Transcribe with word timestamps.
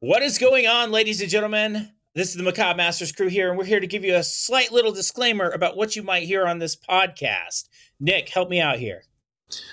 What 0.00 0.22
is 0.22 0.38
going 0.38 0.68
on, 0.68 0.92
ladies 0.92 1.20
and 1.20 1.28
gentlemen? 1.28 1.90
This 2.14 2.28
is 2.28 2.36
the 2.36 2.44
Macabre 2.44 2.76
Masters 2.76 3.10
crew 3.10 3.26
here, 3.26 3.48
and 3.48 3.58
we're 3.58 3.64
here 3.64 3.80
to 3.80 3.86
give 3.88 4.04
you 4.04 4.14
a 4.14 4.22
slight 4.22 4.70
little 4.70 4.92
disclaimer 4.92 5.50
about 5.50 5.76
what 5.76 5.96
you 5.96 6.04
might 6.04 6.22
hear 6.22 6.46
on 6.46 6.60
this 6.60 6.76
podcast. 6.76 7.68
Nick, 7.98 8.28
help 8.28 8.48
me 8.48 8.60
out 8.60 8.78
here. 8.78 9.02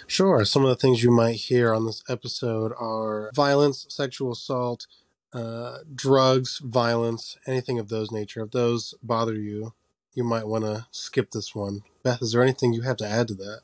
Sure. 0.08 0.44
Some 0.44 0.64
of 0.64 0.70
the 0.70 0.76
things 0.78 1.04
you 1.04 1.12
might 1.12 1.36
hear 1.36 1.76
on 1.76 1.86
this 1.86 2.04
episode 2.10 2.72
are 2.80 3.30
violence, 3.36 3.86
sexual 3.90 4.32
assault, 4.32 4.88
uh, 5.32 5.78
drugs, 5.94 6.58
violence, 6.58 7.38
anything 7.46 7.78
of 7.78 7.90
those 7.90 8.12
nature. 8.12 8.42
If 8.42 8.50
those 8.50 8.96
bother 9.04 9.36
you, 9.36 9.76
you 10.16 10.24
might 10.24 10.48
want 10.48 10.64
to 10.64 10.88
skip 10.90 11.30
this 11.30 11.54
one. 11.54 11.82
Beth, 12.02 12.24
is 12.24 12.32
there 12.32 12.42
anything 12.42 12.74
you 12.74 12.82
have 12.82 12.98
to 12.98 13.08
add 13.08 13.28
to 13.28 13.36
that? 13.36 13.60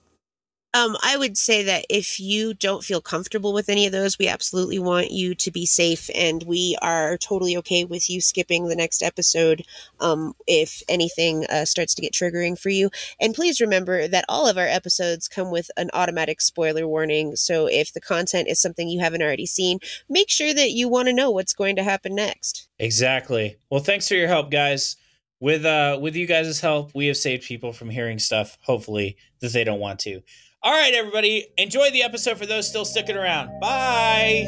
Um, 0.73 0.95
I 1.03 1.17
would 1.17 1.38
say 1.38 1.63
that 1.63 1.85
if 1.89 2.17
you 2.17 2.53
don't 2.53 2.83
feel 2.83 3.01
comfortable 3.01 3.51
with 3.51 3.67
any 3.67 3.85
of 3.85 3.91
those, 3.91 4.17
we 4.17 4.29
absolutely 4.29 4.79
want 4.79 5.11
you 5.11 5.35
to 5.35 5.51
be 5.51 5.65
safe, 5.65 6.09
and 6.15 6.43
we 6.43 6.77
are 6.81 7.17
totally 7.17 7.57
okay 7.57 7.83
with 7.83 8.09
you 8.09 8.21
skipping 8.21 8.67
the 8.67 8.76
next 8.76 9.03
episode 9.03 9.63
um, 9.99 10.34
if 10.48 10.81
anything 10.88 11.45
uh, 11.48 11.65
starts 11.65 11.93
to 11.95 12.02
get 12.02 12.13
triggering 12.13 12.57
for 12.57 12.70
you. 12.70 12.89
And 13.20 13.35
please 13.35 13.59
remember 13.59 14.07
that 14.07 14.23
all 14.29 14.48
of 14.48 14.57
our 14.57 14.67
episodes 14.67 15.27
come 15.27 15.52
with 15.52 15.70
an 15.76 15.89
automatic 15.93 16.39
spoiler 16.39 16.88
warning. 16.88 17.35
So 17.35 17.67
if 17.67 17.91
the 17.91 17.99
content 17.99 18.48
is 18.48 18.62
something 18.62 18.88
you 18.88 19.01
haven't 19.01 19.21
already 19.21 19.45
seen, 19.45 19.79
make 20.07 20.29
sure 20.29 20.53
that 20.53 20.71
you 20.71 20.88
want 20.88 21.09
to 21.09 21.13
know 21.13 21.31
what's 21.31 21.53
going 21.53 21.76
to 21.76 21.84
happen 21.84 22.15
next. 22.15 22.70
Exactly. 22.79 23.57
Well, 23.70 23.81
thanks 23.81 24.07
for 24.07 24.15
your 24.15 24.27
help, 24.29 24.49
guys. 24.49 24.95
With 25.41 25.65
uh, 25.65 25.98
with 25.99 26.15
you 26.15 26.27
guys' 26.27 26.59
help, 26.59 26.93
we 26.93 27.07
have 27.07 27.17
saved 27.17 27.43
people 27.43 27.73
from 27.73 27.90
hearing 27.90 28.20
stuff, 28.20 28.59
hopefully, 28.62 29.17
that 29.40 29.51
they 29.51 29.63
don't 29.63 29.79
want 29.79 29.99
to. 30.01 30.21
All 30.63 30.71
right, 30.71 30.93
everybody, 30.93 31.47
enjoy 31.57 31.89
the 31.89 32.03
episode 32.03 32.38
for 32.38 32.45
those 32.45 32.67
still 32.67 32.85
sticking 32.85 33.17
around. 33.17 33.59
Bye. 33.59 34.45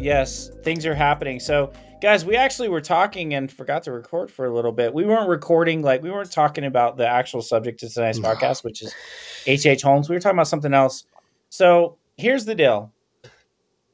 Yes, 0.00 0.50
things 0.62 0.86
are 0.86 0.94
happening. 0.94 1.38
So, 1.40 1.72
guys, 2.00 2.24
we 2.24 2.36
actually 2.36 2.68
were 2.68 2.80
talking 2.80 3.34
and 3.34 3.50
forgot 3.50 3.82
to 3.84 3.92
record 3.92 4.30
for 4.30 4.46
a 4.46 4.54
little 4.54 4.72
bit. 4.72 4.92
We 4.92 5.04
weren't 5.04 5.28
recording, 5.28 5.82
like 5.82 6.02
we 6.02 6.10
weren't 6.10 6.32
talking 6.32 6.64
about 6.64 6.96
the 6.96 7.06
actual 7.06 7.42
subject 7.42 7.82
of 7.82 7.92
tonight's 7.92 8.18
podcast, 8.18 8.64
which 8.64 8.82
is 8.82 8.94
H.H. 9.46 9.66
H. 9.66 9.82
Holmes. 9.82 10.08
We 10.08 10.16
were 10.16 10.20
talking 10.20 10.36
about 10.36 10.48
something 10.48 10.74
else. 10.74 11.04
So 11.50 11.96
here's 12.16 12.44
the 12.44 12.54
deal: 12.54 12.92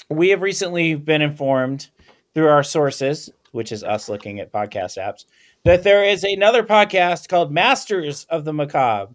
we 0.08 0.28
have 0.30 0.42
recently 0.42 0.94
been 0.94 1.22
informed 1.22 1.88
through 2.34 2.48
our 2.48 2.62
sources, 2.62 3.30
which 3.52 3.72
is 3.72 3.82
us 3.82 4.08
looking 4.08 4.40
at 4.40 4.52
podcast 4.52 4.98
apps, 4.98 5.24
that 5.64 5.82
there 5.82 6.04
is 6.04 6.22
another 6.22 6.62
podcast 6.62 7.28
called 7.28 7.50
Masters 7.50 8.26
of 8.30 8.44
the 8.44 8.52
Macabre. 8.52 9.12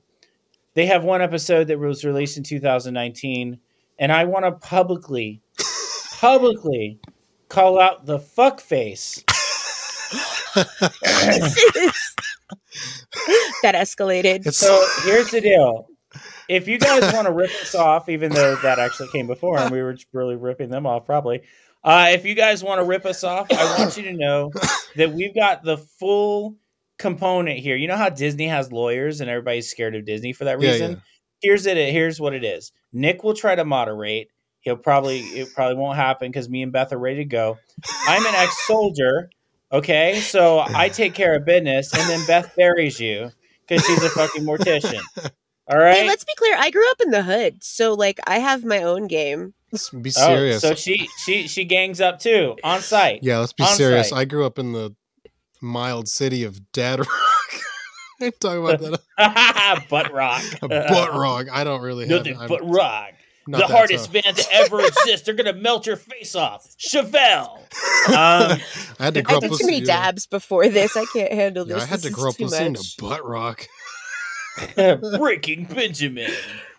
They 0.73 0.85
have 0.85 1.03
one 1.03 1.21
episode 1.21 1.67
that 1.67 1.79
was 1.79 2.05
released 2.05 2.37
in 2.37 2.43
2019, 2.43 3.59
and 3.99 4.11
I 4.11 4.23
want 4.23 4.45
to 4.45 4.51
publicly, 4.53 5.41
publicly 6.21 6.99
call 7.49 7.79
out 7.79 8.05
the 8.05 8.19
fuck 8.19 8.61
face. 8.61 9.23
that 13.63 13.73
escalated. 13.75 14.45
It's 14.45 14.57
So 14.57 14.85
here's 15.03 15.31
the 15.31 15.41
deal. 15.41 15.87
If 16.47 16.67
you 16.67 16.77
guys 16.77 17.11
want 17.13 17.25
to 17.25 17.33
rip 17.33 17.49
us 17.61 17.73
off, 17.73 18.07
even 18.07 18.31
though 18.31 18.55
that 18.57 18.77
actually 18.77 19.07
came 19.07 19.25
before 19.25 19.57
and 19.57 19.71
we 19.71 19.81
were 19.81 19.93
just 19.93 20.07
really 20.13 20.35
ripping 20.35 20.69
them 20.69 20.85
off, 20.85 21.07
probably. 21.07 21.41
Uh, 21.83 22.09
if 22.11 22.23
you 22.23 22.35
guys 22.35 22.63
want 22.63 22.79
to 22.79 22.85
rip 22.85 23.05
us 23.07 23.23
off, 23.23 23.51
I 23.51 23.79
want 23.79 23.97
you 23.97 24.03
to 24.03 24.13
know 24.13 24.51
that 24.97 25.11
we've 25.13 25.33
got 25.33 25.63
the 25.63 25.77
full 25.77 26.57
component 26.99 27.57
here. 27.57 27.75
You 27.75 27.87
know 27.87 27.97
how 27.97 28.09
Disney 28.09 28.47
has 28.47 28.71
lawyers 28.71 29.21
and 29.21 29.29
everybody's 29.29 29.71
scared 29.71 29.95
of 29.95 30.05
Disney 30.05 30.33
for 30.33 30.45
that 30.45 30.61
Yeah, 30.61 30.71
reason? 30.71 30.91
yeah. 30.91 30.97
Here's 31.41 31.65
it. 31.65 31.77
Here's 31.77 32.19
what 32.21 32.35
it 32.35 32.43
is. 32.43 32.71
Nick 32.93 33.23
will 33.23 33.33
try 33.33 33.55
to 33.55 33.65
moderate. 33.65 34.27
He'll 34.61 34.77
probably 34.77 35.19
it 35.19 35.53
probably 35.53 35.75
won't 35.75 35.97
happen 35.97 36.29
because 36.29 36.49
me 36.49 36.61
and 36.61 36.71
Beth 36.71 36.93
are 36.93 36.97
ready 36.97 37.17
to 37.17 37.25
go. 37.25 37.57
I'm 38.07 38.25
an 38.25 38.35
ex-soldier. 38.35 39.29
Okay, 39.71 40.19
so 40.19 40.59
I 40.59 40.89
take 40.89 41.13
care 41.13 41.35
of 41.35 41.45
business, 41.45 41.93
and 41.93 42.09
then 42.09 42.25
Beth 42.27 42.55
buries 42.55 42.99
you 42.99 43.31
because 43.65 43.85
she's 43.85 44.03
a 44.03 44.09
fucking 44.09 44.43
mortician. 44.43 45.01
All 45.67 45.77
right. 45.77 45.95
Hey, 45.95 46.07
let's 46.07 46.25
be 46.25 46.33
clear. 46.37 46.55
I 46.57 46.69
grew 46.69 46.89
up 46.91 47.01
in 47.01 47.11
the 47.11 47.23
hood, 47.23 47.63
so 47.63 47.93
like 47.93 48.19
I 48.27 48.39
have 48.39 48.65
my 48.65 48.83
own 48.83 49.07
game. 49.07 49.53
let's 49.71 49.89
be 49.89 50.11
oh, 50.17 50.27
serious. 50.27 50.61
so 50.61 50.75
she 50.75 51.07
she 51.23 51.47
she 51.47 51.63
gangs 51.63 52.01
up 52.01 52.19
too 52.19 52.57
on 52.63 52.81
site. 52.81 53.19
yeah, 53.23 53.37
let's 53.37 53.53
be 53.53 53.63
on 53.63 53.69
serious. 53.69 54.09
site. 54.09 54.19
I 54.19 54.25
grew 54.25 54.45
up 54.45 54.59
in 54.59 54.73
the 54.73 54.93
mild 55.61 56.09
city 56.09 56.43
of 56.43 56.71
Dead 56.73 56.99
Rock. 56.99 57.07
I'm 58.21 58.31
talking 58.39 58.63
about 58.63 58.99
that. 59.17 59.85
butt 59.89 60.11
rock. 60.11 60.43
A 60.61 60.67
butt 60.67 61.13
rock. 61.13 61.47
I 61.51 61.63
don't 61.63 61.81
really 61.81 62.07
have 62.07 62.17
Nothing 62.17 62.37
I'm 62.37 62.47
but 62.47 62.61
rock. 62.69 63.13
Not 63.47 63.57
the 63.59 63.67
hardest 63.67 64.11
tough. 64.13 64.23
band 64.23 64.37
to 64.37 64.45
ever 64.53 64.81
exist. 64.85 65.25
They're 65.25 65.33
gonna 65.35 65.53
melt 65.53 65.85
your 65.87 65.95
face 65.97 66.35
off. 66.35 66.67
Chevelle. 66.77 67.57
Um, 68.07 68.59
I 68.99 69.03
had 69.05 69.13
to 69.15 69.19
I 69.19 69.23
grow 69.23 69.35
up 69.37 69.41
did 69.41 69.53
too 69.53 69.65
many 69.65 69.79
to 69.81 69.85
dabs 69.87 70.25
before 70.27 70.67
this. 70.69 70.95
I 70.95 71.05
can't 71.13 71.31
handle 71.33 71.67
Yeah, 71.67 71.75
this. 71.75 71.83
I 71.83 71.87
had 71.87 71.95
This 71.97 72.03
to 72.03 72.07
is 72.09 72.15
grow 72.15 72.29
up 72.29 72.35
too 72.35 72.45
listening 72.45 72.73
much. 72.73 72.95
to 72.97 73.01
butt 73.03 73.25
rock. 73.25 73.67
Breaking 75.17 75.65
Benjamin. 75.65 76.29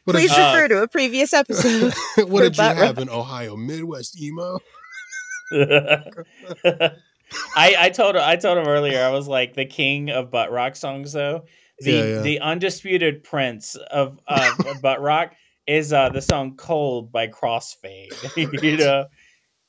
What 0.04 0.14
Please 0.14 0.30
did, 0.30 0.40
Uh, 0.40 0.52
refer 0.54 0.68
to 0.68 0.82
a 0.82 0.88
previous 0.88 1.32
episode. 1.32 1.94
what 2.28 2.42
did 2.42 2.56
you 2.56 2.62
butt 2.62 2.76
have 2.76 2.96
rock. 2.98 3.02
in 3.02 3.08
Ohio? 3.08 3.56
Midwest 3.56 4.20
emo? 4.20 4.58
I 5.52 6.90
I 7.56 7.90
told 7.90 8.16
I 8.16 8.36
told 8.36 8.58
him 8.58 8.68
earlier. 8.68 9.02
I 9.02 9.10
was 9.10 9.26
like 9.28 9.54
the 9.54 9.64
king 9.64 10.10
of 10.10 10.30
butt 10.30 10.50
rock 10.52 10.76
songs 10.76 11.12
though. 11.12 11.44
The 11.78 11.90
Yeah, 11.92 12.04
yeah. 12.04 12.20
the 12.22 12.40
undisputed 12.40 13.24
prince 13.24 13.74
of, 13.74 14.18
of 14.28 14.82
butt 14.82 15.00
rock 15.00 15.34
is 15.66 15.92
uh 15.92 16.08
the 16.08 16.22
song 16.22 16.56
"Cold" 16.56 17.12
by 17.12 17.28
Crossfade. 17.28 18.12
you 18.62 18.76
know, 18.76 19.06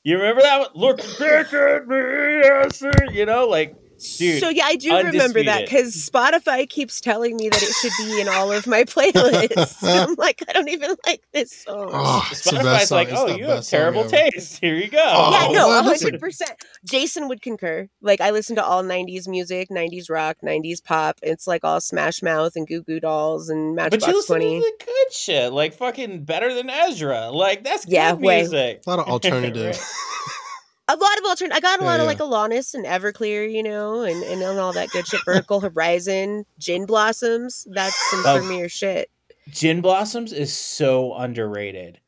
you 0.02 0.16
remember 0.16 0.42
that 0.42 0.60
one? 0.60 0.70
Look 0.74 0.98
back 1.18 1.52
at 1.52 1.86
me, 1.86 1.96
yes, 1.96 2.76
sir. 2.76 2.92
You 3.12 3.26
know, 3.26 3.46
like 3.46 3.76
Dude, 4.18 4.40
so 4.40 4.50
yeah, 4.50 4.64
I 4.66 4.76
do 4.76 4.94
remember 4.96 5.42
that 5.44 5.64
because 5.64 5.94
Spotify 6.08 6.68
keeps 6.68 7.00
telling 7.00 7.36
me 7.36 7.48
that 7.48 7.62
it 7.62 7.72
should 7.80 7.92
be 8.04 8.20
in 8.20 8.28
all 8.28 8.52
of 8.52 8.66
my 8.66 8.84
playlists. 8.84 9.78
I'm 9.82 10.14
like, 10.16 10.42
I 10.48 10.52
don't 10.52 10.68
even 10.68 10.94
like 11.06 11.22
this 11.32 11.52
song. 11.64 11.88
Oh, 11.92 12.26
it's 12.30 12.44
the 12.44 12.52
best 12.56 12.64
Spotify's 12.66 12.88
song. 12.88 12.96
like, 12.98 13.08
It's 13.08 13.18
"Oh, 13.18 13.28
the 13.28 13.38
you 13.38 13.44
have 13.46 13.64
terrible 13.66 14.04
taste. 14.04 14.58
Here 14.60 14.74
you 14.74 14.88
go." 14.88 14.98
Oh, 15.02 15.30
yeah, 15.32 15.52
no, 15.58 15.82
hundred 15.82 16.20
percent. 16.20 16.52
Jason 16.84 17.28
would 17.28 17.40
concur. 17.40 17.88
Like 18.02 18.20
I 18.20 18.30
listen 18.30 18.56
to 18.56 18.64
all 18.64 18.82
'90s 18.82 19.26
music, 19.26 19.70
'90s 19.70 20.10
rock, 20.10 20.36
'90s 20.44 20.84
pop. 20.84 21.18
It's 21.22 21.46
like 21.46 21.64
all 21.64 21.80
Smash 21.80 22.22
Mouth 22.22 22.56
and 22.56 22.66
Goo 22.68 22.82
Goo 22.82 23.00
Dolls 23.00 23.48
and 23.48 23.74
Matchbox 23.74 24.04
But 24.04 24.08
you 24.08 24.14
Matchbox 24.18 24.28
listen 24.30 24.36
Twenty. 24.40 24.60
to 24.60 24.72
the 24.78 24.84
good 24.84 25.12
shit, 25.14 25.52
like 25.52 25.72
fucking 25.74 26.24
better 26.24 26.52
than 26.52 26.68
Ezra. 26.68 27.30
Like 27.30 27.64
that's 27.64 27.86
Yeah, 27.88 28.12
good 28.12 28.20
way. 28.20 28.40
music. 28.40 28.82
A 28.86 28.90
lot 28.90 28.98
of 28.98 29.08
alternative. 29.08 29.78
A 30.86 30.96
lot 30.96 31.18
of 31.18 31.24
alternate. 31.24 31.54
I 31.54 31.60
got 31.60 31.80
a 31.80 31.82
Yeah, 31.82 31.88
lot 31.90 32.00
of 32.00 32.04
yeah. 32.04 32.08
like 32.08 32.18
Alanis 32.18 32.74
and 32.74 32.84
Everclear, 32.84 33.50
you 33.50 33.62
know, 33.62 34.02
and 34.02 34.22
and 34.24 34.42
all 34.58 34.72
that 34.74 34.90
good 34.90 35.06
shit. 35.06 35.20
Vertical 35.24 35.60
Horizon, 35.60 36.44
Gin 36.58 36.84
Blossoms. 36.86 37.66
That's 37.70 37.96
some 38.10 38.22
Oh. 38.26 38.38
premier 38.38 38.68
shit. 38.68 39.10
Gin 39.50 39.80
Blossoms 39.80 40.32
is 40.32 40.52
so 40.52 41.14
underrated. 41.14 42.00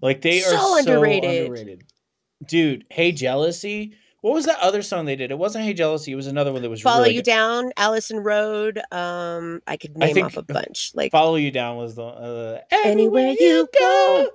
Like 0.00 0.22
they 0.22 0.40
are 0.40 0.50
So 0.50 0.56
so 0.56 0.78
underrated. 0.78 1.84
Dude, 2.46 2.84
Hey 2.90 3.12
Jealousy. 3.12 3.94
What 4.22 4.34
was 4.34 4.46
that 4.46 4.58
other 4.60 4.82
song 4.82 5.04
they 5.04 5.14
did? 5.14 5.30
It 5.30 5.38
wasn't 5.38 5.64
Hey 5.64 5.72
Jealousy. 5.72 6.10
It 6.12 6.16
was 6.16 6.26
another 6.26 6.52
one 6.52 6.62
that 6.62 6.68
was 6.70 6.82
Follow 6.82 7.02
really 7.04 7.14
You 7.14 7.20
good. 7.22 7.30
Down, 7.30 7.70
Allison 7.76 8.18
Road. 8.18 8.80
Um, 8.90 9.62
I 9.68 9.76
could 9.76 9.92
I 10.00 10.06
name 10.06 10.14
think- 10.14 10.26
off 10.26 10.36
a 10.36 10.42
bunch. 10.42 10.90
Like 10.94 11.12
Follow 11.12 11.36
You 11.36 11.50
Down 11.52 11.76
was 11.76 11.94
the 11.94 12.02
uh, 12.04 12.60
Anywhere 12.84 13.34
you 13.38 13.68
go, 13.78 14.30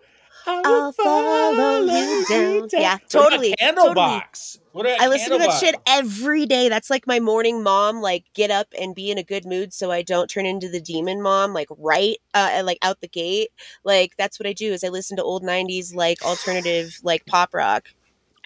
I'll 0.48 0.92
follow 0.92 1.84
you 1.84 2.26
down. 2.28 2.70
Yeah, 2.74 2.98
totally, 3.10 3.56
What 3.60 3.92
about 3.92 3.96
totally. 3.96 4.22
Candlebox. 4.22 4.60
What 4.72 4.86
about 4.86 5.02
I 5.02 5.08
listen 5.08 5.32
to 5.34 5.38
that 5.40 5.50
Candlebox? 5.50 5.60
shit 5.60 5.76
every 5.88 6.46
day. 6.46 6.70
That's 6.70 6.90
like 6.90 7.08
my 7.08 7.20
morning 7.20 7.64
mom. 7.64 8.02
Like 8.02 8.26
get 8.34 8.52
up 8.52 8.68
and 8.80 8.96
be 8.96 9.12
in 9.12 9.18
a 9.18 9.24
good 9.24 9.46
mood, 9.46 9.74
so 9.74 9.92
I 9.92 10.02
don't 10.02 10.30
turn 10.30 10.46
into 10.46 10.70
the 10.70 10.82
demon 10.82 11.22
mom. 11.22 11.54
Like 11.54 11.68
right, 11.78 12.18
uh, 12.34 12.62
like 12.66 12.80
out 12.82 13.02
the 13.02 13.08
gate. 13.08 13.50
Like 13.84 14.16
that's 14.18 14.40
what 14.40 14.48
I 14.48 14.54
do. 14.54 14.72
Is 14.74 14.84
I 14.84 14.90
listen 14.90 15.18
to 15.18 15.24
old 15.24 15.44
'90s 15.44 15.94
like 15.94 16.22
alternative 16.24 17.00
like 17.04 17.26
pop 17.26 17.54
rock. 17.54 17.90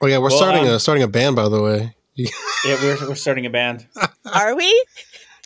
Oh 0.02 0.08
yeah, 0.08 0.18
we're 0.18 0.30
Well, 0.30 0.38
starting 0.38 0.68
um, 0.68 0.76
a 0.76 0.80
starting 0.80 1.04
a 1.04 1.08
band 1.08 1.36
by 1.36 1.48
the 1.50 1.62
way. 1.62 1.96
Yeah, 2.18 2.30
we're, 2.82 3.10
we're 3.10 3.16
starting 3.16 3.46
a 3.46 3.50
band. 3.50 3.88
Are 4.34 4.56
we? 4.56 4.86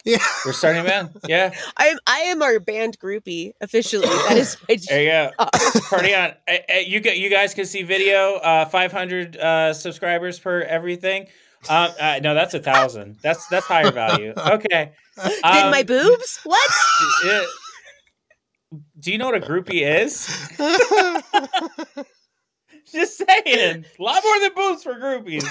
Yeah. 0.09 0.17
We're 0.45 0.53
starting 0.53 0.81
a 0.81 0.83
band. 0.83 1.09
Yeah. 1.27 1.53
I'm 1.77 1.97
I 2.07 2.19
am 2.21 2.41
our 2.41 2.59
band 2.59 2.97
groupie 2.99 3.51
officially. 3.61 4.07
That 4.07 4.37
is 4.37 4.57
my 4.67 4.77
There 4.89 5.03
you 5.03 5.09
go. 5.09 5.45
Party 5.89 6.15
on. 6.15 6.31
Uh, 6.47 6.53
uh, 6.69 6.73
you 6.85 6.99
got 6.99 7.17
you 7.17 7.29
guys 7.29 7.53
can 7.53 7.65
see 7.65 7.83
video. 7.83 8.35
Uh, 8.35 8.65
500 8.65 9.37
uh, 9.37 9.73
subscribers 9.73 10.39
per 10.39 10.61
everything. 10.61 11.27
Um, 11.69 11.91
uh, 11.99 12.19
no, 12.23 12.33
that's 12.33 12.53
a 12.53 12.59
thousand. 12.59 13.17
That's 13.21 13.45
that's 13.47 13.65
higher 13.67 13.91
value. 13.91 14.33
Okay. 14.37 14.93
Then 15.19 15.33
Um, 15.43 15.71
my 15.71 15.83
boobs? 15.83 16.39
What? 16.45 16.71
uh, 17.25 17.43
do 18.99 19.11
you 19.11 19.17
know 19.17 19.25
what 19.25 19.35
a 19.35 19.45
groupie 19.45 19.81
is? 19.85 20.27
Just 22.91 23.17
saying, 23.17 23.85
a 23.99 24.01
lot 24.03 24.23
more 24.23 24.39
than 24.39 24.51
boobs 24.55 24.81
for 24.83 24.93
groupies. 24.95 25.45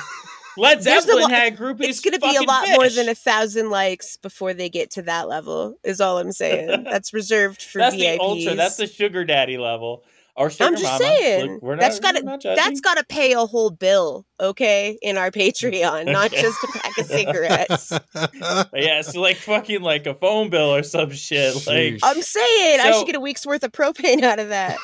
Led 0.58 0.82
There's 0.82 1.04
a 1.04 1.06
Zeppelin 1.06 1.22
lot- 1.22 1.30
had 1.30 1.56
groupies. 1.56 1.84
It's 1.84 2.00
going 2.00 2.14
to 2.14 2.20
be 2.20 2.28
a 2.28 2.32
fucking 2.34 2.48
lot 2.48 2.68
more 2.70 2.88
than 2.88 3.08
a 3.08 3.14
thousand 3.14 3.70
likes 3.70 4.16
before 4.16 4.52
they 4.54 4.68
get 4.68 4.90
to 4.92 5.02
that 5.02 5.28
level. 5.28 5.76
Is 5.84 6.00
all 6.00 6.18
I'm 6.18 6.32
saying. 6.32 6.84
That's 6.90 7.12
reserved 7.14 7.62
for 7.62 7.78
That's 7.78 7.94
VIPs. 7.94 7.98
the 8.16 8.20
ultra. 8.20 8.54
That's 8.54 8.76
the 8.76 8.86
sugar 8.86 9.24
daddy 9.24 9.56
level. 9.58 10.04
Or 10.36 10.50
sugar 10.50 10.64
I'm 10.66 10.72
just 10.74 10.84
mama. 10.84 10.98
saying. 10.98 11.52
Look, 11.54 11.62
we're 11.62 11.74
not, 11.74 11.80
that's 11.80 11.98
gotta 11.98 12.20
judging. 12.22 12.54
that's 12.54 12.80
got 12.80 12.96
to 12.96 13.04
pay 13.08 13.32
a 13.32 13.40
whole 13.44 13.70
bill, 13.70 14.24
okay, 14.38 14.96
in 15.02 15.16
our 15.18 15.32
Patreon, 15.32 16.04
not 16.12 16.26
Okay. 16.32 16.40
just 16.42 16.62
a 16.62 16.68
pack 16.78 16.96
of 16.96 17.06
cigarettes. 17.06 17.90
yeah, 18.14 19.00
it's 19.00 19.16
like 19.16 19.36
fucking 19.38 19.82
like 19.82 20.06
a 20.06 20.14
phone 20.14 20.48
bill 20.48 20.72
or 20.72 20.84
some 20.84 21.10
shit. 21.10 21.66
Like 21.66 21.98
I'm 22.04 22.22
saying 22.22 22.78
I 22.80 22.92
should 22.92 23.06
get 23.06 23.16
a 23.16 23.20
week's 23.20 23.44
worth 23.46 23.64
of 23.64 23.72
propane 23.72 24.22
out 24.22 24.38
of 24.38 24.50
that. 24.50 24.78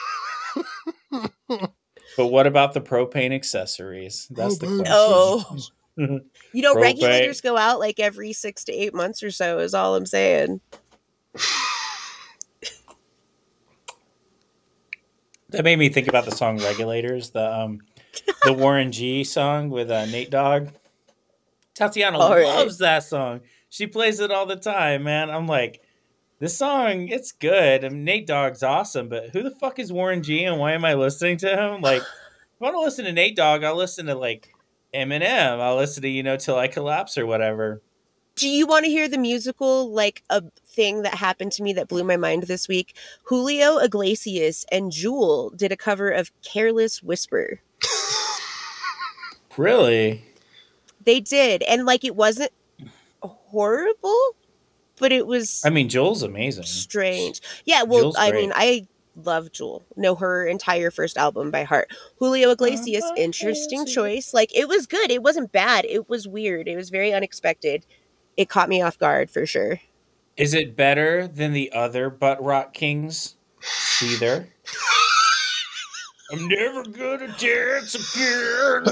But 2.17 2.29
what 2.29 2.47
about 2.47 2.75
the 2.75 2.81
propane 2.81 3.33
accessories? 3.35 4.29
That's 4.31 4.59
the 4.59 4.67
Oh, 4.67 5.45
question. 5.47 5.75
Oh. 5.99 6.21
You 6.53 6.63
know, 6.63 6.75
Propane. 6.75 6.81
regulators 6.83 7.41
go 7.41 7.57
out 7.57 7.79
like 7.81 7.99
every 8.01 8.33
six 8.33 8.65
to 8.65 8.73
eight 8.73 8.95
months 8.95 9.23
or 9.23 9.31
so. 9.31 9.59
Is 9.59 9.75
all 9.75 9.95
I'm 9.97 10.07
saying. 10.07 10.61
That 15.51 15.63
made 15.65 15.79
me 15.79 15.89
think 15.89 16.09
about 16.09 16.25
the 16.25 16.33
song 16.33 16.59
"Regulators," 16.59 17.31
the 17.31 17.53
um, 17.61 17.81
the 18.45 18.53
Warren 18.59 18.91
G 18.93 19.23
song 19.25 19.71
with 19.71 19.91
uh, 19.91 20.07
Nate 20.07 20.31
Dogg. 20.31 20.69
Tatiana 21.75 22.19
All 22.19 22.31
right. 22.35 22.45
loves 22.45 22.79
that 22.79 23.05
song. 23.05 23.41
She 23.69 23.87
plays 23.87 24.21
it 24.21 24.31
all 24.31 24.47
the 24.47 24.57
time, 24.57 25.05
man. 25.05 25.31
I'm 25.31 25.47
like, 25.47 25.81
this 26.44 26.58
song, 26.58 27.08
it's 27.08 27.32
good. 27.32 27.85
And 27.85 28.05
Nate 28.05 28.26
Dogg's 28.26 28.62
awesome, 28.62 29.08
but 29.08 29.31
who 29.31 29.43
the 29.43 29.50
fuck 29.50 29.79
is 29.79 29.91
Warren 29.91 30.23
G 30.23 30.44
and 30.44 30.58
why 30.58 30.73
am 30.73 30.85
I 30.85 30.93
listening 30.93 31.38
to 31.38 31.49
him? 31.49 31.81
Like, 31.81 32.02
if 32.02 32.61
I 32.61 32.64
want 32.64 32.75
to 32.75 32.81
listen 32.81 33.06
to 33.06 33.12
Nate 33.12 33.35
Dogg, 33.35 33.64
I'll 33.64 33.76
listen 33.76 34.05
to 34.06 34.14
like 34.14 34.55
Eminem. 34.93 35.58
I'll 35.58 35.76
listen 35.76 36.02
to 36.02 36.08
you 36.08 36.23
know 36.23 36.37
till 36.37 36.58
I 36.58 36.69
collapse 36.69 37.17
or 37.17 37.25
whatever. 37.25 37.81
Do 38.37 38.46
you 38.46 38.67
want 38.67 38.85
to 38.85 38.91
hear 38.91 39.08
the 39.08 39.17
musical 39.17 39.91
like 39.91 40.23
a 40.29 40.43
thing 40.67 41.00
that 41.02 41.14
happened 41.14 41.52
to 41.52 41.62
me 41.62 41.73
that 41.73 41.88
blew 41.88 42.05
my 42.05 42.19
mind 42.19 42.43
this 42.43 42.69
week? 42.69 42.94
Julio 43.23 43.79
Iglesias 43.79 44.67
and 44.70 44.93
Jewel 44.93 45.49
did 45.49 45.73
a 45.73 45.79
cover 45.79 46.11
of 46.11 46.31
Careless 46.43 47.02
Whisper. 47.02 47.62
Really? 49.56 50.23
They 51.02 51.20
did, 51.20 51.62
and 51.62 51.87
like 51.87 52.05
it 52.05 52.17
wasn't 52.17 52.50
horrible, 53.23 54.35
but 54.99 55.12
it 55.12 55.26
was 55.26 55.62
I 55.64 55.70
mean, 55.70 55.88
Jewel's 55.88 56.23
amazing. 56.23 56.64
strange. 56.64 57.41
Yeah, 57.64 57.82
well, 57.82 58.00
Jewel's 58.00 58.17
I 58.17 58.31
great. 58.31 58.41
mean, 58.43 58.52
I 58.55 58.87
love 59.17 59.52
Jewel. 59.52 59.85
Know 59.96 60.14
her 60.17 60.44
entire 60.46 60.91
first 60.91 61.17
album 61.17 61.50
by 61.50 61.62
heart. 61.64 61.88
Julio 62.19 62.50
Iglesias, 62.50 63.05
Uh, 63.05 63.14
interesting 63.17 63.81
Iglesias. 63.82 63.94
choice. 63.94 64.35
Like 64.35 64.55
it 64.56 64.69
was 64.69 64.87
good. 64.87 65.11
It 65.11 65.23
wasn't 65.23 65.52
bad. 65.52 65.85
It 65.85 66.08
was 66.08 66.26
weird. 66.26 66.67
It 66.69 66.76
was 66.76 66.91
very 66.91 67.12
unexpected. 67.12 67.87
It 68.37 68.49
caught 68.49 68.69
me 68.69 68.82
off 68.82 68.99
guard 68.99 69.31
for 69.31 69.46
sure. 69.46 69.81
Is 70.37 70.52
it 70.55 70.75
better 70.76 71.29
than 71.29 71.52
the 71.52 71.70
other 71.73 72.11
butt 72.11 72.43
rock 72.43 72.75
kings? 72.75 73.37
Seether. 73.62 74.49
I'm 76.32 76.49
never 76.49 76.82
gonna 76.85 77.29
dance 77.38 77.94
again. 77.94 78.88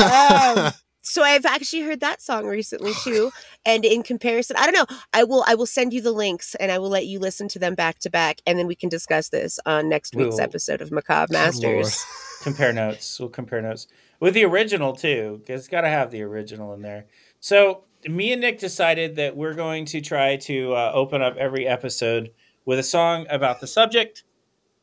Um, 0.00 0.72
so 1.06 1.22
I've 1.22 1.46
actually 1.46 1.82
heard 1.82 2.00
that 2.00 2.20
song 2.20 2.46
recently 2.46 2.92
too. 3.04 3.30
And 3.64 3.84
in 3.84 4.02
comparison, 4.02 4.56
I 4.58 4.70
don't 4.70 4.74
know. 4.74 4.96
I 5.12 5.24
will 5.24 5.44
I 5.46 5.54
will 5.54 5.66
send 5.66 5.92
you 5.92 6.00
the 6.00 6.12
links 6.12 6.54
and 6.56 6.70
I 6.70 6.78
will 6.78 6.88
let 6.90 7.06
you 7.06 7.18
listen 7.18 7.48
to 7.48 7.58
them 7.58 7.74
back 7.74 7.98
to 8.00 8.10
back, 8.10 8.40
and 8.46 8.58
then 8.58 8.66
we 8.66 8.74
can 8.74 8.88
discuss 8.88 9.28
this 9.28 9.58
on 9.66 9.88
next 9.88 10.14
We 10.14 10.24
week's 10.24 10.36
will. 10.36 10.42
episode 10.42 10.80
of 10.80 10.90
Macabre 10.90 11.32
Lord. 11.32 11.46
Masters. 11.46 12.04
compare 12.42 12.72
notes. 12.72 13.18
We'll 13.18 13.28
compare 13.28 13.62
notes 13.62 13.86
with 14.20 14.34
the 14.34 14.44
original 14.44 14.94
too, 14.94 15.38
because 15.40 15.62
it's 15.62 15.68
got 15.68 15.82
to 15.82 15.88
have 15.88 16.10
the 16.10 16.22
original 16.22 16.72
in 16.74 16.82
there. 16.82 17.06
So 17.40 17.84
me 18.06 18.32
and 18.32 18.40
Nick 18.40 18.58
decided 18.58 19.16
that 19.16 19.36
we're 19.36 19.54
going 19.54 19.84
to 19.86 20.00
try 20.00 20.36
to 20.36 20.74
uh, 20.74 20.92
open 20.94 21.22
up 21.22 21.36
every 21.36 21.66
episode 21.66 22.30
with 22.64 22.78
a 22.78 22.82
song 22.82 23.26
about 23.30 23.60
the 23.60 23.66
subject. 23.66 24.24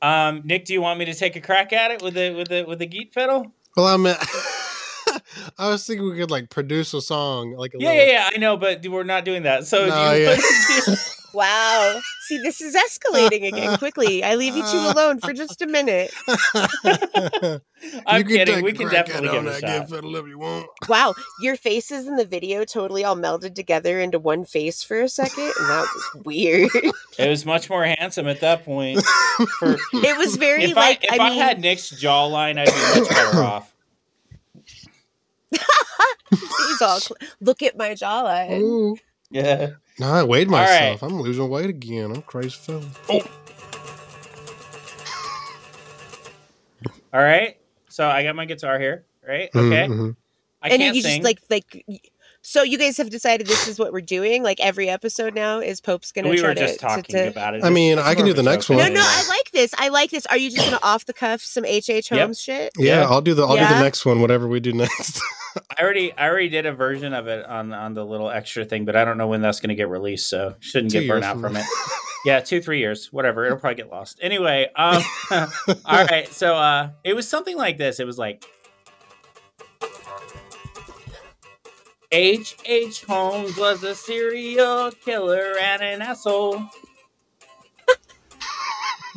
Um, 0.01 0.41
Nick, 0.43 0.65
do 0.65 0.73
you 0.73 0.81
want 0.81 0.99
me 0.99 1.05
to 1.05 1.13
take 1.13 1.35
a 1.35 1.41
crack 1.41 1.71
at 1.73 1.91
it 1.91 2.01
with 2.01 2.13
the 2.15 2.33
with 2.33 2.49
the 2.49 2.63
with 2.67 2.79
the 2.79 2.85
geet 2.85 3.13
fiddle? 3.13 3.53
well, 3.75 3.87
I 3.87 3.97
mean, 3.97 4.15
I 5.57 5.69
was 5.69 5.85
thinking 5.85 6.09
we 6.09 6.17
could 6.17 6.31
like 6.31 6.49
produce 6.49 6.93
a 6.93 7.01
song, 7.01 7.53
like 7.53 7.73
a 7.73 7.77
Yeah, 7.79 7.93
yeah, 7.93 8.05
yeah. 8.11 8.29
I 8.33 8.37
know, 8.37 8.57
but 8.57 8.85
we're 8.85 9.03
not 9.03 9.25
doing 9.25 9.43
that. 9.43 9.65
So 9.65 9.87
No, 9.87 10.13
do 10.13 10.19
you 10.19 10.27
yeah. 10.87 10.95
Wow. 11.33 11.99
See, 12.27 12.37
this 12.37 12.61
is 12.61 12.75
escalating 12.75 13.47
again 13.47 13.75
quickly. 13.79 14.23
I 14.23 14.35
leave 14.35 14.55
you 14.55 14.61
two 14.61 14.77
alone 14.77 15.19
for 15.19 15.33
just 15.33 15.63
a 15.63 15.65
minute. 15.65 16.13
I'm 18.05 18.23
kidding. 18.23 18.63
We 18.63 18.71
can 18.71 18.87
definitely 18.89 19.29
at 19.29 19.31
give 19.31 19.39
on 19.39 19.47
it 19.47 19.49
a 19.49 19.51
that 19.53 19.61
shot. 19.61 19.79
gift 19.79 19.89
fiddle 19.89 20.15
if 20.15 20.27
you 20.27 20.37
want. 20.37 20.67
Wow, 20.87 21.15
your 21.41 21.55
faces 21.55 22.05
in 22.07 22.17
the 22.17 22.25
video 22.25 22.65
totally 22.65 23.03
all 23.03 23.15
melded 23.15 23.55
together 23.55 23.99
into 23.99 24.19
one 24.19 24.45
face 24.45 24.83
for 24.83 25.01
a 25.01 25.09
second, 25.09 25.51
and 25.59 25.69
that 25.69 25.87
was 25.95 26.23
weird. 26.23 26.69
It 27.17 27.29
was 27.29 27.45
much 27.45 27.67
more 27.69 27.83
handsome 27.83 28.27
at 28.27 28.39
that 28.41 28.63
point. 28.63 29.03
For, 29.59 29.75
it 29.93 30.17
was 30.17 30.35
very 30.35 30.65
if 30.65 30.75
like 30.75 31.03
I 31.11 31.15
if 31.15 31.21
I, 31.21 31.29
mean, 31.29 31.39
had 31.39 31.59
Nick's 31.59 31.91
jawline, 31.91 32.59
I'd 32.59 32.65
be 32.67 32.99
much 33.01 33.09
better 33.09 33.43
off. 33.43 33.73
he's 35.51 36.72
all 36.83 36.99
cl- 36.99 37.17
look 37.41 37.61
at 37.63 37.77
my 37.77 37.91
jawline. 37.91 38.59
Ooh. 38.61 38.97
Yeah. 39.31 39.71
No, 39.99 40.11
I 40.11 40.23
weighed 40.23 40.47
All 40.47 40.53
right. 40.55 40.91
myself. 40.93 41.03
I'm 41.03 41.19
losing 41.21 41.49
weight 41.49 41.69
again. 41.69 42.11
I'm 42.11 42.21
crazy 42.23 42.49
fella. 42.51 42.83
All 47.13 47.21
right. 47.21 47.57
So 47.89 48.07
I 48.07 48.23
got 48.23 48.35
my 48.35 48.45
guitar 48.45 48.79
here. 48.79 49.05
Right. 49.27 49.51
Mhm, 49.53 49.67
Okay. 49.67 49.87
mhm. 49.93 50.15
I 50.61 50.69
and 50.69 50.79
can't 50.81 50.95
you 50.95 51.01
sing. 51.01 51.21
just 51.21 51.23
like 51.23 51.39
like 51.49 51.85
so 52.41 52.63
you 52.63 52.77
guys 52.77 52.97
have 52.97 53.09
decided 53.09 53.47
this 53.47 53.67
is 53.67 53.77
what 53.79 53.91
we're 53.93 54.01
doing 54.01 54.43
like 54.43 54.59
every 54.61 54.89
episode 54.89 55.33
now 55.35 55.59
is 55.59 55.79
pope's 55.81 56.11
gonna 56.11 56.29
we 56.29 56.37
try 56.37 56.49
were 56.49 56.55
just 56.55 56.75
to- 56.75 56.79
talking 56.79 57.03
to- 57.15 57.27
about 57.27 57.53
it. 57.55 57.63
I 57.63 57.69
mean, 57.69 57.97
It's 57.99 58.07
I 58.07 58.15
can 58.15 58.25
do 58.25 58.33
the 58.33 58.43
next 58.43 58.67
joke 58.67 58.77
one. 58.77 58.93
no 58.93 59.01
no 59.01 59.05
i 59.05 59.27
like 59.27 59.51
this 59.51 59.73
i 59.77 59.89
like 59.89 60.09
this 60.11 60.25
are 60.27 60.37
you 60.37 60.49
just 60.49 60.63
gonna 60.65 60.79
off 60.81 61.05
the 61.05 61.11
cuff 61.13 61.41
some 61.41 61.63
hh 61.65 62.07
holmes 62.09 62.09
Yep. 62.11 62.35
shit 62.37 62.71
Yeah, 62.77 63.01
Yeah. 63.01 63.07
I'll 63.09 63.21
do 63.21 63.33
the 63.33 63.45
I'll 63.45 63.55
do 63.57 63.65
the 63.75 63.81
next 63.81 64.05
one, 64.05 64.21
whatever 64.21 64.47
we 64.47 64.59
do 64.61 64.71
next. 64.73 65.21
I 65.77 65.81
already 65.81 66.13
I 66.13 66.27
already 66.27 66.49
did 66.49 66.65
a 66.65 66.73
version 66.73 67.13
of 67.13 67.27
it 67.27 67.45
on 67.45 67.73
on 67.73 67.93
the 67.93 68.05
little 68.05 68.29
extra 68.29 68.65
thing, 68.65 68.85
but 68.85 68.95
I 68.95 69.05
don't 69.05 69.17
know 69.17 69.27
when 69.27 69.41
that's 69.41 69.59
going 69.59 69.69
to 69.69 69.75
get 69.75 69.89
released, 69.89 70.29
so 70.29 70.55
shouldn't 70.59 70.91
Two 70.91 71.01
get 71.01 71.09
burnt 71.09 71.25
out 71.25 71.39
from 71.39 71.55
it. 71.55 71.65
Yeah, 72.25 72.39
two 72.39 72.61
three 72.61 72.79
years, 72.79 73.11
whatever. 73.11 73.45
It'll 73.45 73.57
probably 73.57 73.75
get 73.75 73.89
lost. 73.91 74.19
Anyway, 74.21 74.69
um, 74.77 75.03
all 75.31 76.05
right. 76.05 76.25
So 76.29 76.55
uh, 76.55 76.91
it 77.03 77.15
was 77.15 77.27
something 77.27 77.57
like 77.57 77.77
this. 77.77 77.99
It 77.99 78.05
was 78.05 78.17
like. 78.17 78.45
H. 82.13 82.55
H. 82.65 83.03
Holmes 83.05 83.57
was 83.57 83.83
a 83.83 83.95
serial 83.95 84.91
killer 85.03 85.55
and 85.59 85.81
an 85.81 86.01
asshole. 86.01 86.61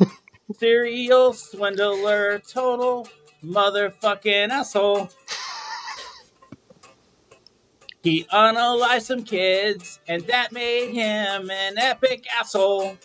serial 0.57 1.31
swindler, 1.31 2.39
total 2.39 3.07
motherfucking 3.43 4.49
asshole. 4.49 5.09
He 8.03 8.25
unalived 8.25 9.01
some 9.01 9.23
kids, 9.23 9.99
and 10.07 10.23
that 10.27 10.51
made 10.51 10.91
him 10.93 11.49
an 11.49 11.77
epic 11.77 12.25
asshole. 12.39 12.97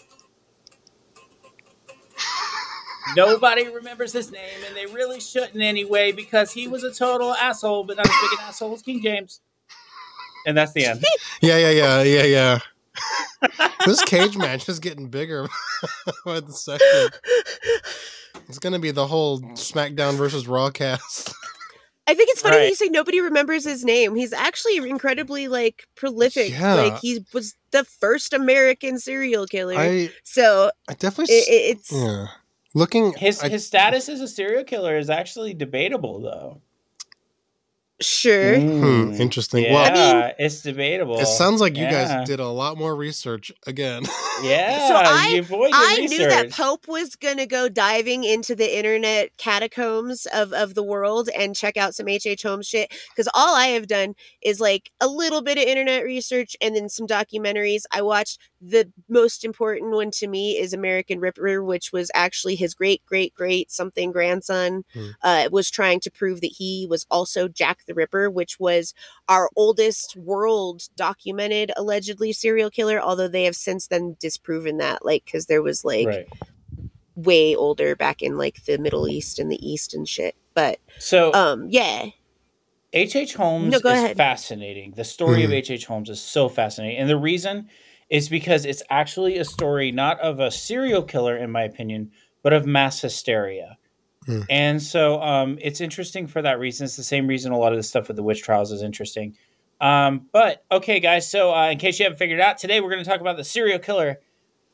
Nobody 3.16 3.68
remembers 3.68 4.12
his 4.12 4.30
name, 4.30 4.61
and 4.66 4.76
they 4.76 4.87
really 4.87 5.20
shouldn't 5.20 5.61
anyway, 5.61 6.12
because 6.12 6.52
he 6.52 6.68
was 6.68 6.84
a 6.84 6.92
total 6.92 7.34
asshole, 7.34 7.84
but 7.84 7.96
not 7.96 8.06
as 8.06 8.12
big 8.12 8.38
an 8.38 8.46
asshole 8.46 8.75
as 8.75 8.82
King 8.82 9.02
James. 9.02 9.40
And 10.46 10.56
that's 10.56 10.72
the 10.72 10.87
end. 10.87 11.04
yeah, 11.40 11.58
yeah, 11.58 11.70
yeah, 11.70 12.02
yeah, 12.02 12.25
yeah. 12.25 12.58
this 13.87 14.02
cage 14.02 14.37
match 14.37 14.68
is 14.68 14.78
getting 14.78 15.08
bigger 15.08 15.49
by 16.25 16.40
the 16.40 16.52
second. 16.52 17.11
It's 18.49 18.58
gonna 18.58 18.78
be 18.78 18.90
the 18.90 19.06
whole 19.06 19.40
SmackDown 19.40 20.14
versus 20.14 20.46
Raw 20.46 20.70
cast. 20.70 21.34
I 22.12 22.14
think 22.14 22.28
it's 22.31 22.42
funny 22.42 22.57
that 22.57 22.61
Right. 22.62 22.69
you 22.69 22.75
say 22.75 22.88
nobody 22.88 23.21
remembers 23.21 23.64
his 23.64 23.85
name 23.85 24.14
he's 24.14 24.33
actually 24.33 24.76
incredibly 24.88 25.49
like 25.49 25.87
prolific 25.95 26.50
Yeah. 26.52 26.75
like 26.75 26.99
he 27.00 27.25
was 27.33 27.54
the 27.71 27.85
first 27.85 28.33
american 28.35 28.99
serial 28.99 29.47
killer 29.47 29.75
I 29.76 30.11
so 30.23 30.71
I 30.88 30.95
definitely 30.95 31.35
it, 31.37 31.49
it- 31.49 31.76
it's 31.78 31.90
yeah. 31.92 32.26
Looking 32.75 33.12
His 33.14 33.42
I- 33.42 33.49
his 33.50 33.66
status 33.66 34.09
as 34.09 34.21
a 34.21 34.28
serial 34.28 34.64
killer 34.64 34.97
is 34.97 35.11
actually 35.11 35.52
debatable, 35.52 36.21
though. 36.21 36.61
sure 38.00 38.59
Hmm, 38.59 39.12
interesting. 39.21 39.64
Yeah, 39.64 39.75
Well- 39.75 39.90
I 39.90 40.23
mean- 40.25 40.33
it's 40.38 40.62
debatable. 40.62 41.19
it 41.21 41.26
sounds 41.26 41.61
like 41.61 41.76
you 41.76 41.83
Yeah. 41.85 41.90
guys 42.21 42.26
did 42.26 42.40
a 42.40 42.49
lot 42.49 42.76
more 42.78 42.97
research 42.97 43.52
again. 43.66 44.04
Yeah, 44.42 44.88
So 44.88 44.94
I- 44.96 45.28
I 45.75 45.96
knew 46.11 46.18
that. 46.28 46.50
Pope 46.52 46.88
was 46.88 47.16
gonna 47.16 47.46
go 47.46 47.68
diving 47.68 48.25
into 48.25 48.54
the 48.54 48.76
internet 48.76 49.37
catacombs 49.37 50.26
of, 50.26 50.52
of 50.52 50.75
the 50.75 50.82
world 50.82 51.28
and 51.37 51.54
check 51.56 51.76
out 51.76 51.94
some 51.94 52.08
H. 52.08 52.26
H. 52.26 52.42
Holmes 52.42 52.66
shit. 52.66 52.92
Because 53.11 53.28
all 53.34 53.54
I 53.54 53.66
have 53.68 53.87
done 53.87 54.14
is 54.42 54.61
like 54.61 54.90
a 55.00 55.06
little 55.06 55.42
bit 55.42 55.58
of 55.58 55.64
internet 55.64 56.04
research 56.04 56.56
and 56.61 56.75
then 56.76 56.88
some 56.88 57.06
documentaries. 57.06 57.82
I 57.92 58.02
watched 58.02 58.38
the 58.61 58.90
most 59.08 59.44
important 59.44 59.90
one 59.92 60.11
to 60.12 60.28
me 60.28 60.52
is 60.58 60.72
American 60.72 61.18
Ripper, 61.20 61.64
which 61.64 61.92
was 61.92 62.11
actually 62.14 62.54
his 62.54 62.75
great 62.75 63.04
great 63.06 63.34
great 63.34 63.70
something 63.70 64.12
grandson 64.12 64.84
Hmm. 64.92 65.08
uh, 65.22 65.49
was 65.50 65.70
trying 65.70 66.00
to 66.00 66.11
prove 66.11 66.40
that 66.42 66.54
he 66.58 66.87
was 66.88 67.04
also 67.11 67.49
Jack 67.49 67.80
the 67.87 67.94
Ripper, 67.94 68.30
which 68.30 68.61
was 68.61 68.94
our 69.28 69.50
oldest 69.56 70.16
world 70.16 70.82
documented 70.96 71.72
allegedly 71.76 72.32
serial 72.32 72.70
killer. 72.70 73.00
Although 73.00 73.28
they 73.28 73.44
have 73.44 73.56
since 73.56 73.87
then 73.88 74.16
disproven 74.33 74.79
that, 74.79 75.05
like 75.05 75.25
because 75.25 75.47
there 75.47 75.62
was 75.62 75.85
like 75.85 76.07
right. 76.07 76.29
way 77.15 77.55
older 77.55 77.95
back 77.95 78.23
in 78.23 78.39
like 78.39 78.65
the 78.65 78.79
Middle 78.79 79.09
East 79.09 79.39
and 79.39 79.51
the 79.51 79.67
East 79.67 79.95
and 79.95 80.09
shit. 80.09 80.35
But 80.55 80.79
So 80.99 81.33
um, 81.35 81.67
yeah, 81.69 82.07
H. 82.93 83.17
H. 83.17 83.35
Holmes 83.35 83.73
No, 83.73 83.79
is 83.79 83.85
ahead. 83.85 84.17
fascinating. 84.17 84.93
The 84.97 85.05
story 85.05 85.45
of 85.45 85.51
Mhm. 85.51 85.55
H. 85.55 85.71
H. 85.71 85.87
Holmes 85.87 86.11
is 86.11 86.21
so 86.21 86.49
fascinating, 86.49 86.99
and 86.99 87.09
the 87.09 87.17
reason 87.17 87.69
is 88.11 88.29
because 88.29 88.65
it's 88.67 88.83
actually 88.91 89.39
a 89.39 89.45
story 89.45 89.91
not 89.91 90.21
of 90.21 90.39
a 90.41 90.51
serial 90.51 91.03
killer, 91.03 91.37
in 91.37 91.51
my 91.51 91.62
opinion, 91.62 92.11
but 92.43 92.53
of 92.53 92.67
mass 92.67 93.01
hysteria. 93.01 93.79
Hmm. 94.27 94.41
And 94.51 94.83
so 94.83 95.21
um, 95.23 95.59
it's 95.61 95.81
interesting 95.81 96.27
for 96.27 96.43
that 96.43 96.59
reason. 96.59 96.85
It's 96.85 96.97
the 96.97 97.03
same 97.03 97.27
reason 97.27 97.53
a 97.53 97.59
lot 97.59 97.73
of 97.73 97.79
the 97.79 97.83
stuff 97.83 98.09
with 98.09 98.17
the 98.17 98.23
witch 98.23 98.43
trials 98.43 98.71
is 98.71 98.83
interesting. 98.83 99.35
Um, 99.83 100.29
but 100.33 100.65
okay, 100.71 101.01
guys. 101.01 101.29
So 101.29 101.53
uh, 101.53 101.71
in 101.71 101.79
case 101.79 101.99
you 101.99 102.05
haven't 102.05 102.19
figured 102.19 102.41
out, 102.41 102.57
today 102.57 102.81
we're 102.81 102.91
going 102.91 103.03
to 103.03 103.11
talk 103.11 103.21
about 103.21 103.37
the 103.37 103.45
serial 103.45 103.81
killer, 103.81 104.21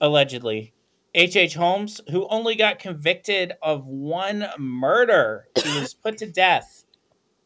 allegedly, 0.02 0.74
H.H. 1.14 1.36
H. 1.36 1.54
Holmes, 1.54 2.02
who 2.10 2.28
only 2.28 2.54
got 2.54 2.78
convicted 2.78 3.54
of 3.62 3.86
one 3.86 4.46
murder. 4.58 5.48
He 5.56 5.80
was 5.80 5.94
put 5.94 6.18
to 6.18 6.26
death 6.26 6.84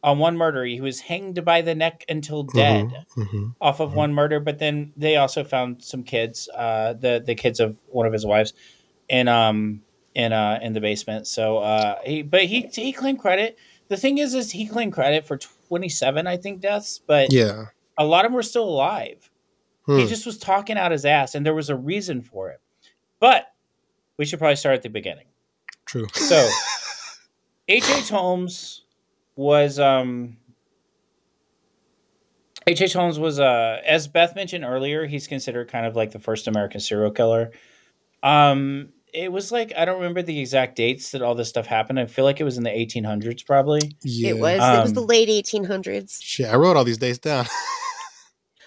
on 0.03 0.19
one 0.19 0.35
murder. 0.35 0.65
He 0.65 0.81
was 0.81 0.99
hanged 0.99 1.43
by 1.45 1.61
the 1.61 1.73
neck 1.73 2.03
until 2.09 2.43
mm-hmm, 2.43 2.57
dead 2.57 2.85
mm-hmm, 2.85 3.21
mm-hmm, 3.21 3.47
off 3.61 3.79
of 3.79 3.89
mm-hmm. 3.89 3.97
one 3.97 4.13
murder. 4.13 4.41
But 4.41 4.59
then 4.59 4.91
they 4.97 5.15
also 5.15 5.45
found 5.45 5.81
some 5.81 6.03
kids, 6.03 6.49
uh, 6.53 6.93
the 6.93 7.23
the 7.25 7.33
kids 7.33 7.61
of 7.61 7.77
one 7.87 8.05
of 8.05 8.11
his 8.11 8.25
wives, 8.25 8.53
in 9.07 9.29
um 9.29 9.83
in 10.13 10.33
uh 10.33 10.59
in 10.61 10.73
the 10.73 10.81
basement. 10.81 11.27
So 11.27 11.59
uh, 11.59 11.95
he 12.03 12.23
but 12.23 12.43
he 12.43 12.69
he 12.73 12.91
claimed 12.91 13.19
credit. 13.19 13.57
The 13.87 13.97
thing 13.97 14.17
is, 14.17 14.33
is 14.33 14.51
he 14.51 14.65
claimed 14.65 14.91
credit 14.91 15.25
for 15.25 15.37
27, 15.73 16.27
I 16.27 16.37
think, 16.37 16.61
deaths, 16.61 17.01
but 17.07 17.33
yeah, 17.33 17.65
a 17.97 18.05
lot 18.05 18.25
of 18.25 18.29
them 18.29 18.35
were 18.35 18.43
still 18.43 18.65
alive. 18.65 19.27
Hmm. 19.87 19.97
He 19.97 20.05
just 20.05 20.23
was 20.23 20.37
talking 20.37 20.77
out 20.77 20.91
his 20.91 21.03
ass, 21.03 21.33
and 21.33 21.43
there 21.43 21.55
was 21.55 21.71
a 21.71 21.75
reason 21.75 22.21
for 22.21 22.51
it. 22.51 22.61
But 23.19 23.47
we 24.17 24.25
should 24.25 24.37
probably 24.37 24.55
start 24.55 24.75
at 24.75 24.83
the 24.83 24.89
beginning. 24.89 25.25
True. 25.87 26.05
So, 26.13 26.47
H.H. 27.67 27.89
H. 27.89 28.09
Holmes 28.09 28.83
was 29.35 29.79
um 29.79 30.37
H. 32.67 32.79
H. 32.79 32.93
Holmes 32.93 33.17
was 33.17 33.39
uh 33.39 33.81
as 33.83 34.07
Beth 34.07 34.35
mentioned 34.35 34.63
earlier, 34.63 35.07
he's 35.07 35.25
considered 35.25 35.71
kind 35.71 35.87
of 35.87 35.95
like 35.95 36.11
the 36.11 36.19
first 36.19 36.47
American 36.47 36.81
serial 36.81 37.09
killer. 37.09 37.49
Um 38.21 38.89
it 39.13 39.31
was 39.31 39.51
like 39.51 39.71
I 39.77 39.85
don't 39.85 39.97
remember 39.97 40.21
the 40.21 40.39
exact 40.39 40.75
dates 40.75 41.11
that 41.11 41.21
all 41.21 41.35
this 41.35 41.49
stuff 41.49 41.65
happened. 41.67 41.99
I 41.99 42.05
feel 42.07 42.25
like 42.25 42.39
it 42.39 42.43
was 42.43 42.57
in 42.57 42.63
the 42.63 42.69
1800s 42.71 43.45
probably. 43.45 43.81
yeah. 44.01 44.29
it 44.29 44.39
was 44.39 44.55
it 44.59 44.81
was 44.81 44.93
the 44.93 45.01
Um, 45.01 45.07
late 45.07 45.29
1800s. 45.29 46.19
Shit, 46.21 46.47
I 46.47 46.55
wrote 46.55 46.75
all 46.77 46.83
these 46.83 46.97
days 46.97 47.19
down. 47.19 47.45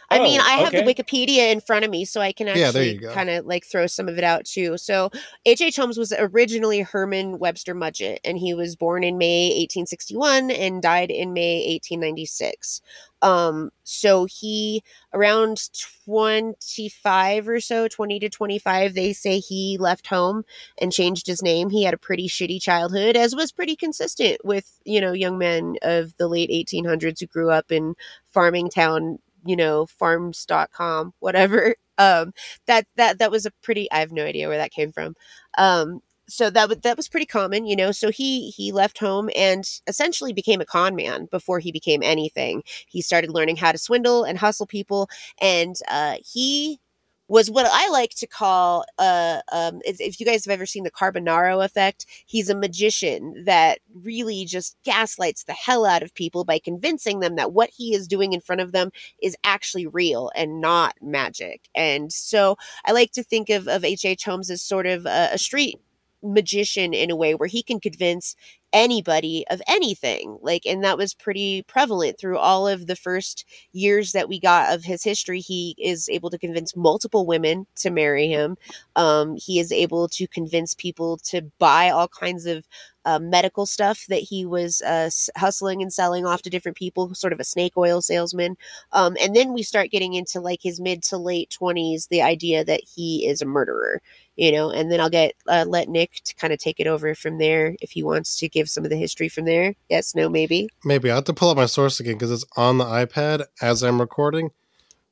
I 0.08 0.20
mean, 0.20 0.40
Oh, 0.40 0.44
I 0.46 0.50
have 0.58 0.68
okay. 0.72 0.84
the 0.84 0.94
Wikipedia 0.94 1.50
in 1.50 1.60
front 1.60 1.84
of 1.84 1.90
me, 1.90 2.04
so 2.04 2.20
I 2.20 2.30
can 2.32 2.46
Yeah, 2.46 2.54
there 2.54 2.66
actually 2.68 2.92
you 2.92 3.00
go. 3.00 3.12
kind 3.12 3.28
of 3.28 3.44
like 3.44 3.64
throw 3.66 3.88
some 3.88 4.08
of 4.08 4.16
it 4.18 4.22
out 4.22 4.44
too. 4.44 4.78
So, 4.78 5.10
H. 5.44 5.60
H. 5.60 5.74
Holmes 5.74 5.98
was 5.98 6.12
originally 6.16 6.80
Herman 6.82 7.40
Webster 7.40 7.74
Mudgett, 7.74 8.18
and 8.24 8.38
he 8.38 8.54
was 8.54 8.76
born 8.76 9.02
in 9.02 9.18
May 9.18 9.48
1861 9.48 10.52
and 10.52 10.80
died 10.80 11.10
in 11.10 11.32
May 11.32 11.56
1896. 11.74 12.82
Um, 13.26 13.70
so 13.82 14.26
he 14.26 14.82
around 15.12 15.58
25 16.04 17.48
or 17.48 17.60
so, 17.60 17.88
20 17.88 18.20
to 18.20 18.28
25, 18.28 18.94
they 18.94 19.12
say 19.12 19.38
he 19.38 19.76
left 19.80 20.06
home 20.06 20.44
and 20.78 20.92
changed 20.92 21.26
his 21.26 21.42
name. 21.42 21.70
He 21.70 21.82
had 21.84 21.94
a 21.94 21.98
pretty 21.98 22.28
shitty 22.28 22.60
childhood, 22.62 23.16
as 23.16 23.34
was 23.34 23.52
pretty 23.52 23.74
consistent 23.76 24.44
with, 24.44 24.78
you 24.84 25.00
know, 25.00 25.12
young 25.12 25.38
men 25.38 25.76
of 25.82 26.16
the 26.18 26.28
late 26.28 26.50
1800s 26.50 27.20
who 27.20 27.26
grew 27.26 27.50
up 27.50 27.72
in 27.72 27.94
farming 28.26 28.68
town 28.70 29.18
you 29.44 29.54
know 29.54 29.86
farms.com 29.86 31.12
whatever 31.20 31.76
um 31.98 32.32
that 32.66 32.84
that 32.96 33.18
that 33.18 33.30
was 33.30 33.46
a 33.46 33.50
pretty 33.62 33.90
i 33.92 34.00
have 34.00 34.10
no 34.10 34.24
idea 34.24 34.48
where 34.48 34.58
that 34.58 34.72
came 34.72 34.90
from 34.90 35.14
um 35.56 36.00
so 36.28 36.50
that 36.50 36.68
was 36.68 36.78
that 36.78 36.96
was 36.96 37.08
pretty 37.08 37.26
common 37.26 37.66
you 37.66 37.76
know 37.76 37.92
so 37.92 38.10
he 38.10 38.50
he 38.50 38.72
left 38.72 38.98
home 38.98 39.30
and 39.36 39.80
essentially 39.86 40.32
became 40.32 40.60
a 40.60 40.64
con 40.66 40.94
man 40.94 41.26
before 41.30 41.58
he 41.58 41.72
became 41.72 42.02
anything 42.02 42.62
he 42.88 43.00
started 43.00 43.30
learning 43.30 43.56
how 43.56 43.72
to 43.72 43.78
swindle 43.78 44.24
and 44.24 44.38
hustle 44.38 44.66
people 44.66 45.08
and 45.40 45.76
uh 45.88 46.16
he 46.24 46.80
was 47.28 47.50
what 47.50 47.66
I 47.68 47.88
like 47.88 48.10
to 48.16 48.26
call 48.26 48.84
uh 48.98 49.40
um 49.52 49.80
if, 49.84 50.00
if 50.00 50.20
you 50.20 50.26
guys 50.26 50.44
have 50.44 50.52
ever 50.52 50.66
seen 50.66 50.84
the 50.84 50.90
Carbonaro 50.92 51.64
effect, 51.64 52.06
he's 52.26 52.48
a 52.48 52.54
magician 52.54 53.42
that 53.46 53.80
really 53.92 54.44
just 54.44 54.76
gaslights 54.84 55.44
the 55.44 55.52
hell 55.52 55.84
out 55.84 56.02
of 56.04 56.14
people 56.14 56.44
by 56.44 56.58
convincing 56.60 57.20
them 57.20 57.34
that 57.36 57.52
what 57.52 57.70
he 57.70 57.94
is 57.94 58.06
doing 58.06 58.32
in 58.32 58.40
front 58.40 58.60
of 58.60 58.70
them 58.72 58.90
is 59.20 59.36
actually 59.42 59.86
real 59.86 60.30
and 60.36 60.60
not 60.60 60.94
magic. 61.02 61.68
And 61.74 62.12
so 62.12 62.56
I 62.84 62.92
like 62.92 63.10
to 63.12 63.24
think 63.24 63.50
of 63.50 63.66
of 63.66 63.84
H. 63.84 64.04
H. 64.04 64.24
Holmes 64.24 64.50
as 64.50 64.62
sort 64.62 64.86
of 64.86 65.04
a, 65.06 65.30
a 65.32 65.38
street 65.38 65.80
magician 66.22 66.94
in 66.94 67.10
a 67.10 67.16
way 67.16 67.34
where 67.34 67.48
he 67.48 67.62
can 67.62 67.80
convince 67.80 68.34
anybody 68.72 69.44
of 69.48 69.62
anything 69.68 70.36
like 70.42 70.66
and 70.66 70.84
that 70.84 70.98
was 70.98 71.14
pretty 71.14 71.62
prevalent 71.62 72.18
through 72.18 72.36
all 72.36 72.66
of 72.68 72.86
the 72.86 72.96
first 72.96 73.44
years 73.72 74.12
that 74.12 74.28
we 74.28 74.38
got 74.40 74.74
of 74.74 74.84
his 74.84 75.02
history. 75.02 75.40
He 75.40 75.74
is 75.78 76.08
able 76.08 76.30
to 76.30 76.38
convince 76.38 76.76
multiple 76.76 77.26
women 77.26 77.66
to 77.76 77.90
marry 77.90 78.28
him. 78.28 78.56
Um, 78.96 79.36
he 79.36 79.60
is 79.60 79.72
able 79.72 80.08
to 80.08 80.26
convince 80.28 80.74
people 80.74 81.16
to 81.24 81.42
buy 81.58 81.90
all 81.90 82.08
kinds 82.08 82.44
of 82.46 82.66
uh, 83.04 83.20
medical 83.20 83.66
stuff 83.66 84.04
that 84.08 84.20
he 84.20 84.44
was 84.44 84.82
uh, 84.82 85.08
hustling 85.36 85.80
and 85.80 85.92
selling 85.92 86.26
off 86.26 86.42
to 86.42 86.50
different 86.50 86.76
people 86.76 87.14
sort 87.14 87.32
of 87.32 87.38
a 87.40 87.44
snake 87.44 87.76
oil 87.76 88.02
salesman. 88.02 88.56
Um, 88.92 89.16
and 89.22 89.34
then 89.34 89.52
we 89.54 89.62
start 89.62 89.90
getting 89.90 90.14
into 90.14 90.40
like 90.40 90.60
his 90.62 90.80
mid 90.80 91.02
to 91.04 91.16
late 91.16 91.56
20s 91.58 92.08
the 92.08 92.20
idea 92.22 92.64
that 92.64 92.80
he 92.94 93.26
is 93.26 93.40
a 93.40 93.46
murderer 93.46 94.02
you 94.36 94.52
know 94.52 94.70
and 94.70 94.92
then 94.92 95.00
i'll 95.00 95.10
get 95.10 95.32
uh, 95.48 95.64
let 95.66 95.88
nick 95.88 96.20
to 96.24 96.34
kind 96.34 96.52
of 96.52 96.58
take 96.58 96.78
it 96.78 96.86
over 96.86 97.14
from 97.14 97.38
there 97.38 97.74
if 97.80 97.90
he 97.90 98.02
wants 98.02 98.38
to 98.38 98.48
give 98.48 98.68
some 98.68 98.84
of 98.84 98.90
the 98.90 98.96
history 98.96 99.28
from 99.28 99.44
there 99.44 99.74
yes 99.88 100.14
no 100.14 100.28
maybe 100.28 100.68
Maybe 100.84 101.10
I'll 101.10 101.16
have 101.16 101.24
to 101.24 101.34
pull 101.34 101.50
up 101.50 101.56
my 101.56 101.66
source 101.66 101.98
again 101.98 102.14
because 102.14 102.30
it's 102.30 102.44
on 102.56 102.78
the 102.78 102.84
iPad 102.84 103.44
as 103.60 103.82
I'm 103.82 104.00
recording. 104.00 104.50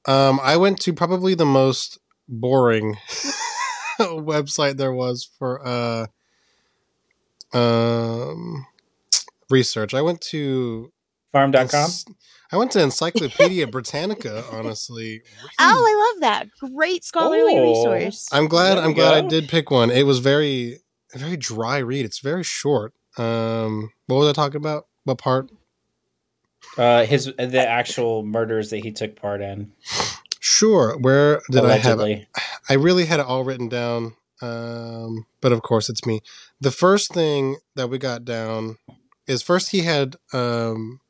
Um, 0.06 0.38
I 0.42 0.56
went 0.56 0.80
to 0.82 0.92
probably 0.92 1.34
the 1.34 1.44
most 1.44 1.98
boring 2.28 2.94
website 3.98 4.76
there 4.76 4.92
was 4.92 5.28
for 5.38 5.66
uh, 5.66 6.06
um, 7.52 8.66
research. 9.50 9.94
I 9.94 10.02
went 10.02 10.20
to 10.22 10.92
Farm.com. 11.32 11.90
I 12.54 12.56
went 12.56 12.70
to 12.72 12.82
Encyclopedia 12.82 13.66
Britannica. 13.66 14.44
Honestly, 14.52 15.22
oh 15.58 15.84
i 15.88 16.12
love 16.12 16.20
that 16.20 16.46
great 16.72 17.02
scholarly 17.02 17.58
Oh. 17.58 17.92
resource 17.92 18.28
I'm 18.30 18.46
glad. 18.46 18.78
I'm 18.78 18.88
we 18.88 18.94
glad 18.94 19.24
I 19.24 19.26
did 19.26 19.48
pick 19.48 19.72
one. 19.72 19.90
It 19.90 20.04
was 20.04 20.20
very, 20.20 20.78
a 21.12 21.18
very 21.18 21.36
dry 21.36 21.78
read. 21.78 22.04
It's 22.04 22.20
very 22.20 22.44
short. 22.44 22.94
Um, 23.18 23.90
what 24.06 24.18
was 24.18 24.28
I 24.28 24.32
talking 24.32 24.58
about? 24.58 24.86
What 25.02 25.18
part? 25.18 25.50
Uh, 26.78 27.04
his 27.04 27.24
the 27.24 27.66
actual 27.68 28.24
murders 28.24 28.70
that 28.70 28.84
he 28.84 28.92
took 28.92 29.16
part 29.16 29.40
in. 29.40 29.72
Sure. 30.38 30.96
Where 30.96 31.42
did 31.50 31.64
I 31.64 31.78
have 31.78 31.98
it? 31.98 32.28
I 32.68 32.74
really 32.74 33.06
had 33.06 33.18
it 33.18 33.26
all 33.26 33.42
written 33.42 33.68
down. 33.68 34.14
Um, 34.40 35.26
but 35.40 35.50
of 35.50 35.62
course, 35.62 35.88
it's 35.88 36.06
me. 36.06 36.20
The 36.60 36.70
first 36.70 37.12
thing 37.12 37.56
that 37.74 37.88
we 37.90 37.98
got 37.98 38.24
down 38.24 38.76
is 39.26 39.42
first 39.42 39.70
he 39.70 39.80
had 39.80 40.14
um, 40.32 41.00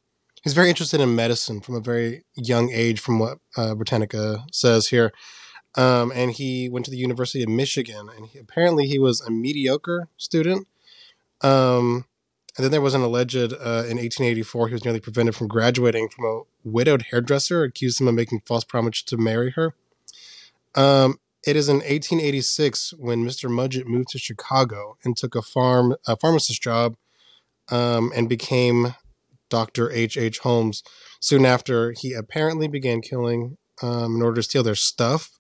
he's 0.45 0.55
very 0.55 0.69
interested 0.69 1.01
in 1.01 1.17
medicine 1.17 1.61
from 1.61 1.75
a 1.75 1.81
very 1.81 2.25
young 2.37 2.71
age, 2.71 3.01
from 3.01 3.19
what 3.19 3.39
uh, 3.57 3.75
Britannica 3.75 4.45
says 4.53 4.89
here. 4.89 5.13
Um, 5.77 6.13
and 6.15 6.31
he 6.31 6.69
went 6.69 6.85
to 6.85 6.91
the 6.91 6.97
University 6.97 7.43
of 7.43 7.49
Michigan, 7.49 8.09
and 8.17 8.27
he, 8.27 8.39
apparently 8.39 8.87
he 8.87 8.99
was 9.01 9.21
a 9.21 9.31
mediocre 9.31 10.09
student. 10.17 10.69
Um, 11.41 12.05
and 12.57 12.65
then 12.65 12.71
there 12.71 12.81
was 12.81 12.95
an 12.95 13.03
alleged 13.03 13.53
uh, 13.53 13.85
in 13.89 13.99
1884 13.99 14.69
he 14.69 14.75
was 14.75 14.85
nearly 14.85 15.01
prevented 15.01 15.35
from 15.35 15.49
graduating 15.49 16.09
from 16.09 16.25
a 16.25 16.43
widowed 16.63 17.07
hairdresser 17.11 17.65
accused 17.65 18.01
him 18.01 18.07
of 18.07 18.15
making 18.15 18.43
false 18.47 18.63
promises 18.63 19.03
to 19.03 19.17
marry 19.17 19.51
her. 19.53 19.75
Um, 20.77 21.19
it 21.45 21.57
is 21.57 21.69
in 21.69 21.77
1886 21.77 22.95
when 22.99 23.25
Mr. 23.25 23.51
Mudgett 23.51 23.87
moved 23.87 24.09
to 24.11 24.19
Chicago 24.19 24.97
and 25.05 25.17
took 25.17 25.35
a 25.35 25.43
farm 25.43 25.97
a 26.07 26.17
pharmacist 26.17 26.63
job 26.63 26.97
um, 27.71 28.13
and 28.15 28.29
became 28.29 28.95
Dr. 29.49 29.91
H. 29.91 30.17
H. 30.17 30.39
Holmes. 30.41 30.83
Soon 31.21 31.47
after, 31.47 31.93
he 31.93 32.13
apparently 32.13 32.69
began 32.69 33.01
killing 33.01 33.57
um, 33.83 34.17
in 34.17 34.23
order 34.23 34.37
to 34.37 34.43
steal 34.43 34.63
their 34.63 34.75
stuff. 34.75 35.31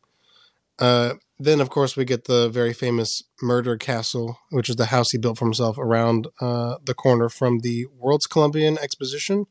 Uh, 0.79 1.15
then, 1.39 1.61
of 1.61 1.71
course, 1.71 1.97
we 1.97 2.05
get 2.05 2.25
the 2.25 2.49
very 2.49 2.73
famous 2.73 3.23
Murder 3.43 3.77
Castle, 3.77 4.39
which 4.51 4.69
is 4.69 4.77
the 4.77 4.87
house 4.87 5.11
he 5.11 5.19
built 5.19 5.39
for 5.39 5.45
himself 5.45 5.79
around 5.79 6.29
uh, 6.41 6.77
the 6.85 6.95
corner 6.95 7.29
from 7.29 7.61
the 7.61 7.87
World's 7.97 8.27
Columbian 8.27 8.79
Exposition 8.79 9.47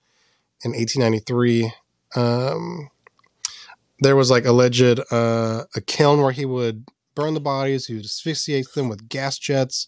in 0.63 0.71
1893. 0.71 1.73
Um, 2.15 2.89
there 3.99 4.15
was 4.15 4.29
like 4.29 4.45
alleged 4.45 4.99
uh, 5.11 5.63
a 5.75 5.81
kiln 5.81 6.21
where 6.21 6.31
he 6.31 6.45
would 6.45 6.85
burn 7.15 7.33
the 7.33 7.39
bodies, 7.39 7.87
he 7.87 7.95
would 7.95 8.05
asphyxiate 8.05 8.73
them 8.73 8.89
with 8.89 9.07
gas 9.09 9.37
jets, 9.37 9.87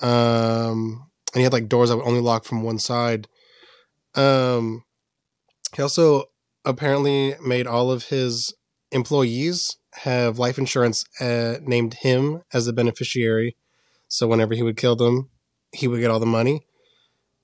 um, 0.00 1.10
and 1.32 1.40
he 1.40 1.42
had 1.42 1.52
like 1.52 1.68
doors 1.68 1.88
that 1.88 1.96
would 1.96 2.06
only 2.06 2.20
lock 2.20 2.44
from 2.44 2.62
one 2.62 2.78
side. 2.78 3.28
Um, 4.16 4.84
he 5.74 5.82
also 5.82 6.24
apparently 6.64 7.34
made 7.44 7.66
all 7.66 7.90
of 7.90 8.06
his 8.06 8.54
employees 8.90 9.76
have 9.94 10.38
life 10.38 10.58
insurance 10.58 11.04
uh, 11.20 11.56
named 11.62 11.94
him 11.94 12.42
as 12.52 12.66
the 12.66 12.72
beneficiary. 12.72 13.56
So 14.08 14.26
whenever 14.26 14.54
he 14.54 14.62
would 14.62 14.76
kill 14.76 14.96
them, 14.96 15.30
he 15.72 15.88
would 15.88 16.00
get 16.00 16.10
all 16.10 16.20
the 16.20 16.26
money. 16.26 16.66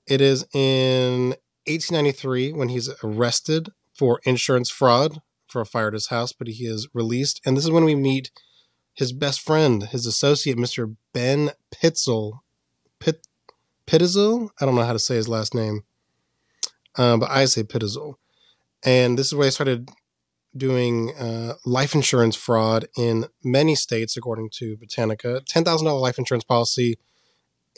It 0.07 0.21
is 0.21 0.45
in 0.53 1.35
1893 1.67 2.53
when 2.53 2.69
he's 2.69 2.89
arrested 3.03 3.69
for 3.93 4.19
insurance 4.25 4.69
fraud 4.69 5.21
for 5.47 5.61
a 5.61 5.65
fire 5.65 5.87
at 5.87 5.93
his 5.93 6.07
house, 6.07 6.33
but 6.33 6.47
he 6.47 6.65
is 6.65 6.87
released. 6.93 7.39
And 7.45 7.55
this 7.55 7.63
is 7.63 7.71
when 7.71 7.85
we 7.85 7.95
meet 7.95 8.31
his 8.93 9.13
best 9.13 9.41
friend, 9.41 9.83
his 9.83 10.05
associate, 10.05 10.57
Mr. 10.57 10.95
Ben 11.13 11.51
Pitzel. 11.73 12.39
Pit, 12.99 13.25
Pitzel? 13.87 14.49
I 14.59 14.65
don't 14.65 14.75
know 14.75 14.83
how 14.83 14.93
to 14.93 14.99
say 14.99 15.15
his 15.15 15.29
last 15.29 15.53
name, 15.53 15.83
uh, 16.97 17.17
but 17.17 17.29
I 17.29 17.45
say 17.45 17.63
Pitzel. 17.63 18.15
And 18.83 19.17
this 19.17 19.27
is 19.27 19.35
where 19.35 19.47
I 19.47 19.51
started 19.51 19.89
doing 20.55 21.13
uh, 21.15 21.55
life 21.65 21.95
insurance 21.95 22.35
fraud 22.35 22.87
in 22.97 23.25
many 23.43 23.75
states, 23.75 24.15
according 24.17 24.49
to 24.53 24.77
Britannica. 24.77 25.41
$10,000 25.49 26.01
life 26.01 26.17
insurance 26.17 26.43
policy 26.43 26.97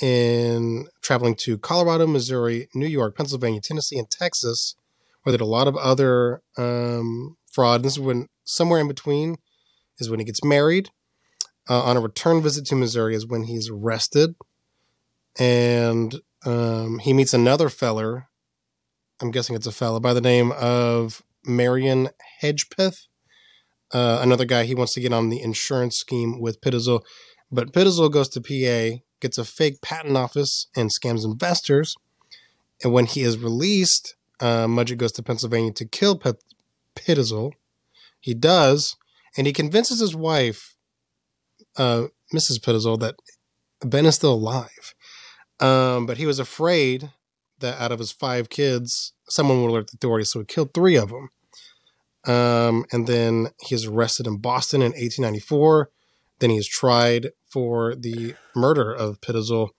in 0.01 0.87
traveling 1.01 1.35
to 1.35 1.57
Colorado, 1.57 2.05
Missouri, 2.05 2.67
New 2.73 2.87
York, 2.87 3.15
Pennsylvania, 3.15 3.61
Tennessee, 3.61 3.97
and 3.97 4.09
Texas, 4.09 4.75
where 5.23 5.31
they 5.31 5.37
did 5.37 5.43
a 5.43 5.47
lot 5.47 5.67
of 5.67 5.77
other 5.77 6.41
um, 6.57 7.37
fraud. 7.49 7.77
And 7.77 7.85
this 7.85 7.93
is 7.93 7.99
when 7.99 8.27
somewhere 8.43 8.79
in 8.79 8.87
between 8.87 9.37
is 9.99 10.09
when 10.09 10.19
he 10.19 10.25
gets 10.25 10.43
married. 10.43 10.89
Uh, 11.67 11.81
on 11.81 11.97
a 11.97 12.01
return 12.01 12.43
visit 12.43 12.65
to 12.67 12.75
Missouri 12.75 13.15
is 13.15 13.25
when 13.25 13.43
he's 13.43 13.69
arrested, 13.69 14.35
and 15.39 16.21
um, 16.45 16.99
he 16.99 17.11
meets 17.11 17.33
another 17.33 17.69
feller. 17.69 18.27
I'm 19.21 19.31
guessing 19.31 19.55
it's 19.55 19.67
a 19.67 19.71
fella 19.71 20.01
by 20.01 20.13
the 20.13 20.21
name 20.21 20.51
of 20.51 21.23
Marion 21.45 22.09
Hedgepeth. 22.41 23.07
Uh, 23.93 24.19
another 24.21 24.43
guy, 24.43 24.65
he 24.65 24.75
wants 24.75 24.93
to 24.93 24.99
get 24.99 25.13
on 25.13 25.29
the 25.29 25.41
insurance 25.41 25.97
scheme 25.97 26.41
with 26.41 26.59
Pitzel, 26.59 27.01
but 27.49 27.71
Pitzel 27.71 28.11
goes 28.11 28.27
to 28.29 28.41
PA, 28.41 29.01
gets 29.21 29.37
a 29.37 29.45
fake 29.45 29.81
patent 29.81 30.17
office, 30.17 30.67
and 30.75 30.89
scams 30.89 31.23
investors. 31.23 31.95
And 32.83 32.91
when 32.91 33.05
he 33.05 33.21
is 33.21 33.37
released, 33.37 34.15
uh, 34.41 34.65
Mudgett 34.65 34.97
goes 34.97 35.13
to 35.13 35.23
Pennsylvania 35.23 35.71
to 35.73 35.85
kill 35.85 36.19
Pitzel. 36.95 37.53
He 38.19 38.33
does, 38.33 38.97
and 39.37 39.47
he 39.47 39.53
convinces 39.53 40.01
his 40.01 40.15
wife, 40.15 40.75
uh, 41.77 42.07
Mrs. 42.33 42.59
Pitzel, 42.59 42.99
that 42.99 43.15
Ben 43.79 44.05
is 44.05 44.15
still 44.15 44.33
alive. 44.33 44.93
Um, 45.61 46.05
but 46.05 46.17
he 46.17 46.25
was 46.25 46.39
afraid 46.39 47.11
that 47.59 47.79
out 47.79 47.91
of 47.91 47.99
his 47.99 48.11
five 48.11 48.49
kids, 48.49 49.13
someone 49.27 49.61
would 49.61 49.69
alert 49.69 49.91
the 49.91 49.97
authorities, 49.97 50.31
so 50.31 50.39
he 50.39 50.45
killed 50.45 50.73
three 50.73 50.95
of 50.95 51.09
them. 51.09 51.29
Um, 52.25 52.85
and 52.91 53.07
then 53.07 53.49
he 53.61 53.75
is 53.75 53.85
arrested 53.85 54.27
in 54.27 54.37
Boston 54.37 54.81
in 54.81 54.91
1894. 54.91 55.89
Then 56.39 56.49
he 56.49 56.57
is 56.57 56.67
tried 56.67 57.31
for 57.49 57.95
the 57.95 58.35
murder 58.55 58.91
of 58.91 59.21
Pitzel. 59.21 59.69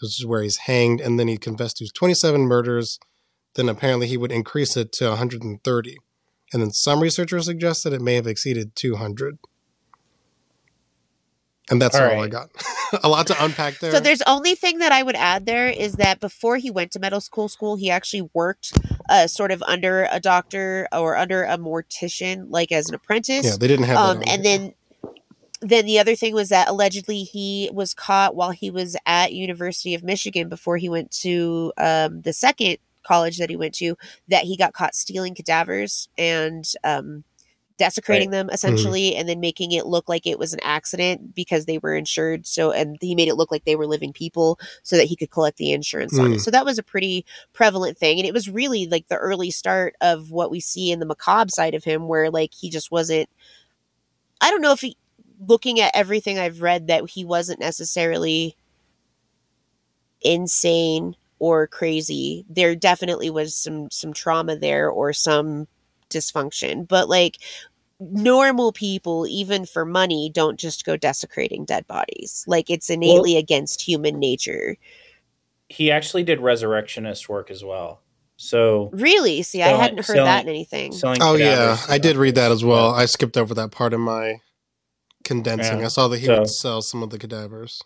This 0.00 0.18
is 0.18 0.26
where 0.26 0.42
he's 0.42 0.58
hanged, 0.58 1.00
and 1.00 1.18
then 1.18 1.28
he 1.28 1.36
confessed 1.36 1.78
to 1.78 1.88
27 1.92 2.42
murders. 2.42 2.98
Then 3.54 3.68
apparently 3.68 4.06
he 4.06 4.16
would 4.16 4.32
increase 4.32 4.76
it 4.76 4.92
to 4.92 5.08
130. 5.08 5.96
And 6.52 6.62
then 6.62 6.70
some 6.70 7.00
researchers 7.00 7.46
suggest 7.46 7.84
that 7.84 7.92
it 7.92 8.00
may 8.00 8.14
have 8.14 8.26
exceeded 8.26 8.76
200. 8.76 9.38
And 11.70 11.82
that's 11.82 11.96
all, 11.96 12.02
all 12.02 12.08
right. 12.08 12.24
I 12.24 12.28
got. 12.28 12.50
a 13.02 13.08
lot 13.08 13.26
to 13.26 13.44
unpack 13.44 13.78
there. 13.78 13.90
So 13.90 14.00
there's 14.00 14.22
only 14.22 14.54
thing 14.54 14.78
that 14.78 14.92
I 14.92 15.02
would 15.02 15.16
add 15.16 15.46
there 15.46 15.68
is 15.68 15.94
that 15.94 16.20
before 16.20 16.56
he 16.56 16.70
went 16.70 16.92
to 16.92 17.00
medical 17.00 17.20
school, 17.20 17.48
school 17.48 17.76
he 17.76 17.90
actually 17.90 18.28
worked 18.34 18.78
uh, 19.08 19.26
sort 19.26 19.50
of 19.50 19.62
under 19.64 20.08
a 20.10 20.20
doctor 20.20 20.88
or 20.92 21.16
under 21.16 21.44
a 21.44 21.58
mortician, 21.58 22.46
like 22.48 22.70
as 22.70 22.88
an 22.88 22.94
apprentice. 22.94 23.44
Yeah, 23.44 23.56
they 23.58 23.66
didn't 23.66 23.86
have. 23.86 23.96
Um, 23.96 24.22
and 24.26 24.44
then, 24.44 24.74
then 25.60 25.86
the 25.86 25.98
other 25.98 26.14
thing 26.14 26.34
was 26.34 26.50
that 26.50 26.68
allegedly 26.68 27.22
he 27.22 27.68
was 27.72 27.94
caught 27.94 28.36
while 28.36 28.50
he 28.50 28.70
was 28.70 28.96
at 29.04 29.32
University 29.32 29.94
of 29.94 30.04
Michigan 30.04 30.48
before 30.48 30.76
he 30.76 30.88
went 30.88 31.10
to 31.22 31.72
um, 31.78 32.22
the 32.22 32.32
second 32.32 32.78
college 33.02 33.38
that 33.38 33.50
he 33.50 33.56
went 33.56 33.74
to. 33.74 33.96
That 34.28 34.44
he 34.44 34.56
got 34.56 34.72
caught 34.72 34.94
stealing 34.94 35.34
cadavers 35.34 36.08
and 36.16 36.64
um, 36.84 37.24
desecrating 37.78 38.30
right. 38.30 38.38
them 38.38 38.46
mm-hmm. 38.46 38.54
essentially 38.54 39.10
mm-hmm. 39.10 39.20
and 39.20 39.28
then 39.28 39.40
making 39.40 39.72
it 39.72 39.86
look 39.86 40.08
like 40.08 40.26
it 40.26 40.38
was 40.38 40.52
an 40.52 40.60
accident 40.62 41.34
because 41.34 41.66
they 41.66 41.78
were 41.78 41.94
insured 41.94 42.46
so 42.46 42.70
and 42.70 42.96
he 43.00 43.14
made 43.14 43.28
it 43.28 43.34
look 43.34 43.50
like 43.50 43.64
they 43.64 43.76
were 43.76 43.86
living 43.86 44.12
people 44.12 44.58
so 44.82 44.96
that 44.96 45.04
he 45.04 45.16
could 45.16 45.30
collect 45.30 45.58
the 45.58 45.72
insurance 45.72 46.18
mm. 46.18 46.24
on 46.24 46.32
it 46.32 46.36
mm. 46.36 46.40
so 46.40 46.50
that 46.50 46.64
was 46.64 46.78
a 46.78 46.82
pretty 46.82 47.24
prevalent 47.52 47.98
thing 47.98 48.18
and 48.18 48.26
it 48.26 48.34
was 48.34 48.48
really 48.48 48.86
like 48.86 49.08
the 49.08 49.16
early 49.16 49.50
start 49.50 49.94
of 50.00 50.30
what 50.30 50.50
we 50.50 50.60
see 50.60 50.90
in 50.90 51.00
the 51.00 51.06
macabre 51.06 51.50
side 51.50 51.74
of 51.74 51.84
him 51.84 52.08
where 52.08 52.30
like 52.30 52.52
he 52.52 52.70
just 52.70 52.90
wasn't 52.90 53.28
i 54.40 54.50
don't 54.50 54.62
know 54.62 54.72
if 54.72 54.80
he 54.80 54.96
looking 55.46 55.80
at 55.80 55.94
everything 55.94 56.38
i've 56.38 56.62
read 56.62 56.86
that 56.86 57.08
he 57.10 57.24
wasn't 57.24 57.60
necessarily 57.60 58.56
insane 60.22 61.14
or 61.38 61.66
crazy 61.66 62.46
there 62.48 62.74
definitely 62.74 63.28
was 63.28 63.54
some 63.54 63.90
some 63.90 64.14
trauma 64.14 64.56
there 64.56 64.88
or 64.88 65.12
some 65.12 65.68
dysfunction 66.16 66.86
but 66.88 67.08
like 67.08 67.38
normal 67.98 68.72
people 68.72 69.26
even 69.26 69.64
for 69.64 69.84
money 69.84 70.30
don't 70.32 70.58
just 70.58 70.84
go 70.84 70.96
desecrating 70.96 71.64
dead 71.64 71.86
bodies. 71.86 72.44
Like 72.46 72.70
it's 72.70 72.90
innately 72.90 73.32
well, 73.32 73.40
against 73.40 73.80
human 73.80 74.18
nature. 74.18 74.76
He 75.68 75.90
actually 75.90 76.22
did 76.22 76.40
resurrectionist 76.40 77.28
work 77.28 77.50
as 77.50 77.64
well. 77.64 78.02
So 78.36 78.90
really? 78.92 79.42
See 79.42 79.58
selling, 79.58 79.74
i 79.74 79.82
hadn't 79.82 79.98
heard 79.98 80.06
selling, 80.06 80.24
that 80.24 80.44
in 80.44 80.50
anything. 80.50 80.92
oh 81.04 81.36
yeah. 81.36 81.78
i 81.88 81.96
did 81.96 82.16
read 82.16 82.34
that 82.34 82.52
as 82.52 82.64
well. 82.64 82.94
I 82.94 83.06
skipped 83.06 83.36
over 83.36 83.54
that 83.54 83.70
part 83.70 83.94
in 83.94 84.00
my 84.00 84.36
condensing. 85.24 85.80
Yeah. 85.80 85.86
i 85.86 85.88
saw 85.88 86.08
that 86.08 86.18
he 86.18 86.26
so, 86.26 86.40
would 86.40 86.50
sell 86.50 86.82
some 86.82 87.02
of 87.02 87.10
the 87.10 87.18
cadavers. 87.18 87.82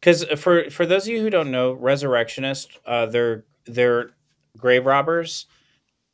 Because 0.00 0.24
for 0.36 0.68
for 0.70 0.84
those 0.84 1.06
of 1.06 1.12
you 1.12 1.20
who 1.20 1.30
don't 1.30 1.50
know 1.50 1.72
resurrectionist 1.72 2.78
uh 2.86 3.06
they're 3.06 3.44
they're 3.66 4.10
grave 4.56 4.84
robbers 4.84 5.46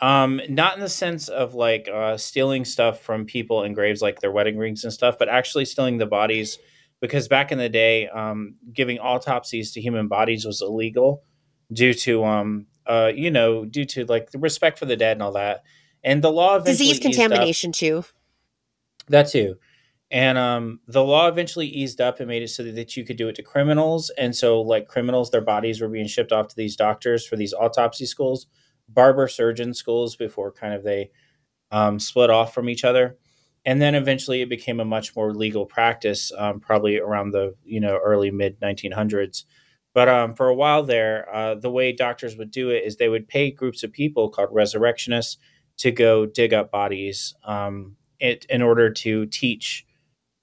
um, 0.05 0.39
not 0.51 0.75
in 0.75 0.81
the 0.81 0.89
sense 0.91 1.29
of 1.29 1.55
like 1.55 1.89
uh, 1.89 2.19
stealing 2.19 2.67
stuff 2.67 3.01
from 3.01 3.25
people 3.25 3.63
in 3.63 3.73
graves, 3.73 4.03
like 4.03 4.21
their 4.21 4.31
wedding 4.31 4.59
rings 4.59 4.85
and 4.85 4.93
stuff, 4.93 5.17
but 5.19 5.31
actually 5.31 5.65
stealing 5.65 5.97
the 5.97 6.05
bodies. 6.05 6.59
Because 7.01 7.27
back 7.27 7.51
in 7.51 7.57
the 7.57 7.71
day, 7.71 8.09
um, 8.09 8.57
giving 8.71 8.99
autopsies 8.99 9.73
to 9.73 9.81
human 9.81 10.07
bodies 10.07 10.45
was 10.45 10.61
illegal 10.61 11.23
due 11.73 11.95
to, 11.95 12.23
um, 12.23 12.67
uh, 12.87 13.13
you 13.15 13.31
know, 13.31 13.65
due 13.65 13.87
to 13.87 14.05
like 14.05 14.31
the 14.31 14.39
respect 14.39 14.79
for 14.79 14.85
the 14.85 14.95
dead 14.95 15.13
and 15.13 15.23
all 15.23 15.33
that. 15.33 15.63
And 16.03 16.23
the 16.23 16.31
law 16.31 16.57
of 16.57 16.65
disease 16.65 16.99
contamination 16.99 17.73
too. 17.73 18.05
That 19.09 19.29
too. 19.29 19.57
And 20.11 20.37
um, 20.37 20.81
the 20.87 21.03
law 21.03 21.29
eventually 21.29 21.67
eased 21.67 22.03
up 22.03 22.21
and 22.21 22.29
made 22.29 22.43
it 22.43 22.49
so 22.49 22.63
that 22.63 22.95
you 22.95 23.07
could 23.07 23.17
do 23.17 23.29
it 23.29 23.37
to 23.37 23.43
criminals. 23.43 24.11
And 24.19 24.37
so, 24.37 24.61
like 24.61 24.87
criminals, 24.87 25.31
their 25.31 25.41
bodies 25.41 25.81
were 25.81 25.89
being 25.89 26.07
shipped 26.07 26.31
off 26.31 26.49
to 26.49 26.57
these 26.57 26.77
doctors 26.77 27.27
for 27.27 27.37
these 27.37 27.55
autopsy 27.55 28.05
schools 28.05 28.47
barber 28.95 29.29
surgeon 29.29 29.75
schools 29.75 30.17
before 30.17 30.53
kind 30.53 30.75
of 30.75 30.85
they 30.85 31.11
um, 31.71 31.99
split 31.99 32.31
off 32.31 32.55
from 32.55 32.69
each 32.69 32.85
other. 32.85 33.19
And 33.67 33.81
then 33.81 33.95
eventually 33.95 34.43
it 34.43 34.49
became 34.49 34.79
a 34.81 34.85
much 34.85 35.17
more 35.17 35.35
legal 35.35 35.67
practice, 35.67 36.31
um, 36.37 36.61
probably 36.61 36.99
around 36.99 37.31
the 37.31 37.55
you 37.65 37.81
know 37.81 37.99
early 38.03 38.31
mid 38.31 38.61
1900s. 38.61 39.45
But 39.95 40.09
um, 40.09 40.35
for 40.35 40.49
a 40.49 40.55
while 40.55 40.83
there, 40.83 41.33
uh, 41.35 41.55
the 41.55 41.71
way 41.71 41.93
doctors 41.93 42.37
would 42.37 42.51
do 42.51 42.71
it 42.71 42.85
is 42.85 42.97
they 42.97 43.09
would 43.09 43.29
pay 43.29 43.51
groups 43.51 43.83
of 43.83 43.93
people 43.93 44.29
called 44.29 44.49
resurrectionists 44.53 45.39
to 45.79 45.91
go 45.91 46.27
dig 46.27 46.53
up 46.53 46.71
bodies 46.71 47.35
um, 47.45 47.97
it, 48.21 48.45
in 48.49 48.61
order 48.61 48.91
to 48.91 49.27
teach 49.27 49.87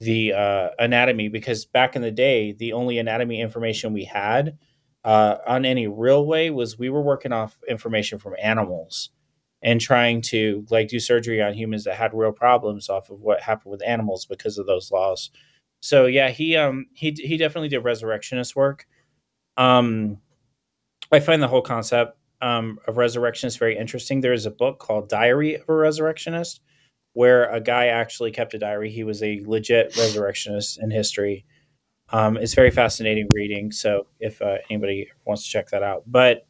the 0.00 0.32
uh, 0.32 0.70
anatomy. 0.78 1.28
Because 1.28 1.64
back 1.66 1.94
in 1.94 2.02
the 2.02 2.10
day, 2.10 2.52
the 2.52 2.72
only 2.72 2.98
anatomy 2.98 3.40
information 3.40 3.92
we 3.92 4.04
had 4.04 4.58
uh, 5.04 5.36
on 5.46 5.64
any 5.64 5.86
real 5.86 6.26
way 6.26 6.50
was 6.50 6.78
we 6.78 6.90
were 6.90 7.02
working 7.02 7.32
off 7.32 7.58
information 7.68 8.18
from 8.18 8.34
animals 8.42 9.10
and 9.62 9.80
trying 9.80 10.20
to 10.20 10.64
like 10.70 10.88
do 10.88 11.00
surgery 11.00 11.40
on 11.42 11.54
humans 11.54 11.84
that 11.84 11.94
had 11.94 12.14
real 12.14 12.32
problems 12.32 12.88
off 12.88 13.10
of 13.10 13.20
what 13.20 13.40
happened 13.40 13.70
with 13.70 13.86
animals 13.86 14.26
because 14.26 14.58
of 14.58 14.66
those 14.66 14.90
laws. 14.90 15.30
So 15.80 16.06
yeah, 16.06 16.30
he 16.30 16.56
um 16.56 16.86
he 16.94 17.10
he 17.16 17.36
definitely 17.36 17.68
did 17.68 17.80
resurrectionist 17.80 18.54
work. 18.54 18.86
Um, 19.56 20.18
I 21.10 21.20
find 21.20 21.42
the 21.42 21.48
whole 21.48 21.62
concept 21.62 22.16
um, 22.40 22.78
of 22.86 22.96
resurrectionist 22.96 23.58
very 23.58 23.76
interesting. 23.76 24.20
There 24.20 24.32
is 24.32 24.46
a 24.46 24.50
book 24.50 24.78
called 24.78 25.08
Diary 25.08 25.56
of 25.56 25.68
a 25.68 25.74
Resurrectionist, 25.74 26.60
where 27.12 27.50
a 27.50 27.60
guy 27.60 27.86
actually 27.86 28.32
kept 28.32 28.54
a 28.54 28.58
diary. 28.58 28.90
He 28.90 29.04
was 29.04 29.22
a 29.22 29.42
legit 29.44 29.96
resurrectionist 29.96 30.80
in 30.82 30.90
history. 30.90 31.44
Um, 32.12 32.36
it's 32.36 32.54
very 32.54 32.70
fascinating 32.70 33.26
reading. 33.32 33.72
So 33.72 34.06
if 34.20 34.40
uh, 34.42 34.58
anybody 34.70 35.08
wants 35.24 35.44
to 35.44 35.50
check 35.50 35.68
that 35.70 35.82
out, 35.82 36.04
but 36.06 36.46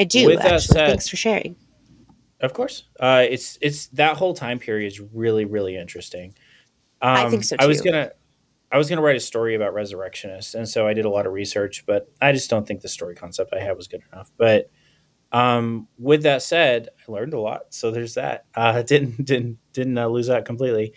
I 0.00 0.04
do. 0.04 0.26
With 0.26 0.42
that 0.42 0.60
said- 0.62 0.88
Thanks 0.88 1.08
for 1.08 1.16
sharing. 1.16 1.56
of 2.40 2.52
course, 2.54 2.84
uh, 2.98 3.24
it's 3.28 3.58
it's 3.60 3.86
that 3.88 4.16
whole 4.16 4.34
time 4.34 4.58
period 4.58 4.86
is 4.88 5.00
really 5.00 5.44
really 5.44 5.76
interesting. 5.76 6.34
Um, 7.02 7.16
I 7.26 7.30
think 7.30 7.44
so, 7.44 7.56
too. 7.56 7.64
I 7.64 7.66
was 7.66 7.80
gonna 7.80 8.10
I 8.72 8.78
was 8.78 8.88
gonna 8.88 9.02
write 9.02 9.16
a 9.16 9.20
story 9.20 9.54
about 9.54 9.74
resurrectionists, 9.74 10.54
and 10.54 10.68
so 10.68 10.86
I 10.86 10.94
did 10.94 11.04
a 11.04 11.10
lot 11.10 11.26
of 11.26 11.32
research, 11.32 11.84
but 11.86 12.10
I 12.20 12.32
just 12.32 12.50
don't 12.50 12.66
think 12.66 12.80
the 12.80 12.88
story 12.88 13.14
concept 13.14 13.52
I 13.54 13.60
had 13.60 13.76
was 13.76 13.88
good 13.88 14.02
enough. 14.12 14.30
But 14.36 14.70
um, 15.32 15.86
with 15.98 16.22
that 16.24 16.42
said, 16.42 16.88
I 17.06 17.12
learned 17.12 17.34
a 17.34 17.40
lot, 17.40 17.66
so 17.70 17.90
there's 17.90 18.14
that. 18.14 18.46
Uh, 18.54 18.82
didn't 18.92 19.24
didn't 19.24 19.58
didn't 19.72 19.98
uh, 19.98 20.06
lose 20.08 20.26
that 20.28 20.44
completely. 20.44 20.94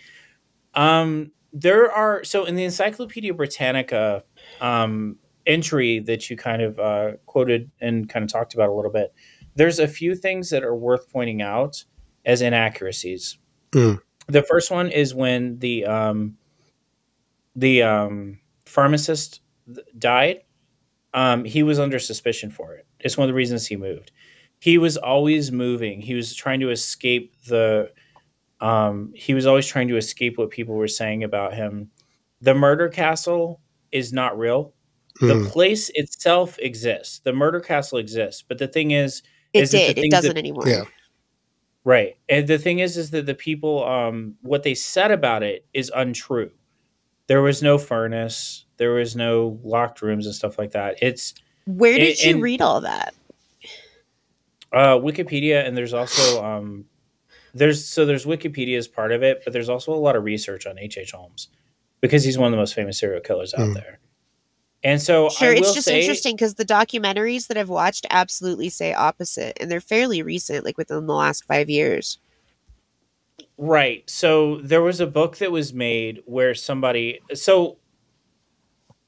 Um, 0.74 1.30
there 1.54 1.90
are 1.90 2.24
so 2.24 2.44
in 2.44 2.56
the 2.56 2.64
Encyclopedia 2.64 3.32
Britannica 3.32 4.24
um, 4.60 5.16
entry 5.46 6.00
that 6.00 6.28
you 6.28 6.36
kind 6.36 6.60
of 6.60 6.78
uh, 6.80 7.12
quoted 7.26 7.70
and 7.80 8.08
kind 8.08 8.24
of 8.24 8.30
talked 8.30 8.54
about 8.54 8.68
a 8.68 8.72
little 8.72 8.90
bit. 8.90 9.14
There's 9.54 9.78
a 9.78 9.86
few 9.86 10.16
things 10.16 10.50
that 10.50 10.64
are 10.64 10.74
worth 10.74 11.10
pointing 11.12 11.40
out 11.40 11.84
as 12.26 12.42
inaccuracies. 12.42 13.38
Mm. 13.70 14.00
The 14.26 14.42
first 14.42 14.70
one 14.70 14.90
is 14.90 15.14
when 15.14 15.58
the 15.60 15.86
um, 15.86 16.36
the 17.54 17.82
um, 17.82 18.40
pharmacist 18.66 19.40
died. 19.96 20.40
Um, 21.12 21.44
he 21.44 21.62
was 21.62 21.78
under 21.78 22.00
suspicion 22.00 22.50
for 22.50 22.74
it. 22.74 22.86
It's 22.98 23.16
one 23.16 23.26
of 23.26 23.28
the 23.28 23.36
reasons 23.36 23.66
he 23.66 23.76
moved. 23.76 24.10
He 24.58 24.78
was 24.78 24.96
always 24.96 25.52
moving. 25.52 26.00
He 26.00 26.14
was 26.14 26.34
trying 26.34 26.60
to 26.60 26.70
escape 26.70 27.36
the. 27.46 27.92
Um, 28.60 29.12
he 29.14 29.34
was 29.34 29.46
always 29.46 29.66
trying 29.66 29.88
to 29.88 29.96
escape 29.96 30.38
what 30.38 30.50
people 30.50 30.74
were 30.74 30.88
saying 30.88 31.24
about 31.24 31.54
him. 31.54 31.90
The 32.40 32.54
murder 32.54 32.88
castle 32.88 33.60
is 33.92 34.12
not 34.12 34.38
real. 34.38 34.72
The 35.20 35.34
Mm. 35.34 35.48
place 35.48 35.90
itself 35.94 36.58
exists. 36.58 37.20
The 37.20 37.32
murder 37.32 37.60
castle 37.60 37.98
exists, 37.98 38.42
but 38.46 38.58
the 38.58 38.66
thing 38.68 38.90
is, 38.92 39.22
It 39.52 39.62
is 39.62 39.74
it 39.74 39.94
did. 39.94 40.04
It 40.06 40.10
doesn't 40.10 40.34
that- 40.34 40.38
anymore. 40.38 40.66
Yeah. 40.66 40.84
Right. 41.84 42.16
And 42.28 42.48
the 42.48 42.58
thing 42.58 42.78
is, 42.78 42.96
is 42.96 43.10
that 43.10 43.26
the 43.26 43.34
people, 43.34 43.84
um, 43.84 44.36
what 44.42 44.62
they 44.62 44.74
said 44.74 45.10
about 45.10 45.42
it 45.42 45.66
is 45.74 45.90
untrue. 45.94 46.50
There 47.26 47.42
was 47.42 47.62
no 47.62 47.78
furnace. 47.78 48.64
There 48.78 48.92
was 48.92 49.14
no 49.14 49.60
locked 49.62 50.02
rooms 50.02 50.26
and 50.26 50.34
stuff 50.34 50.58
like 50.58 50.72
that. 50.72 50.96
It's 51.02 51.34
Where 51.66 51.96
did 51.98 52.08
And- 52.10 52.22
you 52.24 52.30
and- 52.34 52.42
read 52.42 52.60
all 52.62 52.80
that? 52.80 53.14
uh, 54.72 54.96
Wikipedia, 54.98 55.66
and 55.66 55.76
there's 55.76 55.94
also 55.94 56.44
um, 56.44 56.84
there's 57.54 57.84
so 57.86 58.04
there's 58.04 58.26
Wikipedia 58.26 58.76
as 58.76 58.88
part 58.88 59.12
of 59.12 59.22
it, 59.22 59.42
but 59.44 59.52
there's 59.52 59.68
also 59.68 59.92
a 59.92 59.96
lot 59.96 60.16
of 60.16 60.24
research 60.24 60.66
on 60.66 60.78
H.H. 60.78 60.98
H. 60.98 61.12
Holmes 61.12 61.48
because 62.00 62.24
he's 62.24 62.36
one 62.36 62.48
of 62.48 62.50
the 62.52 62.56
most 62.58 62.74
famous 62.74 62.98
serial 62.98 63.20
killers 63.20 63.54
out 63.54 63.68
Hmm. 63.68 63.72
there. 63.74 63.98
And 64.82 65.00
so 65.00 65.30
Sure, 65.30 65.48
I 65.52 65.56
it's 65.56 65.72
just 65.72 65.86
say, 65.86 66.00
interesting 66.00 66.36
because 66.36 66.56
the 66.56 66.64
documentaries 66.64 67.46
that 67.46 67.56
I've 67.56 67.70
watched 67.70 68.04
absolutely 68.10 68.68
say 68.68 68.92
opposite, 68.92 69.56
and 69.58 69.70
they're 69.70 69.80
fairly 69.80 70.22
recent, 70.22 70.64
like 70.64 70.76
within 70.76 71.06
the 71.06 71.14
last 71.14 71.44
five 71.46 71.70
years. 71.70 72.18
Right. 73.56 74.08
So 74.10 74.56
there 74.58 74.82
was 74.82 75.00
a 75.00 75.06
book 75.06 75.38
that 75.38 75.52
was 75.52 75.72
made 75.72 76.22
where 76.26 76.54
somebody 76.54 77.20
so 77.34 77.78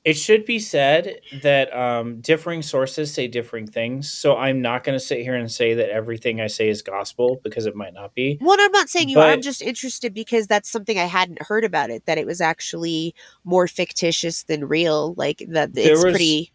it 0.06 0.16
should 0.16 0.44
be 0.44 0.60
said 0.60 1.20
that 1.42 1.76
um, 1.76 2.20
differing 2.20 2.62
sources 2.62 3.12
say 3.12 3.26
differing 3.26 3.66
things. 3.66 4.08
So 4.08 4.36
I'm 4.36 4.62
not 4.62 4.84
going 4.84 4.96
to 4.96 5.04
sit 5.04 5.18
here 5.18 5.34
and 5.34 5.50
say 5.50 5.74
that 5.74 5.90
everything 5.90 6.40
I 6.40 6.46
say 6.46 6.68
is 6.68 6.80
gospel 6.80 7.40
because 7.42 7.66
it 7.66 7.74
might 7.74 7.92
not 7.92 8.14
be. 8.14 8.38
Well, 8.40 8.56
I'm 8.60 8.70
not 8.70 8.88
saying 8.88 9.08
you 9.08 9.18
are. 9.18 9.30
I'm 9.30 9.42
just 9.42 9.60
interested 9.60 10.14
because 10.14 10.46
that's 10.46 10.70
something 10.70 10.96
I 10.96 11.06
hadn't 11.06 11.42
heard 11.42 11.64
about 11.64 11.90
it. 11.90 12.06
That 12.06 12.18
it 12.18 12.26
was 12.26 12.40
actually 12.40 13.16
more 13.42 13.66
fictitious 13.66 14.44
than 14.44 14.68
real. 14.68 15.14
Like 15.14 15.42
that, 15.48 15.70
it's 15.74 16.04
was- 16.04 16.12
pretty 16.12 16.52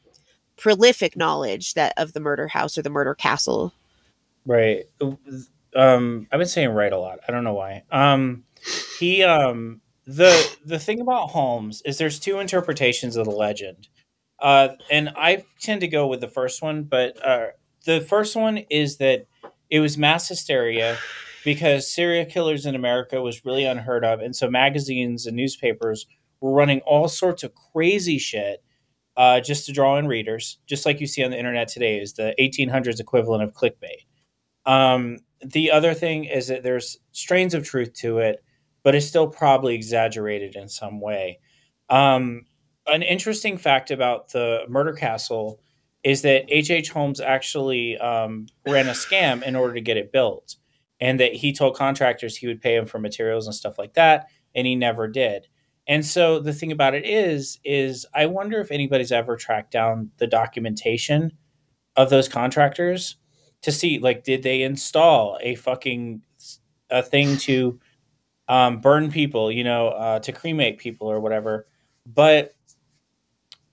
prolific 0.55 1.17
knowledge 1.17 1.73
that 1.73 1.93
of 1.97 2.13
the 2.13 2.21
murder 2.21 2.47
house 2.47 2.77
or 2.77 2.83
the 2.83 2.89
murder 2.89 3.13
castle. 3.13 3.73
Right. 4.45 4.85
Um, 5.75 6.27
I've 6.31 6.39
been 6.39 6.47
saying 6.47 6.69
right 6.69 6.93
a 6.93 6.97
lot. 6.97 7.19
I 7.27 7.33
don't 7.33 7.43
know 7.43 7.53
why. 7.53 7.83
Um, 7.91 8.45
he 8.97 9.23
um 9.23 9.81
the 10.05 10.57
the 10.65 10.79
thing 10.79 11.01
about 11.01 11.29
Holmes 11.29 11.81
is 11.85 11.97
there's 11.97 12.19
two 12.19 12.39
interpretations 12.39 13.15
of 13.15 13.25
the 13.25 13.31
legend, 13.31 13.87
uh, 14.39 14.69
and 14.89 15.09
I 15.15 15.45
tend 15.61 15.81
to 15.81 15.87
go 15.87 16.07
with 16.07 16.21
the 16.21 16.27
first 16.27 16.61
one. 16.61 16.83
But 16.83 17.23
uh, 17.25 17.47
the 17.85 18.01
first 18.01 18.35
one 18.35 18.57
is 18.69 18.97
that 18.97 19.27
it 19.69 19.79
was 19.79 19.97
mass 19.97 20.27
hysteria 20.27 20.97
because 21.43 21.91
serial 21.91 22.25
killers 22.25 22.65
in 22.65 22.75
America 22.75 23.21
was 23.21 23.45
really 23.45 23.65
unheard 23.65 24.03
of, 24.03 24.19
and 24.19 24.35
so 24.35 24.49
magazines 24.49 25.25
and 25.25 25.35
newspapers 25.35 26.05
were 26.39 26.51
running 26.51 26.81
all 26.81 27.07
sorts 27.07 27.43
of 27.43 27.53
crazy 27.73 28.17
shit 28.17 28.63
uh, 29.17 29.39
just 29.39 29.65
to 29.65 29.71
draw 29.71 29.97
in 29.97 30.07
readers, 30.07 30.57
just 30.65 30.85
like 30.85 30.99
you 30.99 31.07
see 31.07 31.23
on 31.23 31.31
the 31.31 31.37
internet 31.37 31.67
today 31.67 31.99
is 31.99 32.13
the 32.13 32.33
1800s 32.39 32.99
equivalent 32.99 33.43
of 33.43 33.53
clickbait. 33.53 34.05
Um, 34.65 35.17
the 35.43 35.71
other 35.71 35.93
thing 35.93 36.25
is 36.25 36.47
that 36.47 36.63
there's 36.63 36.97
strains 37.11 37.53
of 37.53 37.65
truth 37.65 37.93
to 37.95 38.19
it, 38.19 38.43
but 38.83 38.95
it's 38.95 39.07
still 39.07 39.27
probably 39.27 39.75
exaggerated 39.75 40.55
in 40.55 40.67
some 40.67 40.99
way. 40.99 41.39
Um, 41.89 42.45
an 42.87 43.03
interesting 43.03 43.57
fact 43.57 43.91
about 43.91 44.31
the 44.31 44.61
murder 44.67 44.93
castle 44.93 45.59
is 46.03 46.23
that 46.23 46.45
H.H. 46.47 46.71
H. 46.71 46.89
Holmes 46.89 47.21
actually 47.21 47.97
um, 47.99 48.47
ran 48.67 48.87
a 48.87 48.91
scam 48.91 49.43
in 49.43 49.55
order 49.55 49.75
to 49.75 49.81
get 49.81 49.97
it 49.97 50.11
built, 50.11 50.55
and 50.99 51.19
that 51.19 51.33
he 51.33 51.53
told 51.53 51.75
contractors 51.75 52.35
he 52.35 52.47
would 52.47 52.61
pay 52.61 52.75
them 52.75 52.87
for 52.87 52.97
materials 52.97 53.45
and 53.45 53.55
stuff 53.55 53.77
like 53.77 53.93
that, 53.93 54.27
and 54.55 54.65
he 54.65 54.75
never 54.75 55.07
did. 55.07 55.47
And 55.87 56.05
so 56.05 56.39
the 56.39 56.53
thing 56.53 56.71
about 56.71 56.95
it 56.95 57.05
is, 57.05 57.59
is 57.63 58.05
I 58.15 58.25
wonder 58.25 58.59
if 58.59 58.71
anybody's 58.71 59.11
ever 59.11 59.35
tracked 59.35 59.71
down 59.71 60.11
the 60.17 60.27
documentation 60.27 61.31
of 61.95 62.09
those 62.09 62.29
contractors 62.29 63.17
to 63.61 63.71
see 63.71 63.99
like 63.99 64.23
did 64.23 64.43
they 64.43 64.63
install 64.63 65.37
a 65.41 65.55
fucking 65.55 66.21
a 66.89 67.03
thing 67.03 67.37
to 67.37 67.79
um, 68.51 68.81
burn 68.81 69.09
people 69.09 69.49
you 69.49 69.63
know 69.63 69.87
uh, 69.87 70.19
to 70.19 70.31
cremate 70.33 70.77
people 70.77 71.07
or 71.07 71.21
whatever. 71.21 71.67
But 72.05 72.53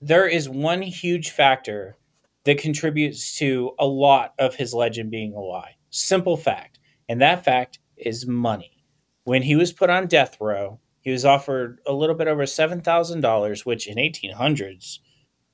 there 0.00 0.28
is 0.28 0.48
one 0.48 0.80
huge 0.82 1.30
factor 1.30 1.96
that 2.44 2.58
contributes 2.58 3.36
to 3.38 3.72
a 3.80 3.86
lot 3.86 4.34
of 4.38 4.54
his 4.54 4.72
legend 4.72 5.10
being 5.10 5.34
a 5.34 5.40
lie. 5.40 5.74
Simple 5.90 6.36
fact 6.36 6.78
and 7.08 7.20
that 7.20 7.44
fact 7.44 7.80
is 7.96 8.26
money. 8.26 8.84
When 9.24 9.42
he 9.42 9.56
was 9.56 9.72
put 9.72 9.90
on 9.90 10.06
death 10.06 10.36
row 10.40 10.78
he 11.00 11.10
was 11.10 11.24
offered 11.24 11.80
a 11.86 11.92
little 11.92 12.14
bit 12.14 12.28
over 12.28 12.44
$7000 12.44 13.66
which 13.66 13.88
in 13.88 13.96
1800s 13.96 14.98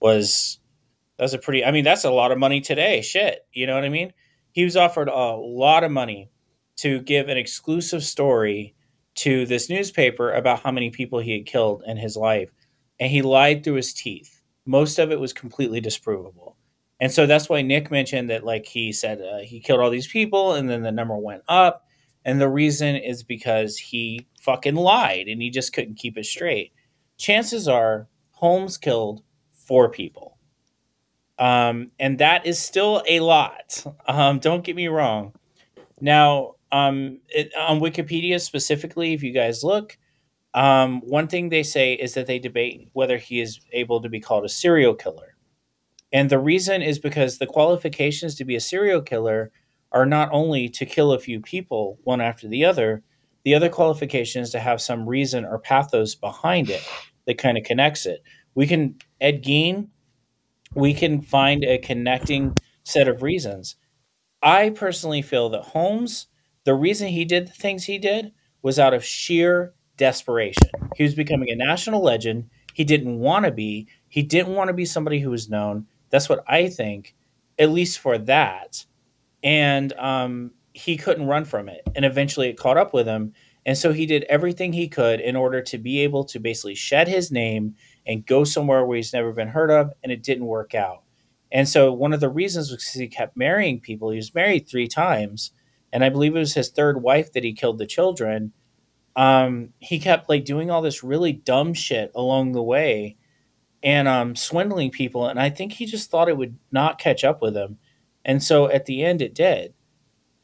was 0.01 0.59
that's 1.19 1.33
a 1.33 1.39
pretty 1.39 1.65
i 1.65 1.71
mean 1.71 1.85
that's 1.85 2.05
a 2.05 2.11
lot 2.11 2.33
of 2.33 2.39
money 2.39 2.61
today 2.61 3.01
shit 3.01 3.47
you 3.53 3.67
know 3.67 3.75
what 3.75 3.85
i 3.85 3.89
mean? 3.89 4.13
He 4.53 4.65
was 4.65 4.77
offered 4.77 5.09
a 5.09 5.37
lot 5.37 5.83
of 5.83 5.91
money 5.91 6.31
to 6.77 7.01
give 7.01 7.29
an 7.29 7.37
exclusive 7.37 8.05
story 8.05 8.75
to 9.17 9.47
this 9.47 9.71
newspaper 9.71 10.33
about 10.33 10.61
how 10.61 10.71
many 10.71 10.91
people 10.91 11.19
he 11.19 11.33
had 11.33 11.47
killed 11.47 11.83
in 11.87 11.97
his 11.97 12.17
life 12.17 12.51
and 12.99 13.11
he 13.11 13.23
lied 13.23 13.63
through 13.63 13.75
his 13.75 13.93
teeth. 13.93 14.41
Most 14.67 14.99
of 14.99 15.13
it 15.13 15.21
was 15.21 15.33
completely 15.33 15.81
disprovable. 15.81 16.55
And 17.01 17.13
so 17.13 17.27
that's 17.27 17.49
why 17.49 17.63
nick 17.63 17.91
mentioned 17.91 18.31
that 18.31 18.45
like 18.45 18.67
he 18.67 18.93
said 18.93 19.21
uh, 19.21 19.39
he 19.39 19.61
killed 19.61 19.81
all 19.81 19.91
these 19.91 20.07
people 20.09 20.55
and 20.55 20.69
then 20.69 20.83
the 20.83 20.93
number 20.93 21.17
went 21.17 21.43
up. 21.49 21.87
And 22.25 22.41
the 22.41 22.49
reason 22.49 22.97
is 22.97 23.23
because 23.23 23.77
he 23.77 24.27
fucking 24.41 24.77
lied 24.77 25.27
and 25.29 25.43
he 25.43 25.51
just 25.51 25.73
couldn't 25.73 25.97
keep 25.97 26.17
it 26.17 26.25
straight. 26.25 26.73
Chances 27.19 27.69
are 27.69 28.09
holmes 28.31 28.79
killed 28.79 29.23
four 29.53 29.91
people. 29.91 30.39
Um, 31.39 31.91
and 31.99 32.19
that 32.19 32.47
is 32.47 32.59
still 32.59 33.03
a 33.09 33.21
lot. 33.21 33.85
Um, 34.07 34.39
don't 34.39 34.63
get 34.63 34.77
me 34.77 34.89
wrong. 34.89 35.33
Now, 35.99 36.54
um, 36.75 37.21
it, 37.29 37.55
on 37.57 37.79
Wikipedia 37.79 38.41
specifically, 38.41 39.13
if 39.13 39.23
you 39.23 39.31
guys 39.31 39.63
look, 39.63 39.97
um, 40.55 41.03
one 41.03 41.29
thing 41.29 41.49
they 41.49 41.63
say 41.63 41.95
is 41.95 42.15
that 42.15 42.27
they 42.27 42.41
debate 42.41 42.89
whether 42.95 43.17
he 43.17 43.41
is 43.41 43.61
able 43.73 44.03
to 44.03 44.09
be 44.09 44.19
called 44.19 44.45
a 44.45 44.49
serial 44.49 44.93
killer. 44.93 45.37
And 46.13 46.29
the 46.29 46.41
reason 46.41 46.83
is 46.83 46.99
because 46.99 47.39
the 47.39 47.47
qualifications 47.47 48.35
to 48.35 48.45
be 48.45 48.57
a 48.57 48.61
serial 48.61 49.03
killer 49.03 49.53
are 49.93 50.05
not 50.05 50.31
only 50.33 50.69
to 50.71 50.85
kill 50.85 51.13
a 51.13 51.19
few 51.21 51.41
people 51.41 52.01
one 52.03 52.21
after 52.21 52.49
the 52.49 52.65
other, 52.65 53.05
the 53.45 53.55
other 53.55 53.69
qualification 53.69 54.43
is 54.43 54.51
to 54.51 54.59
have 54.59 54.81
some 54.81 55.09
reason 55.09 55.45
or 55.45 55.61
pathos 55.61 56.17
behind 56.17 56.71
it 56.71 56.83
that 57.27 57.39
kind 57.39 57.57
of 57.57 57.63
connects 57.63 58.05
it. 58.05 58.21
We 58.57 58.67
can, 58.67 58.97
Ed 59.21 59.45
Gein, 59.45 59.91
we 60.75 60.93
can 60.93 61.23
find 61.23 61.63
a 61.63 61.79
connecting 61.79 62.57
set 62.83 63.07
of 63.07 63.23
reasons. 63.23 63.77
I 64.43 64.71
personally 64.71 65.23
feel 65.23 65.51
that 65.51 65.63
Holmes, 65.63 66.27
the 66.65 66.75
reason 66.75 67.09
he 67.09 67.25
did 67.25 67.49
the 67.49 67.53
things 67.53 67.85
he 67.85 67.99
did 67.99 68.33
was 68.63 68.79
out 68.79 68.95
of 68.95 69.05
sheer 69.05 69.75
desperation. 69.97 70.71
He 70.97 71.03
was 71.03 71.15
becoming 71.15 71.51
a 71.51 71.57
national 71.57 72.03
legend. 72.03 72.51
He 72.73 72.85
didn't 72.85 73.19
want 73.19 73.45
to 73.45 73.51
be. 73.53 73.89
He 74.09 74.23
didn't 74.23 74.55
want 74.55 74.69
to 74.69 74.75
be 74.75 74.85
somebody 74.85 75.21
who 75.21 75.31
was 75.31 75.51
known. 75.51 75.87
That's 76.11 76.29
what 76.29 76.45
I 76.49 76.69
think, 76.69 77.15
at 77.59 77.71
least 77.71 77.99
for 77.99 78.19
that. 78.19 78.85
And 79.43 79.93
um, 79.95 80.53
he 80.73 80.97
couldn't 80.97 81.27
run 81.27 81.45
from 81.45 81.69
it. 81.69 81.83
And 81.95 82.05
eventually 82.05 82.49
it 82.49 82.59
caught 82.59 82.77
up 82.77 82.93
with 82.93 83.07
him. 83.07 83.35
And 83.67 83.79
so 83.79 83.93
he 83.93 84.07
did 84.07 84.25
everything 84.25 84.73
he 84.73 84.89
could 84.89 85.21
in 85.21 85.37
order 85.37 85.63
to 85.63 85.79
be 85.79 86.01
able 86.01 86.25
to 86.25 86.39
basically 86.39 86.75
shed 86.75 87.09
his 87.09 87.31
name 87.31 87.77
and 88.07 88.27
go 88.27 88.45
somewhere 88.45 88.85
where 88.85 88.97
he's 88.97 89.13
never 89.13 89.33
been 89.33 89.49
heard 89.49 89.71
of, 89.71 89.93
and 90.03 90.13
it 90.13 90.23
didn't 90.23 90.47
work 90.47 90.75
out. 90.75 91.03
And 91.51 91.69
so 91.69 91.93
one 91.93 92.13
of 92.13 92.21
the 92.21 92.29
reasons 92.29 92.71
was 92.71 92.87
he 92.89 93.09
kept 93.09 93.37
marrying 93.37 93.81
people. 93.81 94.11
He 94.11 94.17
was 94.17 94.35
married 94.35 94.69
three 94.69 94.89
times, 94.89 95.53
and 95.95 96.05
I 96.05 96.09
believe 96.09 96.35
it 96.35 96.41
was 96.41 96.55
his 96.55 96.71
third 96.71 97.01
wife 97.01 97.33
that 97.33 97.45
he 97.45 97.53
killed 97.53 97.79
the 97.79 97.87
children. 97.87 98.53
Um, 99.15 99.71
he 99.79 100.01
kept 100.01 100.29
like 100.29 100.45
doing 100.45 100.69
all 100.69 100.83
this 100.83 101.05
really 101.05 101.33
dumb 101.33 101.73
shit 101.73 102.11
along 102.17 102.53
the 102.53 102.63
way, 102.63 103.17
and 103.81 104.09
um, 104.09 104.35
swindling 104.35 104.91
people. 104.91 105.29
And 105.29 105.39
I 105.39 105.51
think 105.51 105.73
he 105.73 105.87
just 105.87 106.11
thought 106.11 106.29
it 106.29 106.37
would 106.37 106.59
not 106.73 106.99
catch 106.99 107.23
up 107.23 107.41
with 107.41 107.57
him, 107.57 107.79
and 108.25 108.43
so 108.43 108.69
at 108.69 108.87
the 108.87 109.05
end 109.05 109.23
it 109.23 109.35
did. 109.35 109.73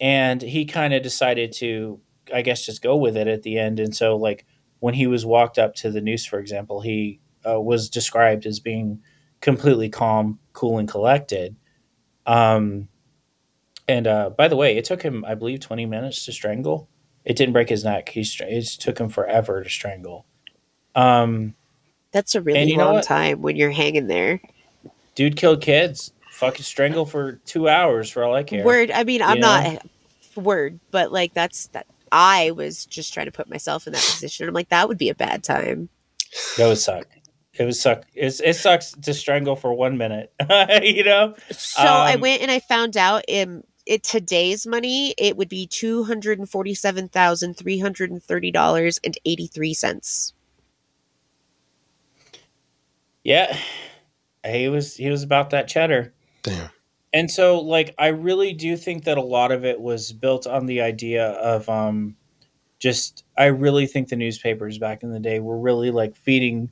And 0.00 0.40
he 0.40 0.64
kind 0.64 0.94
of 0.94 1.02
decided 1.02 1.52
to, 1.54 2.00
I 2.32 2.42
guess, 2.42 2.64
just 2.64 2.80
go 2.80 2.96
with 2.96 3.16
it 3.16 3.26
at 3.26 3.42
the 3.42 3.58
end. 3.58 3.80
And 3.80 3.94
so 3.94 4.16
like 4.16 4.46
when 4.78 4.94
he 4.94 5.06
was 5.06 5.26
walked 5.26 5.58
up 5.58 5.74
to 5.74 5.90
the 5.90 6.00
noose, 6.00 6.24
for 6.24 6.38
example, 6.38 6.80
he 6.80 7.20
uh, 7.46 7.60
was 7.60 7.90
described 7.90 8.46
as 8.46 8.60
being 8.60 9.02
completely 9.40 9.90
calm, 9.90 10.38
cool, 10.54 10.78
and 10.78 10.88
collected. 10.88 11.56
Um, 12.24 12.88
and 13.90 14.06
uh, 14.06 14.30
by 14.30 14.48
the 14.48 14.56
way, 14.56 14.76
it 14.76 14.84
took 14.84 15.02
him, 15.02 15.24
I 15.24 15.34
believe, 15.34 15.60
20 15.60 15.86
minutes 15.86 16.24
to 16.26 16.32
strangle. 16.32 16.88
It 17.24 17.36
didn't 17.36 17.52
break 17.52 17.68
his 17.68 17.84
neck. 17.84 18.08
He 18.08 18.24
str- 18.24 18.44
it 18.44 18.64
took 18.66 18.98
him 18.98 19.08
forever 19.08 19.62
to 19.62 19.68
strangle. 19.70 20.26
Um, 20.94 21.54
That's 22.12 22.34
a 22.34 22.40
really 22.40 22.74
know 22.76 22.92
long 22.92 23.02
time 23.02 23.42
when 23.42 23.56
you're 23.56 23.70
hanging 23.70 24.06
there. 24.06 24.40
dude 25.14 25.36
killed 25.36 25.60
kids. 25.60 26.12
Fucking 26.32 26.62
strangle 26.64 27.04
for 27.04 27.32
two 27.44 27.68
hours 27.68 28.08
for 28.10 28.24
all 28.24 28.34
I 28.34 28.42
care. 28.44 28.64
Word. 28.64 28.90
I 28.90 29.04
mean, 29.04 29.20
I'm 29.20 29.36
You 29.36 29.40
not 29.42 29.86
word, 30.36 30.80
but 30.90 31.12
like 31.12 31.34
that's 31.34 31.66
that. 31.68 31.86
I 32.10 32.52
was 32.52 32.86
just 32.86 33.12
trying 33.12 33.26
to 33.26 33.32
put 33.32 33.48
myself 33.50 33.86
in 33.86 33.92
that 33.92 34.02
position. 34.02 34.48
I'm 34.48 34.54
like, 34.54 34.70
that 34.70 34.88
would 34.88 34.98
be 34.98 35.10
a 35.10 35.14
bad 35.14 35.44
time. 35.44 35.90
That 36.56 36.66
would 36.66 36.78
suck. 36.78 37.06
It 37.54 37.64
would 37.64 37.76
suck. 37.76 38.04
It's, 38.14 38.40
it 38.40 38.54
sucks 38.54 38.92
to 38.92 39.12
strangle 39.12 39.54
for 39.54 39.74
one 39.74 39.98
minute. 39.98 40.32
you 40.82 41.04
know. 41.04 41.34
So 41.50 41.82
I 41.82 42.14
Um, 42.14 42.20
went 42.20 42.40
and 42.42 42.50
I 42.50 42.58
found 42.60 42.96
out 42.96 43.24
in 43.28 43.62
it 43.90 44.04
today's 44.04 44.68
money, 44.68 45.16
it 45.18 45.36
would 45.36 45.48
be 45.48 45.66
two 45.66 46.04
hundred 46.04 46.38
and 46.38 46.48
forty-seven 46.48 47.08
thousand 47.08 47.54
three 47.54 47.80
hundred 47.80 48.12
and 48.12 48.22
thirty 48.22 48.52
dollars 48.52 49.00
and 49.02 49.18
eighty-three 49.24 49.74
cents. 49.74 50.32
Yeah, 53.24 53.58
he 54.46 54.68
was. 54.68 54.94
He 54.94 55.10
was 55.10 55.24
about 55.24 55.50
that 55.50 55.66
cheddar. 55.66 56.14
Damn. 56.44 56.70
And 57.12 57.28
so 57.28 57.58
like 57.58 57.92
I 57.98 58.08
really 58.08 58.52
do 58.52 58.76
think 58.76 59.04
that 59.04 59.18
a 59.18 59.22
lot 59.22 59.50
of 59.50 59.64
it 59.64 59.80
was 59.80 60.12
built 60.12 60.46
on 60.46 60.66
the 60.66 60.82
idea 60.82 61.30
of 61.30 61.68
um 61.68 62.14
just 62.78 63.24
I 63.36 63.46
really 63.46 63.88
think 63.88 64.08
the 64.08 64.16
newspapers 64.16 64.78
back 64.78 65.02
in 65.02 65.10
the 65.10 65.18
day 65.18 65.40
were 65.40 65.58
really 65.58 65.90
like 65.90 66.14
feeding 66.14 66.70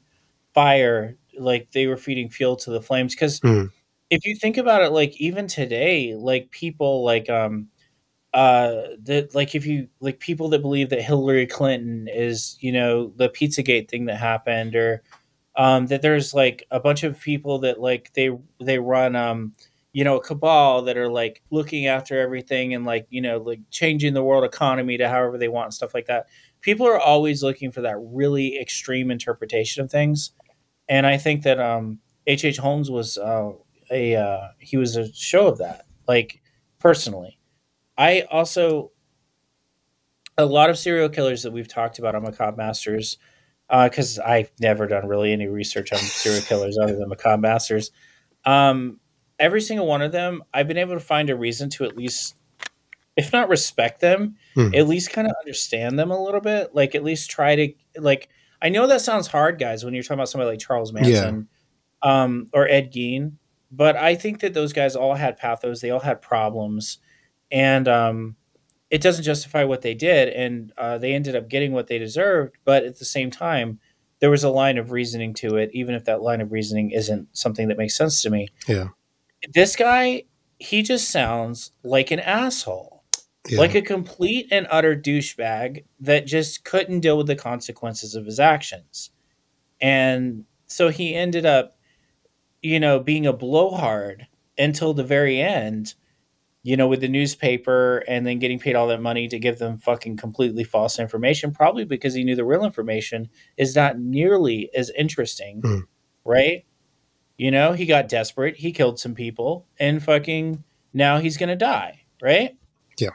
fire 0.55 1.17
like 1.37 1.73
they 1.73 1.89
were 1.89 1.97
feeding 1.97 2.31
fuel 2.31 2.55
to 2.55 2.71
the 2.71 2.81
flames 2.81 3.17
cuz 3.17 3.41
Hmm. 3.41 3.67
If 4.11 4.25
you 4.27 4.35
think 4.37 4.57
about 4.57 4.83
it 4.83 4.90
like 4.90 5.16
even 5.21 5.47
today 5.47 6.14
like 6.14 6.51
people 6.51 7.05
like 7.05 7.29
um 7.31 7.68
uh 8.35 8.83
that 9.03 9.35
like 9.35 9.55
if 9.55 9.66
you 9.66 9.88
like 10.01 10.21
people 10.21 10.49
that 10.51 10.62
believe 10.62 10.90
that 10.90 11.03
Hillary 11.03 11.47
Clinton 11.47 12.09
is 12.09 12.57
you 12.61 12.73
know 12.73 13.12
the 13.16 13.29
Pizzagate 13.31 13.88
thing 13.88 14.07
that 14.07 14.16
happened 14.18 14.77
or 14.77 15.03
um 15.57 15.87
that 15.88 16.03
there's 16.03 16.35
like 16.35 16.64
a 16.71 16.81
bunch 16.81 17.05
of 17.05 17.21
people 17.21 17.61
that 17.61 17.81
like 17.81 18.12
they 18.14 18.31
they 18.61 18.79
run 18.79 19.16
um 19.16 19.55
you 19.94 20.05
know, 20.05 20.16
a 20.18 20.23
cabal 20.23 20.83
that 20.83 20.97
are 20.99 21.09
like 21.11 21.42
looking 21.51 21.87
after 21.87 22.21
everything 22.21 22.75
and 22.75 22.85
like, 22.85 23.07
you 23.11 23.21
know, 23.21 23.38
like 23.38 23.61
changing 23.71 24.14
the 24.14 24.23
world 24.23 24.44
economy 24.44 24.97
to 24.99 25.09
however 25.09 25.38
they 25.38 25.49
want 25.49 25.66
and 25.66 25.75
stuff 25.75 25.94
like 25.94 26.07
that. 26.07 26.27
People 26.61 26.87
are 26.87 27.01
always 27.01 27.42
looking 27.42 27.73
for 27.73 27.81
that 27.81 27.97
really 28.01 28.59
extreme 28.61 29.11
interpretation 29.11 29.83
of 29.83 29.90
things. 29.90 30.33
And 30.88 31.07
I 31.07 31.16
think 31.18 31.42
that 31.44 31.61
um 31.61 32.01
H. 32.27 32.44
H. 32.44 32.59
Holmes 32.59 32.90
was 32.90 33.16
uh, 33.18 33.53
a 33.90 34.16
uh, 34.16 34.48
he 34.59 34.77
was 34.77 34.96
a 34.96 35.12
show 35.12 35.46
of 35.46 35.59
that. 35.59 35.87
Like 36.07 36.40
personally. 36.79 37.38
I 37.96 38.22
also 38.31 38.92
a 40.37 40.46
lot 40.46 40.70
of 40.70 40.79
serial 40.79 41.09
killers 41.09 41.42
that 41.42 41.51
we've 41.53 41.66
talked 41.68 41.98
about 41.98 42.14
on 42.14 42.22
Macabre 42.22 42.57
Masters, 42.57 43.18
because 43.68 44.18
I've 44.20 44.53
never 44.61 44.87
done 44.87 45.09
really 45.09 45.33
any 45.33 45.48
research 45.48 45.92
on 45.92 45.98
serial 45.98 46.42
killers 46.42 46.79
other 46.79 46.94
than 46.96 47.09
Macabre 47.09 47.40
Masters. 47.42 47.90
Um, 48.44 49.01
every 49.40 49.61
single 49.61 49.87
one 49.87 50.01
of 50.01 50.12
them, 50.12 50.44
I've 50.55 50.68
been 50.68 50.77
able 50.77 50.94
to 50.94 51.01
find 51.01 51.29
a 51.29 51.37
reason 51.37 51.70
to 51.70 51.85
at 51.85 51.96
least, 51.96 52.37
if 53.16 53.33
not 53.33 53.48
respect 53.48 54.01
them, 54.01 54.37
Hmm. 54.55 54.72
at 54.74 54.87
least 54.87 55.11
kind 55.11 55.27
of 55.27 55.35
understand 55.40 55.98
them 55.98 56.12
a 56.12 56.22
little 56.22 56.40
bit. 56.40 56.72
Like 56.72 56.94
at 56.94 57.03
least 57.03 57.31
try 57.31 57.57
to 57.57 57.72
like. 57.96 58.29
I 58.62 58.68
know 58.68 58.87
that 58.87 59.01
sounds 59.01 59.27
hard, 59.27 59.59
guys, 59.59 59.85
when 59.85 59.92
you're 59.94 60.03
talking 60.03 60.14
about 60.18 60.29
somebody 60.29 60.51
like 60.51 60.61
Charles 60.61 60.92
Manson, 60.92 61.48
um, 62.03 62.48
or 62.53 62.68
Ed 62.68 62.92
Gein, 62.92 63.33
but 63.71 63.97
I 63.97 64.15
think 64.15 64.41
that 64.41 64.55
those 64.55 64.73
guys 64.73 64.97
all 64.97 65.15
had 65.15 65.37
pathos. 65.37 65.81
They 65.81 65.91
all 65.91 66.01
had 66.01 66.23
problems, 66.23 66.99
and 67.51 67.87
um, 67.89 68.37
it 68.91 69.01
doesn't 69.03 69.25
justify 69.25 69.65
what 69.65 69.83
they 69.83 69.95
did. 69.95 70.29
And 70.31 70.73
uh, 70.79 70.99
they 70.99 71.13
ended 71.15 71.37
up 71.37 71.49
getting 71.49 71.73
what 71.73 71.87
they 71.87 71.99
deserved, 71.99 72.57
but 72.65 72.85
at 72.85 72.99
the 72.99 73.05
same 73.05 73.31
time. 73.31 73.81
There 74.21 74.31
was 74.31 74.43
a 74.43 74.51
line 74.51 74.79
of 74.79 74.91
reasoning 74.91 75.33
to 75.35 75.59
it, 75.59 75.71
even 75.73 75.95
if 75.95 76.07
that 76.07 76.23
line 76.23 76.41
of 76.41 76.51
reasoning 76.51 76.91
isn't 76.91 77.29
something 77.37 77.69
that 77.69 77.79
makes 77.79 77.97
sense 77.97 78.21
to 78.23 78.31
me 78.31 78.49
Yeah. 78.67 78.89
this 79.55 79.77
guy 79.77 80.25
he 80.59 80.83
just 80.83 81.09
sounds 81.13 81.71
like 81.85 82.11
an 82.11 82.19
asshole 82.19 83.05
Yeah. 83.49 83.61
like 83.61 83.77
a 83.77 83.81
complete 83.81 84.49
and 84.51 84.67
utter 84.73 84.97
douchebag 84.97 85.85
that 86.01 86.27
just 86.27 86.65
couldn't 86.65 86.99
deal 86.99 87.17
with 87.17 87.29
the 87.29 87.37
consequences 87.37 88.17
of 88.17 88.27
his 88.27 88.41
actions 88.41 89.11
and 89.81 90.45
so 90.67 90.89
he 90.89 91.15
ended 91.15 91.47
up 91.47 91.78
you 92.62 92.81
know 92.81 92.99
being 93.01 93.27
a 93.27 93.33
blowhard 93.33 94.27
until 94.57 94.94
the 94.94 95.05
very 95.05 95.40
end 95.40 95.94
you 96.62 96.77
know 96.77 96.88
with 96.88 97.01
the 97.01 97.09
newspaper 97.09 97.99
and 98.09 98.27
then 98.27 98.38
getting 98.38 98.59
paid 98.59 98.75
all 98.75 98.88
that 98.88 99.01
money 99.01 99.29
to 99.29 99.38
give 99.38 99.59
them 99.59 99.79
fucking 99.79 100.16
completely 100.16 100.64
false 100.64 100.99
information 100.99 101.53
probably 101.53 101.85
because 101.85 102.14
he 102.14 102.25
knew 102.25 102.35
the 102.37 102.44
real 102.44 102.64
information 102.64 103.29
is 103.57 103.77
not 103.77 103.99
nearly 103.99 104.68
as 104.75 104.90
interesting 104.90 105.61
Hmm. 105.61 105.79
right 106.25 106.64
you 107.40 107.53
know, 107.53 107.73
he 107.73 107.87
got 107.87 108.09
desperate. 108.09 108.57
He 108.57 108.73
killed 108.73 108.99
some 108.99 109.14
people, 109.14 109.64
and 109.79 110.03
fucking 110.03 110.64
now 110.92 111.18
he's 111.21 111.37
gonna 111.37 111.55
die, 111.55 112.01
right? 112.21 112.57
Yeah. 112.99 113.11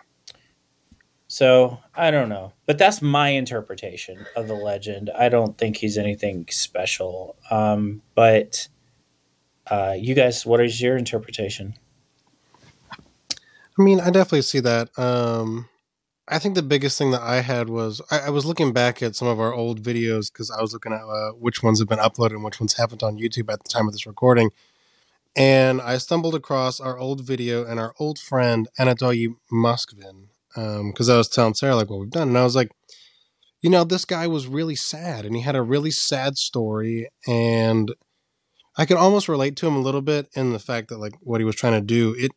So 1.28 1.80
I 1.94 2.10
don't 2.10 2.30
know, 2.30 2.54
but 2.66 2.78
that's 2.78 3.02
my 3.02 3.30
interpretation 3.30 4.26
of 4.38 4.48
the 4.48 4.54
legend. 4.54 5.10
I 5.14 5.28
don't 5.28 5.58
think 5.58 5.76
he's 5.76 5.98
anything 5.98 6.46
special. 6.50 7.36
Um, 7.52 8.02
but 8.16 8.70
uh, 9.68 9.96
you 9.98 10.14
guys, 10.14 10.46
what 10.46 10.62
is 10.62 10.82
your 10.82 10.98
interpretation? 10.98 11.76
I 12.92 13.82
mean, 13.82 14.00
I 14.00 14.06
definitely 14.06 14.44
see 14.44 14.60
that. 14.60 14.90
Um, 14.98 15.70
I 16.28 16.40
think 16.40 16.56
the 16.56 16.64
biggest 16.64 16.98
thing 16.98 17.12
that 17.12 17.22
I 17.22 17.42
had 17.42 17.70
was 17.70 18.02
I, 18.12 18.20
I 18.20 18.30
was 18.30 18.46
looking 18.46 18.72
back 18.72 19.02
at 19.02 19.16
some 19.16 19.28
of 19.28 19.40
our 19.40 19.54
old 19.54 19.82
videos 19.82 20.32
because 20.32 20.52
I 20.52 20.62
was 20.62 20.74
looking 20.74 20.94
at 20.94 21.02
uh, 21.02 21.32
which 21.32 21.64
ones 21.64 21.80
have 21.80 21.90
been 21.90 22.00
uploaded 22.00 22.32
and 22.32 22.44
which 22.44 22.60
ones 22.60 22.76
haven't 22.76 23.04
on 23.04 23.18
YouTube 23.18 23.52
at 23.52 23.64
the 23.64 23.70
time 23.70 23.88
of 23.88 23.94
this 23.94 24.06
recording. 24.06 24.52
And 25.36 25.82
I 25.82 25.98
stumbled 25.98 26.36
across 26.36 26.80
our 26.80 26.98
old 26.98 27.22
video 27.22 27.66
and 27.66 27.80
our 27.80 27.94
old 28.00 28.20
friend 28.20 28.68
Anatoly 28.80 29.36
Moskvin 29.52 30.28
because 30.54 31.10
I 31.10 31.18
was 31.18 31.28
telling 31.28 31.56
Sarah 31.56 31.76
like 31.76 31.90
what 31.90 32.00
we've 32.00 32.12
done, 32.12 32.28
and 32.28 32.38
I 32.38 32.44
was 32.44 32.56
like, 32.56 32.72
you 33.62 33.72
know, 33.72 33.84
this 33.84 34.06
guy 34.06 34.28
was 34.28 34.46
really 34.46 34.76
sad 34.76 35.26
and 35.26 35.36
he 35.36 35.42
had 35.42 35.56
a 35.56 35.64
really 35.64 35.90
sad 35.90 36.38
story, 36.38 37.10
and 37.28 37.94
I 38.78 38.86
could 38.86 38.98
almost 38.98 39.28
relate 39.30 39.56
to 39.58 39.68
him 39.68 39.76
a 39.76 39.80
little 39.82 40.02
bit 40.02 40.28
in 40.36 40.52
the 40.52 40.60
fact 40.60 40.90
that 40.90 40.98
like 41.00 41.14
what 41.22 41.40
he 41.42 41.46
was 41.46 41.56
trying 41.56 41.74
to 41.74 41.82
do. 41.82 42.16
It 42.18 42.32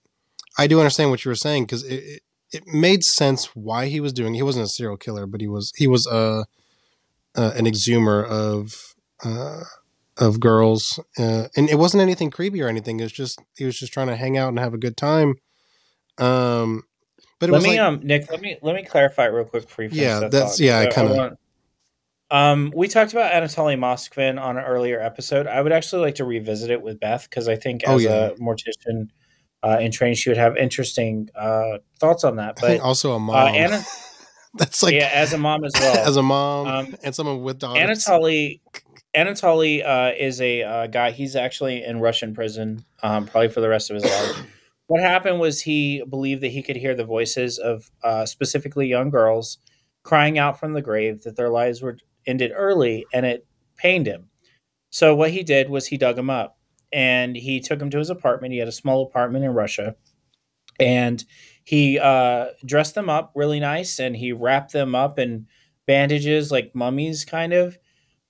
I 0.58 0.66
do 0.66 0.78
understand 0.80 1.10
what 1.10 1.24
you 1.24 1.30
were 1.30 1.34
saying 1.34 1.64
because 1.64 1.82
it, 1.84 1.94
it 2.04 2.22
it 2.52 2.66
made 2.66 3.02
sense 3.04 3.46
why 3.56 3.86
he 3.86 4.00
was 4.00 4.12
doing. 4.12 4.34
He 4.34 4.42
wasn't 4.42 4.66
a 4.66 4.68
serial 4.68 4.96
killer, 4.96 5.26
but 5.26 5.40
he 5.40 5.48
was 5.48 5.72
he 5.76 5.86
was 5.86 6.06
uh, 6.06 6.44
uh 7.34 7.52
an 7.56 7.64
exhumer 7.66 8.24
of 8.26 8.94
uh 9.24 9.62
of 10.18 10.40
girls, 10.40 10.98
uh, 11.18 11.48
and 11.56 11.68
it 11.68 11.78
wasn't 11.78 12.00
anything 12.02 12.30
creepy 12.30 12.62
or 12.62 12.68
anything. 12.68 13.00
It 13.00 13.04
was 13.04 13.12
just 13.12 13.38
he 13.56 13.64
was 13.64 13.76
just 13.78 13.92
trying 13.92 14.06
to 14.06 14.16
hang 14.16 14.38
out 14.38 14.48
and 14.48 14.58
have 14.58 14.72
a 14.74 14.78
good 14.78 14.96
time. 14.96 15.34
Um, 16.18 16.84
but 17.38 17.50
it 17.50 17.52
let 17.52 17.62
me, 17.62 17.70
like 17.70 17.80
um, 17.80 18.00
Nick. 18.02 18.30
Let 18.30 18.40
me 18.40 18.56
let 18.62 18.74
me 18.74 18.82
clarify 18.82 19.24
real 19.26 19.44
quick 19.44 19.68
for 19.68 19.82
you. 19.82 19.90
Yeah, 19.92 20.20
that's- 20.20 20.58
yeah, 20.60 20.78
I 20.78 20.86
kinda- 20.86 21.38
Um, 22.30 22.72
we 22.74 22.88
talked 22.88 23.12
about 23.12 23.32
Anatoly 23.32 23.78
Moskvin 23.78 24.40
on 24.40 24.56
an 24.56 24.64
earlier 24.64 25.00
episode. 25.00 25.46
I 25.46 25.60
would 25.62 25.72
actually 25.72 26.02
like 26.02 26.16
to 26.16 26.24
revisit 26.24 26.70
it 26.70 26.82
with 26.82 26.98
Beth 26.98 27.28
because 27.28 27.48
I 27.48 27.56
think 27.56 27.82
Oh, 27.86 27.96
as 27.96 28.04
yeah. 28.04 28.10
a 28.10 28.34
mortician 28.34 29.08
uh, 29.62 29.78
in 29.80 29.92
training, 29.92 30.16
she 30.16 30.30
would 30.30 30.36
have 30.36 30.56
interesting 30.56 31.28
uh, 31.36 31.78
thoughts 32.00 32.24
on 32.24 32.36
that. 32.36 32.56
But 32.60 32.80
also 32.82 33.12
a 33.12 33.20
mom. 33.20 33.36
uh, 33.36 33.48
Anna, 33.50 33.82
that's 34.54 34.82
like 34.82 34.94
yeah, 34.94 35.10
as 35.12 35.32
a 35.32 35.38
mom 35.38 35.64
as 35.64 35.72
well. 35.78 35.96
as 36.08 36.16
a 36.16 36.22
mom 36.22 36.66
Um, 36.66 36.96
and 37.04 37.14
someone 37.14 37.42
with 37.42 37.58
daughters. 37.60 38.04
Anatoly 38.04 38.60
Anatoly 39.16 39.86
uh, 39.86 40.12
is 40.18 40.40
a 40.40 40.62
uh, 40.62 40.86
guy. 40.88 41.10
He's 41.12 41.36
actually 41.36 41.84
in 41.84 42.00
Russian 42.00 42.34
prison, 42.34 42.84
um, 43.02 43.26
probably 43.26 43.48
for 43.48 43.60
the 43.60 43.68
rest 43.68 43.90
of 43.90 43.94
his 43.94 44.04
life. 44.04 44.46
What 44.88 45.00
happened 45.00 45.40
was 45.40 45.62
he 45.62 46.04
believed 46.08 46.42
that 46.42 46.52
he 46.52 46.62
could 46.62 46.76
hear 46.76 46.94
the 46.94 47.04
voices 47.04 47.58
of 47.58 47.90
uh, 48.04 48.24
specifically 48.24 48.86
young 48.86 49.10
girls 49.10 49.58
crying 50.04 50.38
out 50.38 50.60
from 50.60 50.74
the 50.74 50.80
grave 50.80 51.24
that 51.24 51.34
their 51.34 51.48
lives 51.48 51.82
were 51.82 51.96
ended 52.26 52.52
early, 52.54 53.06
and 53.12 53.26
it 53.26 53.46
pained 53.76 54.06
him. 54.06 54.30
So 54.90 55.14
what 55.14 55.30
he 55.30 55.42
did 55.42 55.68
was 55.70 55.86
he 55.86 55.98
dug 55.98 56.18
him 56.18 56.30
up 56.30 56.58
and 56.92 57.36
he 57.36 57.60
took 57.60 57.80
him 57.80 57.90
to 57.90 57.98
his 57.98 58.10
apartment. 58.10 58.52
He 58.52 58.58
had 58.58 58.68
a 58.68 58.72
small 58.72 59.04
apartment 59.04 59.44
in 59.44 59.50
Russia, 59.52 59.96
and 60.78 61.24
he 61.64 61.98
uh, 61.98 62.48
dressed 62.64 62.94
them 62.94 63.10
up 63.10 63.32
really 63.34 63.60
nice, 63.60 63.98
and 63.98 64.16
he 64.16 64.32
wrapped 64.32 64.72
them 64.72 64.94
up 64.94 65.18
in 65.18 65.46
bandages 65.86 66.50
like 66.52 66.74
mummies, 66.74 67.24
kind 67.24 67.52
of. 67.52 67.78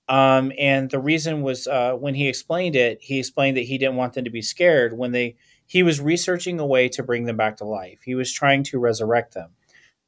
Um, 0.09 0.53
and 0.57 0.89
the 0.89 0.99
reason 0.99 1.41
was 1.41 1.67
uh, 1.67 1.93
when 1.93 2.15
he 2.15 2.27
explained 2.27 2.75
it, 2.75 2.99
he 3.01 3.19
explained 3.19 3.57
that 3.57 3.65
he 3.65 3.77
didn't 3.77 3.97
want 3.97 4.13
them 4.13 4.23
to 4.23 4.29
be 4.29 4.41
scared 4.41 4.97
when 4.97 5.11
they 5.11 5.35
he 5.65 5.83
was 5.83 5.99
researching 5.99 6.59
a 6.59 6.65
way 6.65 6.87
to 6.89 7.03
bring 7.03 7.25
them 7.25 7.35
back 7.35 7.57
to 7.57 7.65
life. 7.65 7.99
He 8.05 8.15
was 8.15 8.31
trying 8.31 8.63
to 8.63 8.79
resurrect 8.79 9.33
them. 9.33 9.51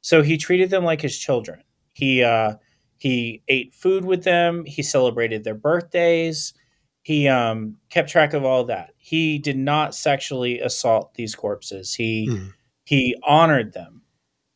So 0.00 0.22
he 0.22 0.38
treated 0.38 0.70
them 0.70 0.84
like 0.84 1.02
his 1.02 1.18
children. 1.18 1.62
He 1.92 2.22
uh, 2.22 2.54
he 3.00 3.42
ate 3.48 3.72
food 3.72 4.04
with 4.04 4.24
them. 4.24 4.66
He 4.66 4.82
celebrated 4.82 5.42
their 5.42 5.54
birthdays. 5.54 6.52
He 7.00 7.28
um, 7.28 7.76
kept 7.88 8.10
track 8.10 8.34
of 8.34 8.44
all 8.44 8.64
that. 8.64 8.90
He 8.98 9.38
did 9.38 9.56
not 9.56 9.94
sexually 9.94 10.60
assault 10.60 11.14
these 11.14 11.34
corpses. 11.34 11.94
He 11.94 12.28
mm. 12.30 12.52
he 12.84 13.16
honored 13.22 13.72
them, 13.72 14.02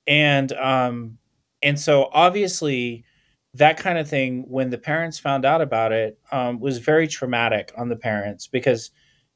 and 0.07 0.53
um, 0.53 1.17
and 1.63 1.81
so 1.81 2.11
obviously 2.13 3.07
that 3.55 3.79
kind 3.79 3.97
of 3.97 4.11
thing 4.11 4.45
when 4.47 4.69
the 4.69 4.77
parents 4.77 5.19
found 5.19 5.47
out 5.47 5.63
about 5.63 5.93
it 5.93 6.19
um, 6.31 6.61
was 6.61 6.77
very 6.77 7.09
traumatic 7.09 7.73
on 7.79 7.89
the 7.89 7.97
parents 7.97 8.47
because 8.47 8.91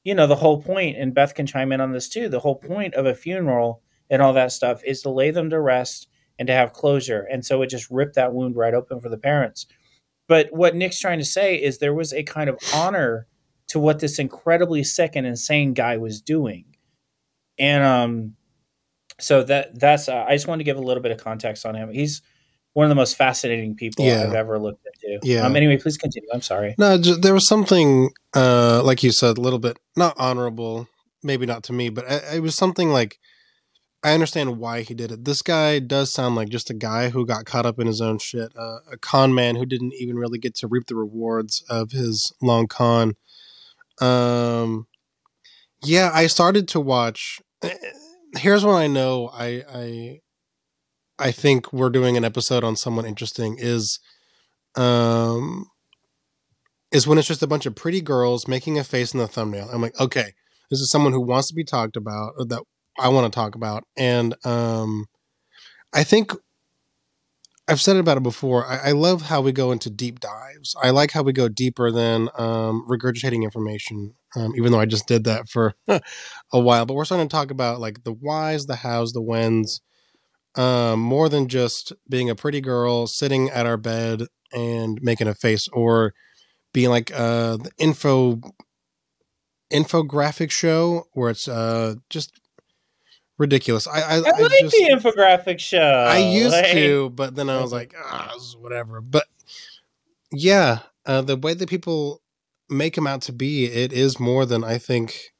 you 0.04 0.14
know 0.14 0.26
the 0.26 0.36
whole 0.36 0.60
point 0.60 0.98
and 0.98 1.14
beth 1.14 1.34
can 1.34 1.46
chime 1.46 1.70
in 1.70 1.80
on 1.80 1.92
this 1.92 2.08
too 2.08 2.28
the 2.28 2.40
whole 2.40 2.56
point 2.56 2.94
of 2.94 3.06
a 3.06 3.14
funeral 3.14 3.80
and 4.10 4.20
all 4.20 4.32
that 4.32 4.50
stuff 4.50 4.82
is 4.84 5.02
to 5.02 5.10
lay 5.10 5.30
them 5.30 5.48
to 5.50 5.60
rest 5.60 6.07
and 6.38 6.46
to 6.46 6.52
have 6.52 6.72
closure 6.72 7.26
and 7.30 7.44
so 7.44 7.62
it 7.62 7.68
just 7.68 7.90
ripped 7.90 8.14
that 8.14 8.32
wound 8.32 8.56
right 8.56 8.74
open 8.74 9.00
for 9.00 9.08
the 9.08 9.18
parents 9.18 9.66
but 10.26 10.48
what 10.52 10.74
nick's 10.74 10.98
trying 10.98 11.18
to 11.18 11.24
say 11.24 11.56
is 11.56 11.78
there 11.78 11.94
was 11.94 12.12
a 12.12 12.22
kind 12.22 12.48
of 12.48 12.58
honor 12.74 13.26
to 13.66 13.78
what 13.78 13.98
this 13.98 14.18
incredibly 14.18 14.82
sick 14.82 15.12
and 15.14 15.26
insane 15.26 15.74
guy 15.74 15.96
was 15.96 16.20
doing 16.20 16.64
and 17.58 17.82
um 17.84 18.34
so 19.20 19.42
that 19.42 19.78
that's 19.78 20.08
uh, 20.08 20.24
i 20.28 20.34
just 20.34 20.46
wanted 20.46 20.58
to 20.58 20.64
give 20.64 20.76
a 20.76 20.82
little 20.82 21.02
bit 21.02 21.12
of 21.12 21.18
context 21.18 21.66
on 21.66 21.74
him 21.74 21.90
he's 21.92 22.22
one 22.78 22.84
of 22.84 22.90
the 22.90 22.94
most 22.94 23.16
fascinating 23.16 23.74
people 23.74 24.04
yeah. 24.04 24.22
I've 24.22 24.34
ever 24.34 24.56
looked 24.56 24.86
into. 24.86 25.26
Yeah. 25.26 25.44
Um, 25.44 25.56
anyway, 25.56 25.78
please 25.78 25.96
continue. 25.96 26.28
I'm 26.32 26.42
sorry. 26.42 26.76
No, 26.78 26.96
there 26.96 27.34
was 27.34 27.48
something, 27.48 28.10
uh, 28.34 28.82
like 28.84 29.02
you 29.02 29.10
said, 29.10 29.36
a 29.36 29.40
little 29.40 29.58
bit 29.58 29.80
not 29.96 30.14
honorable, 30.16 30.86
maybe 31.24 31.44
not 31.44 31.64
to 31.64 31.72
me, 31.72 31.88
but 31.88 32.04
it 32.32 32.40
was 32.40 32.54
something 32.54 32.90
like 32.90 33.18
I 34.02 34.12
understand 34.12 34.58
why 34.58 34.82
he 34.82 34.94
did 34.94 35.10
it. 35.10 35.24
This 35.24 35.42
guy 35.42 35.80
does 35.80 36.12
sound 36.12 36.36
like 36.36 36.48
just 36.48 36.70
a 36.70 36.74
guy 36.74 37.08
who 37.08 37.26
got 37.26 37.46
caught 37.46 37.66
up 37.66 37.80
in 37.80 37.86
his 37.88 38.00
own 38.00 38.18
shit, 38.18 38.52
uh, 38.56 38.78
a 38.90 38.96
con 38.96 39.34
man 39.34 39.56
who 39.56 39.66
didn't 39.66 39.94
even 39.94 40.16
really 40.16 40.38
get 40.38 40.54
to 40.56 40.68
reap 40.68 40.86
the 40.86 40.94
rewards 40.94 41.64
of 41.68 41.90
his 41.90 42.32
long 42.40 42.68
con. 42.68 43.16
Um, 44.00 44.86
yeah, 45.82 46.10
I 46.14 46.28
started 46.28 46.68
to 46.68 46.80
watch. 46.80 47.40
Eh, 47.62 47.74
here's 48.36 48.64
when 48.64 48.76
I 48.76 48.86
know 48.86 49.30
I 49.32 49.64
I 49.68 50.20
I 51.18 51.32
think 51.32 51.72
we're 51.72 51.90
doing 51.90 52.16
an 52.16 52.24
episode 52.24 52.62
on 52.62 52.76
someone 52.76 53.04
interesting 53.04 53.56
is 53.58 53.98
um 54.76 55.66
is 56.92 57.06
when 57.06 57.18
it's 57.18 57.28
just 57.28 57.42
a 57.42 57.48
bunch 57.48 57.66
of 57.66 57.74
pretty 57.74 58.00
girls 58.00 58.46
making 58.46 58.78
a 58.78 58.84
face 58.84 59.12
in 59.12 59.18
the 59.18 59.26
thumbnail. 59.26 59.68
I'm 59.72 59.82
like, 59.82 59.98
okay, 60.00 60.34
this 60.70 60.78
is 60.78 60.90
someone 60.90 61.12
who 61.12 61.20
wants 61.20 61.48
to 61.48 61.54
be 61.54 61.64
talked 61.64 61.96
about 61.96 62.34
that 62.48 62.62
I 62.98 63.08
want 63.08 63.32
to 63.32 63.36
talk 63.36 63.54
about. 63.54 63.84
And 63.96 64.34
um 64.44 65.06
I 65.92 66.04
think 66.04 66.32
I've 67.68 67.80
said 67.80 67.96
it 67.96 68.00
about 68.00 68.16
it 68.16 68.22
before. 68.22 68.66
I, 68.66 68.88
I, 68.88 68.92
love 68.92 69.22
how 69.22 69.42
we 69.42 69.52
go 69.52 69.72
into 69.72 69.90
deep 69.90 70.20
dives. 70.20 70.74
I 70.82 70.88
like 70.88 71.12
how 71.12 71.22
we 71.22 71.34
go 71.34 71.48
deeper 71.48 71.90
than 71.90 72.30
um, 72.38 72.86
regurgitating 72.88 73.42
information, 73.42 74.14
um, 74.36 74.54
even 74.56 74.72
though 74.72 74.80
I 74.80 74.86
just 74.86 75.06
did 75.06 75.24
that 75.24 75.50
for 75.50 75.74
a 75.88 76.00
while. 76.52 76.86
But 76.86 76.94
we're 76.94 77.04
starting 77.04 77.28
to 77.28 77.34
talk 77.34 77.50
about 77.50 77.78
like 77.78 78.04
the 78.04 78.12
whys, 78.12 78.64
the 78.64 78.76
hows, 78.76 79.12
the 79.12 79.20
whens, 79.20 79.82
um, 80.56 81.00
more 81.00 81.28
than 81.28 81.46
just 81.46 81.92
being 82.08 82.30
a 82.30 82.34
pretty 82.34 82.62
girl 82.62 83.06
sitting 83.06 83.50
at 83.50 83.66
our 83.66 83.76
bed 83.76 84.22
and 84.52 84.98
making 85.02 85.28
a 85.28 85.34
face 85.34 85.68
or 85.68 86.14
being 86.72 86.88
like 86.88 87.12
uh, 87.14 87.58
the 87.58 87.70
info 87.76 88.40
infographic 89.70 90.50
show 90.50 91.04
where 91.12 91.30
it's 91.30 91.46
uh, 91.46 91.96
just 92.08 92.40
ridiculous. 93.38 93.86
I 93.86 94.00
I, 94.00 94.14
I 94.14 94.18
like 94.18 94.34
I 94.34 94.60
just, 94.60 94.76
the 94.76 94.90
infographic 94.92 95.58
show. 95.60 95.78
I 95.78 96.18
used 96.18 96.52
like... 96.52 96.72
to, 96.72 97.10
but 97.10 97.34
then 97.34 97.48
I 97.48 97.60
was 97.60 97.72
like, 97.72 97.94
ah, 97.96 98.34
whatever. 98.58 99.00
But 99.00 99.26
yeah, 100.30 100.80
uh, 101.06 101.22
the 101.22 101.36
way 101.36 101.54
that 101.54 101.68
people 101.68 102.20
make 102.68 102.98
him 102.98 103.06
out 103.06 103.22
to 103.22 103.32
be, 103.32 103.64
it 103.64 103.92
is 103.92 104.20
more 104.20 104.44
than 104.44 104.62
I 104.62 104.78
think 104.78 105.32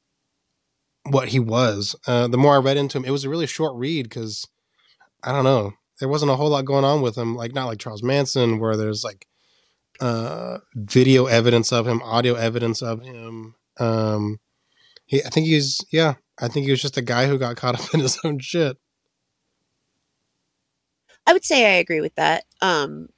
what 1.03 1.29
he 1.29 1.39
was. 1.39 1.95
Uh, 2.07 2.27
the 2.27 2.37
more 2.37 2.55
I 2.55 2.59
read 2.59 2.77
into 2.77 2.97
him, 2.97 3.05
it 3.05 3.11
was 3.11 3.23
a 3.23 3.29
really 3.29 3.47
short 3.47 3.75
read 3.75 4.03
because 4.03 4.47
I 5.23 5.31
don't 5.31 5.43
know. 5.43 5.73
There 5.99 6.09
wasn't 6.09 6.31
a 6.31 6.35
whole 6.35 6.49
lot 6.49 6.65
going 6.65 6.85
on 6.85 7.01
with 7.01 7.17
him, 7.17 7.35
like 7.35 7.53
not 7.53 7.65
like 7.65 7.79
Charles 7.79 8.03
Manson, 8.03 8.59
where 8.59 8.77
there's 8.77 9.03
like 9.03 9.27
uh, 9.99 10.59
video 10.73 11.25
evidence 11.25 11.73
of 11.73 11.87
him, 11.87 12.01
audio 12.03 12.35
evidence 12.35 12.81
of 12.81 13.01
him. 13.01 13.55
Um, 13.79 14.39
he, 15.05 15.23
I 15.23 15.29
think 15.29 15.47
he's, 15.47 15.83
yeah, 15.91 16.15
I 16.41 16.47
think 16.47 16.65
he 16.65 16.71
was 16.71 16.81
just 16.81 16.97
a 16.97 17.01
guy 17.01 17.27
who 17.27 17.37
got 17.37 17.57
caught 17.57 17.79
up 17.79 17.93
in 17.93 17.99
his 17.99 18.19
own 18.23 18.39
shit. 18.39 18.77
I 21.27 21.33
would 21.33 21.45
say 21.45 21.65
I 21.65 21.77
agree 21.79 22.01
with 22.01 22.15
that. 22.15 22.45
Um, 22.61 23.09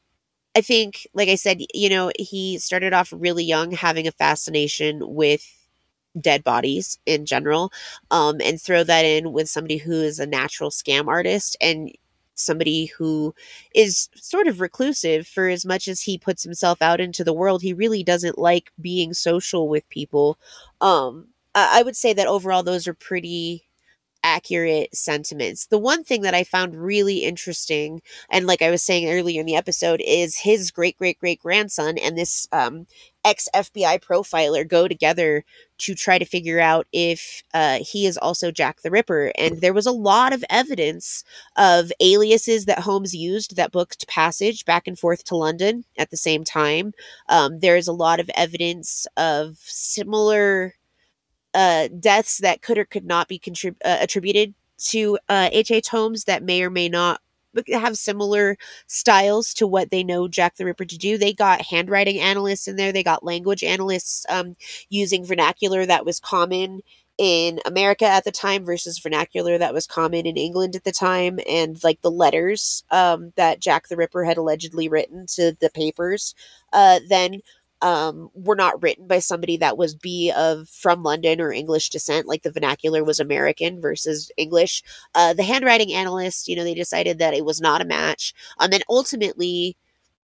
I 0.55 0.61
think, 0.61 1.07
like 1.13 1.29
I 1.29 1.35
said, 1.35 1.61
you 1.73 1.89
know, 1.89 2.11
he 2.19 2.57
started 2.57 2.93
off 2.93 3.13
really 3.15 3.43
young, 3.43 3.71
having 3.71 4.05
a 4.05 4.11
fascination 4.11 4.99
with 5.01 5.45
dead 6.19 6.43
bodies 6.43 6.99
in 7.05 7.25
general 7.25 7.71
um, 8.09 8.41
and 8.43 8.61
throw 8.61 8.83
that 8.83 9.05
in 9.05 9.31
with 9.31 9.49
somebody 9.49 9.77
who 9.77 9.93
is 9.93 10.19
a 10.19 10.25
natural 10.25 10.69
scam 10.69 11.07
artist 11.07 11.55
and 11.61 11.91
somebody 12.35 12.87
who 12.87 13.33
is 13.73 14.09
sort 14.15 14.47
of 14.47 14.59
reclusive 14.59 15.27
for 15.27 15.47
as 15.47 15.65
much 15.65 15.87
as 15.87 16.01
he 16.01 16.17
puts 16.17 16.43
himself 16.43 16.81
out 16.81 16.99
into 16.99 17.23
the 17.23 17.33
world 17.33 17.61
he 17.61 17.73
really 17.73 18.03
doesn't 18.03 18.37
like 18.37 18.71
being 18.81 19.13
social 19.13 19.69
with 19.69 19.87
people 19.89 20.39
um 20.79 21.27
i 21.55 21.81
would 21.83 21.95
say 21.95 22.13
that 22.13 22.27
overall 22.27 22.63
those 22.63 22.87
are 22.87 22.93
pretty 22.93 23.65
accurate 24.23 24.95
sentiments. 24.95 25.65
The 25.67 25.77
one 25.77 26.03
thing 26.03 26.21
that 26.21 26.33
I 26.33 26.43
found 26.43 26.75
really 26.75 27.19
interesting, 27.19 28.01
and 28.29 28.45
like 28.45 28.61
I 28.61 28.69
was 28.69 28.83
saying 28.83 29.09
earlier 29.09 29.39
in 29.39 29.45
the 29.45 29.55
episode, 29.55 30.01
is 30.05 30.37
his 30.37 30.71
great 30.71 30.97
great 30.97 31.19
great 31.19 31.39
grandson 31.39 31.97
and 31.97 32.17
this 32.17 32.47
um, 32.51 32.87
ex 33.25 33.47
FBI 33.53 34.01
profiler 34.01 34.67
go 34.67 34.87
together 34.87 35.43
to 35.79 35.95
try 35.95 36.17
to 36.19 36.25
figure 36.25 36.59
out 36.59 36.87
if 36.91 37.43
uh, 37.53 37.79
he 37.81 38.05
is 38.05 38.17
also 38.17 38.51
Jack 38.51 38.81
the 38.81 38.91
Ripper. 38.91 39.31
And 39.37 39.61
there 39.61 39.73
was 39.73 39.87
a 39.87 39.91
lot 39.91 40.33
of 40.33 40.43
evidence 40.49 41.23
of 41.55 41.91
aliases 41.99 42.65
that 42.65 42.79
Holmes 42.79 43.13
used 43.15 43.55
that 43.55 43.71
booked 43.71 44.07
passage 44.07 44.65
back 44.65 44.87
and 44.87 44.97
forth 44.97 45.23
to 45.25 45.35
London 45.35 45.85
at 45.97 46.11
the 46.11 46.17
same 46.17 46.43
time. 46.43 46.93
Um, 47.29 47.59
there 47.59 47.77
is 47.77 47.87
a 47.87 47.93
lot 47.93 48.19
of 48.19 48.29
evidence 48.35 49.07
of 49.17 49.57
similar 49.59 50.75
uh, 51.53 51.87
deaths 51.99 52.39
that 52.39 52.61
could 52.61 52.77
or 52.77 52.85
could 52.85 53.05
not 53.05 53.27
be 53.27 53.39
contrib- 53.39 53.75
uh, 53.83 53.97
attributed 54.01 54.53
to 54.77 55.17
H.H. 55.29 55.87
Uh, 55.87 55.97
Holmes 55.97 56.23
that 56.25 56.43
may 56.43 56.63
or 56.63 56.69
may 56.69 56.89
not 56.89 57.21
have 57.73 57.97
similar 57.97 58.57
styles 58.87 59.53
to 59.55 59.67
what 59.67 59.91
they 59.91 60.03
know 60.03 60.27
Jack 60.27 60.55
the 60.55 60.65
Ripper 60.65 60.85
to 60.85 60.97
do. 60.97 61.17
They 61.17 61.33
got 61.33 61.61
handwriting 61.61 62.19
analysts 62.19 62.67
in 62.67 62.75
there, 62.75 62.91
they 62.91 63.03
got 63.03 63.23
language 63.23 63.63
analysts 63.63 64.25
um, 64.29 64.55
using 64.89 65.25
vernacular 65.25 65.85
that 65.85 66.05
was 66.05 66.19
common 66.19 66.81
in 67.17 67.59
America 67.65 68.05
at 68.05 68.23
the 68.23 68.31
time 68.31 68.65
versus 68.65 68.97
vernacular 68.97 69.57
that 69.57 69.73
was 69.73 69.85
common 69.85 70.25
in 70.25 70.37
England 70.37 70.75
at 70.75 70.85
the 70.85 70.91
time, 70.91 71.39
and 71.47 71.83
like 71.83 72.01
the 72.01 72.09
letters 72.09 72.83
um, 72.89 73.31
that 73.35 73.59
Jack 73.59 73.89
the 73.89 73.97
Ripper 73.97 74.23
had 74.23 74.37
allegedly 74.37 74.89
written 74.89 75.25
to 75.27 75.55
the 75.59 75.69
papers. 75.69 76.33
Uh, 76.73 76.99
then 77.09 77.41
um, 77.81 78.29
were 78.33 78.55
not 78.55 78.81
written 78.81 79.07
by 79.07 79.19
somebody 79.19 79.57
that 79.57 79.77
was 79.77 79.95
B 79.95 80.31
of 80.35 80.69
from 80.69 81.03
London 81.03 81.41
or 81.41 81.51
English 81.51 81.89
descent, 81.89 82.27
like 82.27 82.43
the 82.43 82.51
vernacular 82.51 83.03
was 83.03 83.19
American 83.19 83.81
versus 83.81 84.31
English. 84.37 84.83
Uh, 85.15 85.33
the 85.33 85.43
handwriting 85.43 85.93
analyst, 85.93 86.47
you 86.47 86.55
know, 86.55 86.63
they 86.63 86.73
decided 86.73 87.19
that 87.19 87.33
it 87.33 87.45
was 87.45 87.61
not 87.61 87.81
a 87.81 87.85
match. 87.85 88.33
Um, 88.59 88.71
and 88.73 88.83
ultimately, 88.89 89.75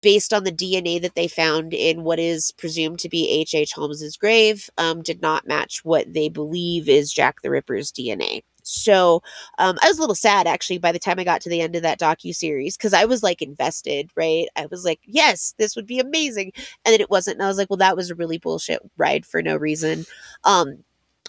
based 0.01 0.33
on 0.33 0.43
the 0.43 0.51
DNA 0.51 1.01
that 1.01 1.15
they 1.15 1.27
found 1.27 1.73
in 1.73 2.03
what 2.03 2.19
is 2.19 2.51
presumed 2.51 2.99
to 2.99 3.09
be 3.09 3.29
H.H. 3.29 3.55
H. 3.55 3.73
Holmes's 3.73 4.17
grave, 4.17 4.69
um, 4.77 5.01
did 5.01 5.21
not 5.21 5.47
match 5.47 5.81
what 5.83 6.13
they 6.13 6.29
believe 6.29 6.89
is 6.89 7.13
Jack 7.13 7.41
the 7.41 7.49
Ripper's 7.49 7.91
DNA. 7.91 8.41
So 8.63 9.21
um, 9.57 9.77
I 9.83 9.87
was 9.87 9.97
a 9.97 10.01
little 10.01 10.15
sad 10.15 10.47
actually 10.47 10.77
by 10.77 10.91
the 10.91 10.99
time 10.99 11.19
I 11.19 11.23
got 11.23 11.41
to 11.41 11.49
the 11.49 11.61
end 11.61 11.75
of 11.75 11.81
that 11.83 11.99
docu 11.99 12.33
series 12.33 12.77
because 12.77 12.93
I 12.93 13.05
was 13.05 13.21
like 13.23 13.41
invested, 13.41 14.09
right? 14.15 14.47
I 14.55 14.67
was 14.67 14.85
like, 14.85 15.01
yes, 15.05 15.53
this 15.57 15.75
would 15.75 15.85
be 15.85 15.99
amazing, 15.99 16.53
and 16.85 16.93
then 16.93 17.01
it 17.01 17.09
wasn't, 17.09 17.35
and 17.35 17.43
I 17.43 17.47
was 17.47 17.57
like, 17.57 17.69
well, 17.69 17.77
that 17.77 17.97
was 17.97 18.09
a 18.09 18.15
really 18.15 18.37
bullshit 18.37 18.79
ride 18.97 19.25
for 19.25 19.41
no 19.41 19.55
reason. 19.57 20.05
Um, 20.43 20.83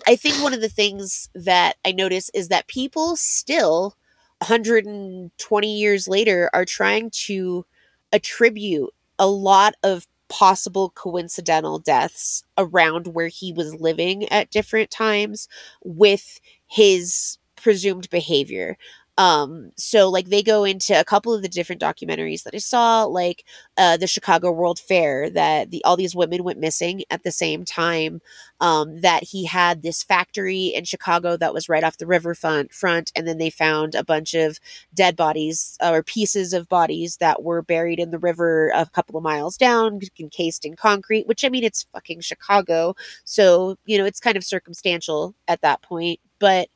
I 0.06 0.16
think 0.16 0.42
one 0.42 0.54
of 0.54 0.60
the 0.60 0.68
things 0.68 1.30
that 1.34 1.76
I 1.84 1.92
notice 1.92 2.30
is 2.34 2.48
that 2.48 2.68
people 2.68 3.16
still 3.16 3.96
120 4.40 5.78
years 5.78 6.08
later 6.08 6.50
are 6.52 6.64
trying 6.64 7.10
to 7.26 7.64
attribute 8.12 8.90
a 9.18 9.26
lot 9.26 9.74
of 9.82 10.06
possible 10.28 10.90
coincidental 10.90 11.78
deaths 11.78 12.42
around 12.58 13.08
where 13.08 13.28
he 13.28 13.52
was 13.52 13.74
living 13.74 14.28
at 14.30 14.50
different 14.50 14.90
times 14.90 15.48
with 15.84 16.40
his 16.66 17.38
presumed 17.56 18.08
behavior 18.10 18.76
um 19.16 19.70
so 19.76 20.10
like 20.10 20.28
they 20.28 20.42
go 20.42 20.64
into 20.64 20.98
a 20.98 21.04
couple 21.04 21.32
of 21.32 21.42
the 21.42 21.48
different 21.48 21.80
documentaries 21.80 22.42
that 22.42 22.54
i 22.54 22.58
saw 22.58 23.04
like 23.04 23.44
uh 23.76 23.96
the 23.96 24.06
chicago 24.08 24.50
world 24.50 24.78
fair 24.78 25.30
that 25.30 25.70
the 25.70 25.84
all 25.84 25.96
these 25.96 26.16
women 26.16 26.42
went 26.42 26.58
missing 26.58 27.02
at 27.10 27.22
the 27.22 27.30
same 27.30 27.64
time 27.64 28.20
um 28.60 29.00
that 29.00 29.22
he 29.22 29.44
had 29.44 29.82
this 29.82 30.02
factory 30.02 30.66
in 30.66 30.84
chicago 30.84 31.36
that 31.36 31.54
was 31.54 31.68
right 31.68 31.84
off 31.84 31.98
the 31.98 32.06
riverfront 32.06 32.72
front 32.72 32.84
front, 32.84 33.12
and 33.16 33.26
then 33.26 33.38
they 33.38 33.50
found 33.50 33.94
a 33.94 34.04
bunch 34.04 34.34
of 34.34 34.58
dead 34.92 35.16
bodies 35.16 35.76
uh, 35.80 35.90
or 35.92 36.02
pieces 36.02 36.52
of 36.52 36.68
bodies 36.68 37.16
that 37.18 37.42
were 37.42 37.62
buried 37.62 37.98
in 38.00 38.10
the 38.10 38.18
river 38.18 38.70
a 38.74 38.84
couple 38.86 39.16
of 39.16 39.22
miles 39.22 39.56
down 39.56 40.00
encased 40.18 40.64
in 40.64 40.74
concrete 40.76 41.26
which 41.26 41.44
i 41.44 41.48
mean 41.48 41.64
it's 41.64 41.84
fucking 41.92 42.20
chicago. 42.20 42.94
So 43.24 43.76
you 43.86 43.98
know 43.98 44.04
it's 44.04 44.20
kind 44.20 44.36
of 44.36 44.44
circumstantial 44.44 45.34
at 45.48 45.60
that 45.62 45.82
point 45.82 46.20
but 46.40 46.68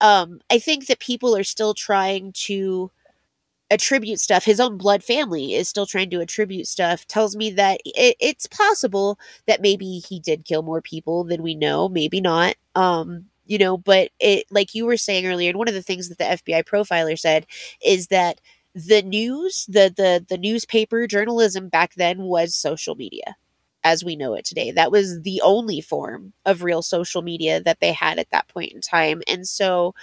um 0.00 0.40
i 0.50 0.58
think 0.58 0.86
that 0.86 0.98
people 1.00 1.36
are 1.36 1.44
still 1.44 1.74
trying 1.74 2.32
to 2.32 2.90
attribute 3.70 4.20
stuff 4.20 4.44
his 4.44 4.60
own 4.60 4.78
blood 4.78 5.02
family 5.04 5.54
is 5.54 5.68
still 5.68 5.86
trying 5.86 6.10
to 6.10 6.20
attribute 6.20 6.68
stuff 6.68 7.06
tells 7.08 7.36
me 7.36 7.50
that 7.50 7.80
it, 7.84 8.16
it's 8.20 8.46
possible 8.46 9.18
that 9.46 9.62
maybe 9.62 9.98
he 9.98 10.20
did 10.20 10.44
kill 10.44 10.62
more 10.62 10.82
people 10.82 11.24
than 11.24 11.42
we 11.42 11.54
know 11.54 11.88
maybe 11.88 12.20
not 12.20 12.54
um 12.76 13.24
you 13.46 13.58
know 13.58 13.76
but 13.78 14.10
it 14.20 14.46
like 14.50 14.74
you 14.74 14.86
were 14.86 14.96
saying 14.96 15.26
earlier 15.26 15.50
and 15.50 15.58
one 15.58 15.68
of 15.68 15.74
the 15.74 15.82
things 15.82 16.08
that 16.08 16.18
the 16.18 16.24
fbi 16.24 16.62
profiler 16.64 17.18
said 17.18 17.46
is 17.84 18.08
that 18.08 18.40
the 18.74 19.02
news 19.02 19.66
the 19.68 19.92
the 19.96 20.24
the 20.28 20.38
newspaper 20.38 21.06
journalism 21.06 21.68
back 21.68 21.94
then 21.96 22.18
was 22.22 22.54
social 22.54 22.94
media 22.94 23.36
as 23.86 24.04
we 24.04 24.16
know 24.16 24.34
it 24.34 24.44
today. 24.44 24.72
That 24.72 24.90
was 24.92 25.22
the 25.22 25.40
only 25.44 25.80
form 25.80 26.32
of 26.44 26.62
real 26.62 26.82
social 26.82 27.22
media 27.22 27.60
that 27.62 27.80
they 27.80 27.92
had 27.92 28.18
at 28.18 28.30
that 28.30 28.48
point 28.48 28.72
in 28.72 28.80
time. 28.80 29.22
And 29.28 29.46
so 29.46 29.94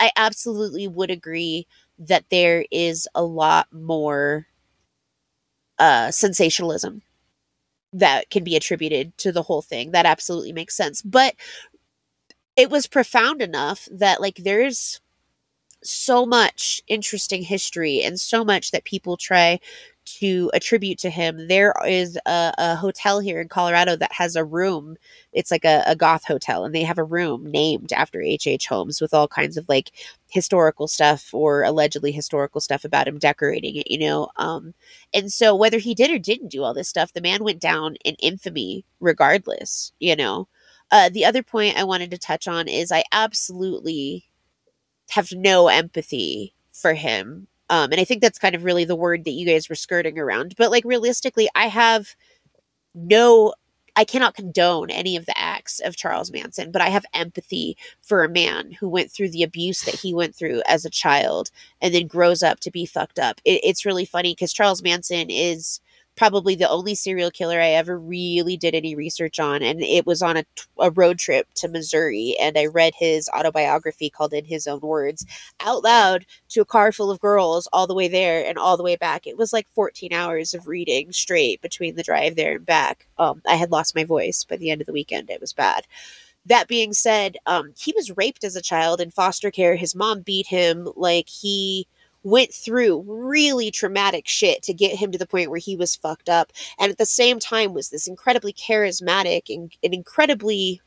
I 0.00 0.12
absolutely 0.16 0.88
would 0.88 1.10
agree 1.10 1.66
that 1.98 2.26
there 2.30 2.66
is 2.70 3.08
a 3.14 3.24
lot 3.24 3.68
more 3.72 4.46
uh, 5.78 6.10
sensationalism 6.10 7.02
that 7.92 8.30
can 8.30 8.44
be 8.44 8.56
attributed 8.56 9.16
to 9.18 9.32
the 9.32 9.42
whole 9.42 9.62
thing. 9.62 9.92
That 9.92 10.06
absolutely 10.06 10.52
makes 10.52 10.76
sense. 10.76 11.02
But 11.02 11.34
it 12.56 12.70
was 12.70 12.86
profound 12.86 13.42
enough 13.42 13.88
that, 13.90 14.20
like, 14.20 14.36
there's 14.36 15.00
so 15.84 16.26
much 16.26 16.82
interesting 16.88 17.42
history 17.42 18.02
and 18.02 18.20
so 18.20 18.44
much 18.44 18.72
that 18.72 18.84
people 18.84 19.16
try 19.16 19.60
to 20.06 20.50
attribute 20.54 20.98
to 20.98 21.10
him. 21.10 21.48
There 21.48 21.74
is 21.86 22.18
a, 22.26 22.52
a, 22.56 22.76
hotel 22.76 23.20
here 23.20 23.40
in 23.40 23.48
Colorado 23.48 23.96
that 23.96 24.12
has 24.12 24.36
a 24.36 24.44
room. 24.44 24.96
It's 25.32 25.50
like 25.50 25.64
a, 25.64 25.82
a 25.86 25.96
goth 25.96 26.24
hotel, 26.24 26.64
and 26.64 26.74
they 26.74 26.82
have 26.82 26.98
a 26.98 27.04
room 27.04 27.44
named 27.44 27.92
after 27.92 28.22
H.H. 28.22 28.46
H. 28.46 28.66
Holmes 28.68 29.00
with 29.00 29.12
all 29.12 29.28
kinds 29.28 29.56
of 29.56 29.68
like 29.68 29.92
historical 30.30 30.88
stuff 30.88 31.34
or 31.34 31.62
allegedly 31.62 32.12
historical 32.12 32.60
stuff 32.60 32.84
about 32.84 33.08
him 33.08 33.18
decorating 33.18 33.76
it, 33.76 33.90
you 33.90 33.98
know. 33.98 34.28
Um, 34.36 34.74
and 35.12 35.32
so 35.32 35.54
whether 35.54 35.78
he 35.78 35.94
did 35.94 36.10
or 36.10 36.18
didn't 36.18 36.48
do 36.48 36.62
all 36.62 36.74
this 36.74 36.88
stuff, 36.88 37.12
the 37.12 37.20
man 37.20 37.44
went 37.44 37.60
down 37.60 37.96
in 38.04 38.14
infamy 38.16 38.84
regardless, 39.00 39.92
you 39.98 40.16
know. 40.16 40.48
Uh, 40.90 41.08
the 41.08 41.24
other 41.24 41.42
point 41.42 41.76
I 41.76 41.84
wanted 41.84 42.10
to 42.12 42.18
touch 42.18 42.46
on 42.46 42.68
is 42.68 42.92
I 42.92 43.04
absolutely 43.12 44.28
have 45.10 45.32
no 45.32 45.68
empathy 45.68 46.54
for 46.70 46.94
him 46.94 47.48
um, 47.70 47.92
and 47.92 48.00
I 48.00 48.04
think 48.04 48.22
that's 48.22 48.38
kind 48.38 48.54
of 48.54 48.64
really 48.64 48.84
the 48.84 48.96
word 48.96 49.24
that 49.24 49.32
you 49.32 49.46
guys 49.46 49.68
were 49.68 49.74
skirting 49.74 50.18
around. 50.18 50.54
But 50.56 50.70
like 50.70 50.84
realistically, 50.84 51.48
I 51.54 51.66
have 51.66 52.14
no 52.94 53.54
I 53.98 54.04
cannot 54.04 54.34
condone 54.34 54.90
any 54.90 55.16
of 55.16 55.24
the 55.24 55.38
acts 55.38 55.80
of 55.80 55.96
Charles 55.96 56.30
Manson, 56.30 56.70
but 56.70 56.82
I 56.82 56.90
have 56.90 57.06
empathy 57.14 57.78
for 58.02 58.22
a 58.22 58.28
man 58.28 58.72
who 58.72 58.90
went 58.90 59.10
through 59.10 59.30
the 59.30 59.42
abuse 59.42 59.82
that 59.84 59.94
he 59.94 60.12
went 60.12 60.34
through 60.34 60.60
as 60.68 60.84
a 60.84 60.90
child 60.90 61.50
and 61.80 61.94
then 61.94 62.06
grows 62.06 62.42
up 62.42 62.60
to 62.60 62.70
be 62.70 62.84
fucked 62.84 63.18
up. 63.18 63.40
It, 63.46 63.60
it's 63.64 63.86
really 63.86 64.04
funny 64.04 64.32
because 64.32 64.52
Charles 64.52 64.82
Manson 64.82 65.30
is 65.30 65.80
probably 66.16 66.54
the 66.54 66.68
only 66.68 66.94
serial 66.94 67.30
killer 67.30 67.60
I 67.60 67.68
ever 67.68 67.98
really 67.98 68.56
did 68.56 68.74
any 68.74 68.94
research 68.94 69.38
on. 69.38 69.62
And 69.62 69.82
it 69.82 70.06
was 70.06 70.22
on 70.22 70.36
a, 70.36 70.44
a 70.78 70.90
road 70.90 71.18
trip 71.18 71.46
to 71.56 71.68
Missouri. 71.68 72.36
And 72.40 72.56
I 72.58 72.66
read 72.66 72.94
his 72.98 73.28
autobiography 73.28 74.10
called 74.10 74.32
In 74.32 74.44
His 74.46 74.66
Own 74.66 74.80
Words 74.80 75.26
out 75.60 75.84
loud 75.84 76.26
to 76.50 76.62
a 76.62 76.66
car 76.66 76.92
full 76.92 77.10
of 77.10 77.20
girls 77.20 77.68
all 77.72 77.86
the 77.86 77.94
way 77.94 78.08
there 78.08 78.44
and 78.44 78.58
all 78.58 78.76
the 78.76 78.82
way 78.82 78.96
back. 78.96 79.26
It 79.26 79.36
was 79.36 79.52
like 79.52 79.68
14 79.74 80.12
hours 80.12 80.54
of 80.54 80.66
reading 80.66 81.12
straight 81.12 81.60
between 81.60 81.96
the 81.96 82.02
drive 82.02 82.36
there 82.36 82.56
and 82.56 82.66
back. 82.66 83.06
Um, 83.18 83.42
I 83.46 83.56
had 83.56 83.70
lost 83.70 83.94
my 83.94 84.04
voice 84.04 84.44
by 84.44 84.56
the 84.56 84.70
end 84.70 84.80
of 84.80 84.86
the 84.86 84.92
weekend. 84.92 85.30
It 85.30 85.40
was 85.40 85.52
bad 85.52 85.86
that 86.46 86.68
being 86.68 86.92
said, 86.92 87.36
um, 87.46 87.74
he 87.76 87.92
was 87.96 88.16
raped 88.16 88.44
as 88.44 88.54
a 88.54 88.62
child 88.62 89.00
in 89.00 89.10
foster 89.10 89.50
care. 89.50 89.74
His 89.74 89.96
mom 89.96 90.20
beat 90.20 90.46
him. 90.46 90.88
Like 90.94 91.28
he 91.28 91.88
went 92.26 92.52
through 92.52 93.04
really 93.06 93.70
traumatic 93.70 94.26
shit 94.26 94.60
to 94.60 94.74
get 94.74 94.96
him 94.96 95.12
to 95.12 95.18
the 95.18 95.28
point 95.28 95.48
where 95.48 95.60
he 95.60 95.76
was 95.76 95.94
fucked 95.94 96.28
up. 96.28 96.52
And 96.76 96.90
at 96.90 96.98
the 96.98 97.06
same 97.06 97.38
time 97.38 97.72
was 97.72 97.90
this 97.90 98.08
incredibly 98.08 98.52
charismatic 98.52 99.42
and, 99.48 99.70
and 99.80 99.94
incredibly 99.94 100.80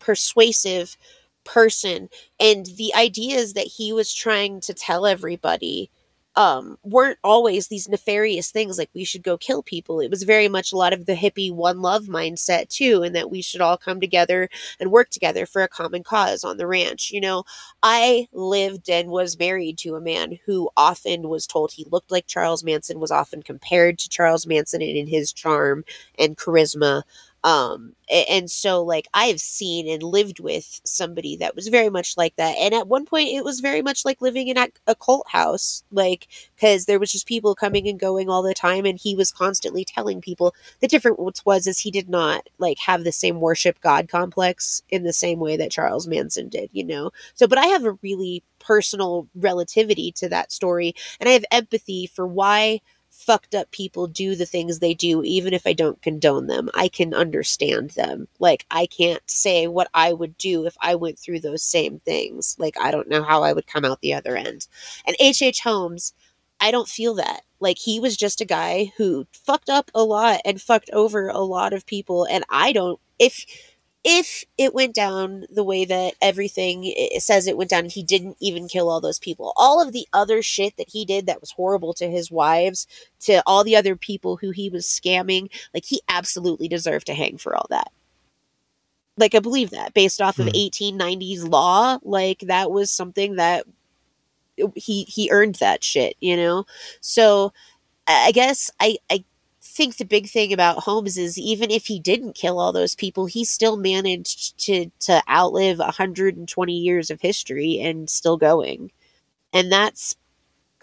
persuasive 0.00 0.98
person. 1.44 2.10
And 2.38 2.66
the 2.66 2.94
ideas 2.94 3.54
that 3.54 3.66
he 3.66 3.90
was 3.90 4.12
trying 4.12 4.60
to 4.60 4.74
tell 4.74 5.06
everybody 5.06 5.90
um, 6.38 6.78
weren't 6.84 7.18
always 7.24 7.66
these 7.66 7.88
nefarious 7.88 8.52
things 8.52 8.78
like 8.78 8.90
we 8.94 9.02
should 9.02 9.24
go 9.24 9.36
kill 9.36 9.60
people. 9.60 9.98
It 10.00 10.08
was 10.08 10.22
very 10.22 10.46
much 10.46 10.72
a 10.72 10.76
lot 10.76 10.92
of 10.92 11.04
the 11.04 11.16
hippie 11.16 11.52
one 11.52 11.82
love 11.82 12.04
mindset 12.04 12.68
too, 12.68 13.02
and 13.02 13.12
that 13.16 13.28
we 13.28 13.42
should 13.42 13.60
all 13.60 13.76
come 13.76 14.00
together 14.00 14.48
and 14.78 14.92
work 14.92 15.10
together 15.10 15.46
for 15.46 15.62
a 15.62 15.68
common 15.68 16.04
cause 16.04 16.44
on 16.44 16.56
the 16.56 16.68
ranch. 16.68 17.10
You 17.10 17.20
know, 17.20 17.42
I 17.82 18.28
lived 18.32 18.88
and 18.88 19.10
was 19.10 19.36
married 19.36 19.78
to 19.78 19.96
a 19.96 20.00
man 20.00 20.38
who 20.46 20.70
often 20.76 21.28
was 21.28 21.44
told 21.44 21.72
he 21.72 21.84
looked 21.90 22.12
like 22.12 22.28
Charles 22.28 22.62
Manson, 22.62 23.00
was 23.00 23.10
often 23.10 23.42
compared 23.42 23.98
to 23.98 24.08
Charles 24.08 24.46
Manson 24.46 24.80
and 24.80 24.96
in 24.96 25.08
his 25.08 25.32
charm 25.32 25.84
and 26.20 26.36
charisma 26.38 27.02
um 27.44 27.92
and 28.10 28.50
so 28.50 28.82
like 28.82 29.06
i've 29.14 29.40
seen 29.40 29.88
and 29.88 30.02
lived 30.02 30.40
with 30.40 30.80
somebody 30.84 31.36
that 31.36 31.54
was 31.54 31.68
very 31.68 31.88
much 31.88 32.16
like 32.16 32.34
that 32.36 32.56
and 32.58 32.74
at 32.74 32.88
one 32.88 33.04
point 33.04 33.28
it 33.28 33.44
was 33.44 33.60
very 33.60 33.80
much 33.80 34.04
like 34.04 34.20
living 34.20 34.48
in 34.48 34.58
a, 34.58 34.68
a 34.88 34.94
cult 34.96 35.26
house 35.28 35.84
like 35.92 36.26
because 36.56 36.86
there 36.86 36.98
was 36.98 37.12
just 37.12 37.26
people 37.28 37.54
coming 37.54 37.86
and 37.88 38.00
going 38.00 38.28
all 38.28 38.42
the 38.42 38.54
time 38.54 38.84
and 38.84 38.98
he 38.98 39.14
was 39.14 39.30
constantly 39.30 39.84
telling 39.84 40.20
people 40.20 40.52
the 40.80 40.88
difference 40.88 41.44
was 41.44 41.66
is 41.66 41.78
he 41.78 41.90
did 41.90 42.08
not 42.08 42.48
like 42.58 42.78
have 42.78 43.04
the 43.04 43.12
same 43.12 43.40
worship 43.40 43.80
god 43.80 44.08
complex 44.08 44.82
in 44.88 45.04
the 45.04 45.12
same 45.12 45.38
way 45.38 45.56
that 45.56 45.70
charles 45.70 46.06
manson 46.08 46.48
did 46.48 46.68
you 46.72 46.84
know? 46.84 47.10
So 47.34 47.46
but 47.46 47.58
i 47.58 47.66
have 47.66 47.84
a 47.84 47.92
really 48.02 48.42
personal 48.58 49.28
relativity 49.36 50.10
to 50.12 50.28
that 50.28 50.50
story 50.52 50.94
and 51.20 51.28
i 51.28 51.32
have 51.32 51.44
empathy 51.52 52.06
for 52.06 52.26
why 52.26 52.80
fucked 53.18 53.54
up 53.54 53.70
people 53.72 54.06
do 54.06 54.36
the 54.36 54.46
things 54.46 54.78
they 54.78 54.94
do, 54.94 55.22
even 55.24 55.52
if 55.52 55.66
I 55.66 55.72
don't 55.72 56.00
condone 56.00 56.46
them. 56.46 56.70
I 56.74 56.88
can 56.88 57.12
understand 57.12 57.90
them. 57.90 58.28
Like, 58.38 58.64
I 58.70 58.86
can't 58.86 59.28
say 59.28 59.66
what 59.66 59.88
I 59.92 60.12
would 60.12 60.38
do 60.38 60.66
if 60.66 60.76
I 60.80 60.94
went 60.94 61.18
through 61.18 61.40
those 61.40 61.62
same 61.62 61.98
things. 62.00 62.56
Like, 62.58 62.76
I 62.80 62.90
don't 62.92 63.08
know 63.08 63.24
how 63.24 63.42
I 63.42 63.52
would 63.52 63.66
come 63.66 63.84
out 63.84 64.00
the 64.00 64.14
other 64.14 64.36
end. 64.36 64.68
And 65.04 65.16
H.H. 65.18 65.42
H. 65.42 65.60
Holmes, 65.60 66.14
I 66.60 66.70
don't 66.70 66.88
feel 66.88 67.14
that. 67.14 67.42
Like, 67.60 67.78
he 67.78 67.98
was 67.98 68.16
just 68.16 68.40
a 68.40 68.46
guy 68.46 68.92
who 68.96 69.26
fucked 69.32 69.68
up 69.68 69.90
a 69.94 70.04
lot 70.04 70.40
and 70.44 70.62
fucked 70.62 70.90
over 70.92 71.28
a 71.28 71.38
lot 71.38 71.72
of 71.72 71.86
people. 71.86 72.24
And 72.24 72.44
I 72.48 72.72
don't, 72.72 73.00
if, 73.18 73.44
if 74.10 74.42
it 74.56 74.72
went 74.72 74.94
down 74.94 75.44
the 75.50 75.62
way 75.62 75.84
that 75.84 76.14
everything 76.22 76.80
it 76.82 77.22
says 77.22 77.46
it 77.46 77.58
went 77.58 77.68
down 77.68 77.84
he 77.84 78.02
didn't 78.02 78.38
even 78.40 78.66
kill 78.66 78.88
all 78.88 79.02
those 79.02 79.18
people. 79.18 79.52
All 79.54 79.82
of 79.82 79.92
the 79.92 80.08
other 80.14 80.40
shit 80.40 80.78
that 80.78 80.88
he 80.88 81.04
did 81.04 81.26
that 81.26 81.42
was 81.42 81.50
horrible 81.50 81.92
to 81.94 82.08
his 82.08 82.30
wives 82.30 82.86
to 83.20 83.42
all 83.44 83.64
the 83.64 83.76
other 83.76 83.96
people 83.96 84.38
who 84.38 84.50
he 84.50 84.70
was 84.70 84.86
scamming 84.86 85.50
like 85.74 85.84
he 85.84 86.00
absolutely 86.08 86.68
deserved 86.68 87.06
to 87.08 87.14
hang 87.14 87.36
for 87.36 87.54
all 87.54 87.66
that. 87.68 87.92
Like 89.18 89.34
i 89.34 89.40
believe 89.40 89.70
that 89.70 89.92
based 89.92 90.22
off 90.22 90.38
of 90.38 90.46
mm. 90.46 90.70
1890s 90.70 91.46
law 91.46 91.98
like 92.02 92.40
that 92.40 92.70
was 92.70 92.90
something 92.90 93.36
that 93.36 93.66
he 94.74 95.02
he 95.02 95.28
earned 95.30 95.56
that 95.56 95.84
shit 95.84 96.16
you 96.20 96.34
know? 96.34 96.64
So 97.02 97.52
i 98.06 98.32
guess 98.32 98.70
i 98.80 98.96
i 99.10 99.22
think 99.78 99.96
the 99.96 100.04
big 100.04 100.28
thing 100.28 100.52
about 100.52 100.80
Holmes 100.80 101.16
is 101.16 101.38
even 101.38 101.70
if 101.70 101.86
he 101.86 102.00
didn't 102.00 102.34
kill 102.34 102.58
all 102.58 102.72
those 102.72 102.96
people, 102.96 103.26
he 103.26 103.44
still 103.44 103.76
managed 103.78 104.58
to 104.66 104.90
to 105.00 105.22
outlive 105.30 105.78
120 105.78 106.72
years 106.74 107.10
of 107.10 107.20
history 107.22 107.80
and 107.80 108.10
still 108.10 108.36
going. 108.36 108.90
And 109.52 109.72
that's 109.72 110.16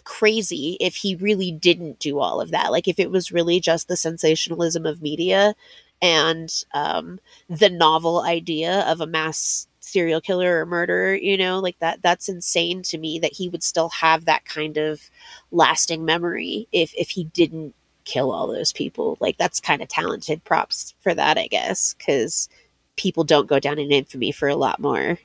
crazy 0.06 0.78
if 0.82 0.96
he 0.98 1.16
really 1.16 1.52
didn't 1.52 2.00
do 2.00 2.20
all 2.20 2.42
of 2.42 2.52
that. 2.52 2.72
Like 2.72 2.88
if 2.88 3.00
it 3.00 3.12
was 3.12 3.32
really 3.32 3.60
just 3.60 3.88
the 3.88 3.98
sensationalism 3.98 4.86
of 4.86 5.02
media 5.02 5.56
and 6.02 6.64
um, 6.74 7.20
the 7.50 7.70
novel 7.70 8.22
idea 8.24 8.82
of 8.82 9.02
a 9.02 9.08
mass 9.08 9.68
serial 9.82 10.22
killer 10.22 10.62
or 10.62 10.66
murderer 10.66 11.14
you 11.14 11.38
know 11.38 11.60
like 11.60 11.78
that 11.80 12.02
that's 12.02 12.28
insane 12.28 12.82
to 12.82 12.98
me 12.98 13.20
that 13.20 13.34
he 13.34 13.48
would 13.48 13.62
still 13.62 13.90
have 13.90 14.26
that 14.26 14.44
kind 14.44 14.78
of 14.78 15.12
lasting 15.52 16.04
memory 16.04 16.68
if 16.72 16.92
if 16.98 17.12
he 17.12 17.26
didn't 17.26 17.76
kill 18.06 18.32
all 18.32 18.48
those 18.48 18.72
people 18.72 19.18
like 19.20 19.38
that's 19.38 19.60
kind 19.60 19.82
of 19.82 19.88
talented 19.88 20.44
props 20.44 20.94
for 21.02 21.14
that 21.14 21.38
i 21.38 21.48
guess 21.48 21.94
because 21.96 22.48
people 22.96 23.24
don't 23.24 23.48
go 23.48 23.60
down 23.60 23.80
in 23.80 23.92
infamy 23.92 24.32
for 24.32 24.48
a 24.48 24.56
lot 24.56 24.80
more 24.80 25.18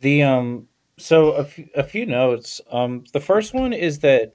The 0.00 0.22
um 0.22 0.68
so 0.98 1.32
a 1.32 1.44
few, 1.44 1.68
a 1.74 1.82
few 1.82 2.04
notes. 2.06 2.60
Um 2.70 3.04
the 3.12 3.20
first 3.20 3.54
one 3.54 3.72
is 3.72 4.00
that 4.00 4.34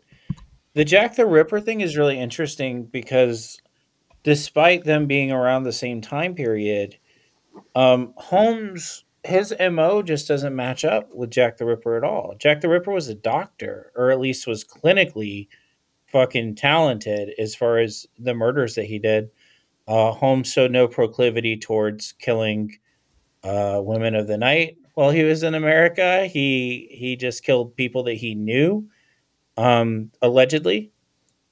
the 0.73 0.85
Jack 0.85 1.15
the 1.15 1.25
Ripper 1.25 1.59
thing 1.59 1.81
is 1.81 1.97
really 1.97 2.19
interesting 2.19 2.85
because 2.85 3.61
despite 4.23 4.83
them 4.83 5.05
being 5.05 5.31
around 5.31 5.63
the 5.63 5.71
same 5.71 6.01
time 6.01 6.33
period, 6.35 6.97
um 7.75 8.13
Holmes 8.17 9.03
his 9.23 9.53
MO 9.59 10.03
just 10.03 10.27
doesn't 10.27 10.55
match 10.55 10.85
up 10.85 11.13
with 11.13 11.31
Jack 11.31 11.57
the 11.57 11.65
Ripper 11.65 11.97
at 11.97 12.03
all. 12.03 12.35
Jack 12.37 12.61
the 12.61 12.69
Ripper 12.69 12.91
was 12.91 13.09
a 13.09 13.15
doctor 13.15 13.91
or 13.95 14.11
at 14.11 14.19
least 14.19 14.47
was 14.47 14.63
clinically 14.63 15.47
fucking 16.15 16.55
talented 16.55 17.33
as 17.37 17.55
far 17.55 17.77
as 17.77 18.07
the 18.17 18.33
murders 18.33 18.75
that 18.75 18.85
he 18.85 18.99
did. 18.99 19.29
Uh 19.85 20.13
Holmes 20.13 20.49
showed 20.49 20.71
no 20.71 20.87
proclivity 20.87 21.57
towards 21.57 22.13
killing 22.13 22.71
uh, 23.43 23.81
women 23.83 24.15
of 24.15 24.27
the 24.27 24.37
night 24.37 24.77
while 24.93 25.11
he 25.11 25.23
was 25.23 25.43
in 25.43 25.53
America. 25.53 26.25
He 26.25 26.87
he 26.89 27.17
just 27.17 27.43
killed 27.43 27.75
people 27.75 28.03
that 28.03 28.13
he 28.13 28.33
knew, 28.33 28.87
um, 29.57 30.11
allegedly, 30.21 30.93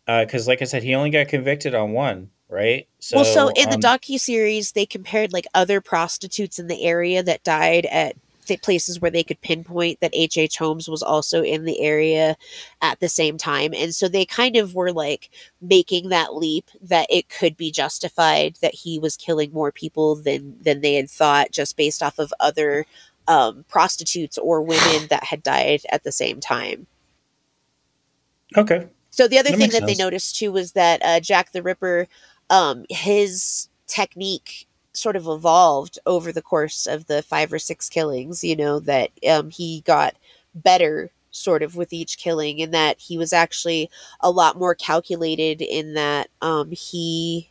because 0.07 0.47
like 0.47 0.61
I 0.61 0.65
said, 0.65 0.81
he 0.81 0.95
only 0.95 1.09
got 1.09 1.27
convicted 1.27 1.75
on 1.75 1.91
one, 1.91 2.29
right? 2.47 2.87
So, 2.99 3.17
well 3.17 3.25
so 3.25 3.49
in 3.49 3.69
the 3.69 3.75
um, 3.75 3.81
docu 3.81 4.17
series 4.17 4.71
they 4.71 4.85
compared 4.85 5.33
like 5.33 5.45
other 5.53 5.81
prostitutes 5.81 6.57
in 6.57 6.67
the 6.67 6.83
area 6.85 7.21
that 7.21 7.43
died 7.43 7.85
at 7.87 8.15
th- 8.43 8.61
places 8.61 8.99
where 8.99 9.11
they 9.11 9.23
could 9.23 9.41
pinpoint 9.41 9.99
that 9.99 10.11
H.H. 10.13 10.37
H. 10.37 10.57
Holmes 10.57 10.87
was 10.87 11.03
also 11.03 11.43
in 11.43 11.65
the 11.65 11.79
area 11.81 12.37
at 12.81 12.99
the 12.99 13.09
same 13.09 13.37
time. 13.37 13.73
And 13.75 13.95
so 13.95 14.07
they 14.07 14.25
kind 14.25 14.55
of 14.55 14.75
were 14.75 14.91
like 14.91 15.29
making 15.61 16.09
that 16.09 16.35
leap 16.35 16.69
that 16.81 17.07
it 17.09 17.29
could 17.29 17.57
be 17.57 17.71
justified 17.71 18.57
that 18.61 18.75
he 18.75 18.99
was 18.99 19.17
killing 19.17 19.51
more 19.53 19.71
people 19.71 20.15
than 20.15 20.57
than 20.61 20.81
they 20.81 20.95
had 20.95 21.09
thought 21.09 21.51
just 21.51 21.77
based 21.77 22.03
off 22.03 22.19
of 22.19 22.33
other 22.39 22.85
um, 23.27 23.65
prostitutes 23.69 24.37
or 24.37 24.61
women 24.61 25.07
that 25.09 25.25
had 25.25 25.43
died 25.43 25.81
at 25.89 26.03
the 26.03 26.11
same 26.11 26.39
time. 26.39 26.87
okay, 28.57 28.87
So 29.11 29.27
the 29.27 29.39
other 29.39 29.51
That 29.51 29.57
thing 29.57 29.69
that 29.71 29.85
they 29.85 29.95
noticed 29.95 30.35
too 30.37 30.51
was 30.51 30.73
that 30.73 31.01
uh, 31.03 31.19
Jack 31.19 31.51
the 31.51 31.63
Ripper, 31.63 32.07
um, 32.49 32.85
his 32.89 33.69
technique 33.87 34.67
sort 34.93 35.15
of 35.15 35.27
evolved 35.27 35.99
over 36.05 36.31
the 36.31 36.41
course 36.41 36.87
of 36.87 37.07
the 37.07 37.21
five 37.23 37.51
or 37.53 37.59
six 37.59 37.89
killings. 37.89 38.43
You 38.43 38.55
know 38.55 38.79
that 38.81 39.11
um, 39.29 39.49
he 39.49 39.81
got 39.81 40.15
better 40.55 41.11
sort 41.31 41.63
of 41.63 41.75
with 41.75 41.93
each 41.93 42.17
killing, 42.17 42.61
and 42.61 42.73
that 42.73 42.99
he 42.99 43.17
was 43.17 43.33
actually 43.33 43.89
a 44.21 44.31
lot 44.31 44.57
more 44.57 44.75
calculated 44.75 45.61
in 45.61 45.93
that 45.95 46.29
um, 46.41 46.71
he, 46.71 47.49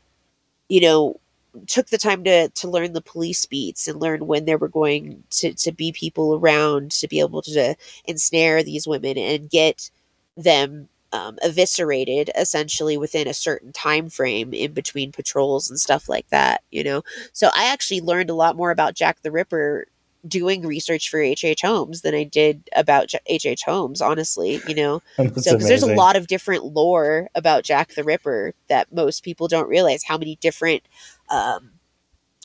you 0.68 0.80
know. 0.80 1.18
Took 1.66 1.88
the 1.88 1.98
time 1.98 2.24
to 2.24 2.48
to 2.48 2.68
learn 2.70 2.94
the 2.94 3.02
police 3.02 3.44
beats 3.44 3.86
and 3.86 4.00
learn 4.00 4.26
when 4.26 4.46
there 4.46 4.56
were 4.56 4.68
going 4.68 5.22
to 5.32 5.52
to 5.54 5.72
be 5.72 5.92
people 5.92 6.34
around 6.34 6.92
to 6.92 7.06
be 7.08 7.20
able 7.20 7.42
to 7.42 7.74
ensnare 8.06 8.62
these 8.62 8.86
women 8.88 9.18
and 9.18 9.50
get 9.50 9.90
them 10.36 10.88
um, 11.12 11.38
eviscerated 11.42 12.30
essentially 12.36 12.96
within 12.96 13.28
a 13.28 13.34
certain 13.34 13.72
time 13.72 14.08
frame 14.08 14.52
in 14.52 14.72
between 14.72 15.12
patrols 15.12 15.68
and 15.68 15.78
stuff 15.78 16.08
like 16.08 16.28
that 16.28 16.62
you 16.70 16.82
know? 16.82 17.02
So 17.32 17.50
i 17.56 17.66
actually 17.66 18.00
learned 18.00 18.30
a 18.30 18.34
lot 18.34 18.56
more 18.56 18.70
about 18.70 18.94
jack 18.94 19.22
the 19.22 19.30
ripper 19.30 19.86
doing 20.26 20.64
research 20.64 21.08
for 21.08 21.20
hh 21.22 21.60
holmes 21.60 22.02
than 22.02 22.14
i 22.14 22.22
did 22.22 22.68
about 22.76 23.10
hh 23.12 23.62
holmes 23.64 24.00
honestly 24.00 24.60
you 24.68 24.74
know? 24.74 25.02
That's 25.16 25.44
so 25.44 25.52
because 25.52 25.68
there's 25.68 25.82
a 25.82 25.94
lot 25.94 26.16
of 26.16 26.26
different 26.26 26.64
lore 26.64 27.28
about 27.34 27.64
jack 27.64 27.94
the 27.94 28.04
ripper 28.04 28.54
that 28.68 28.92
most 28.92 29.24
people 29.24 29.48
don't 29.48 29.68
realize 29.68 30.04
how 30.04 30.18
many 30.18 30.36
different 30.36 30.82
um, 31.28 31.70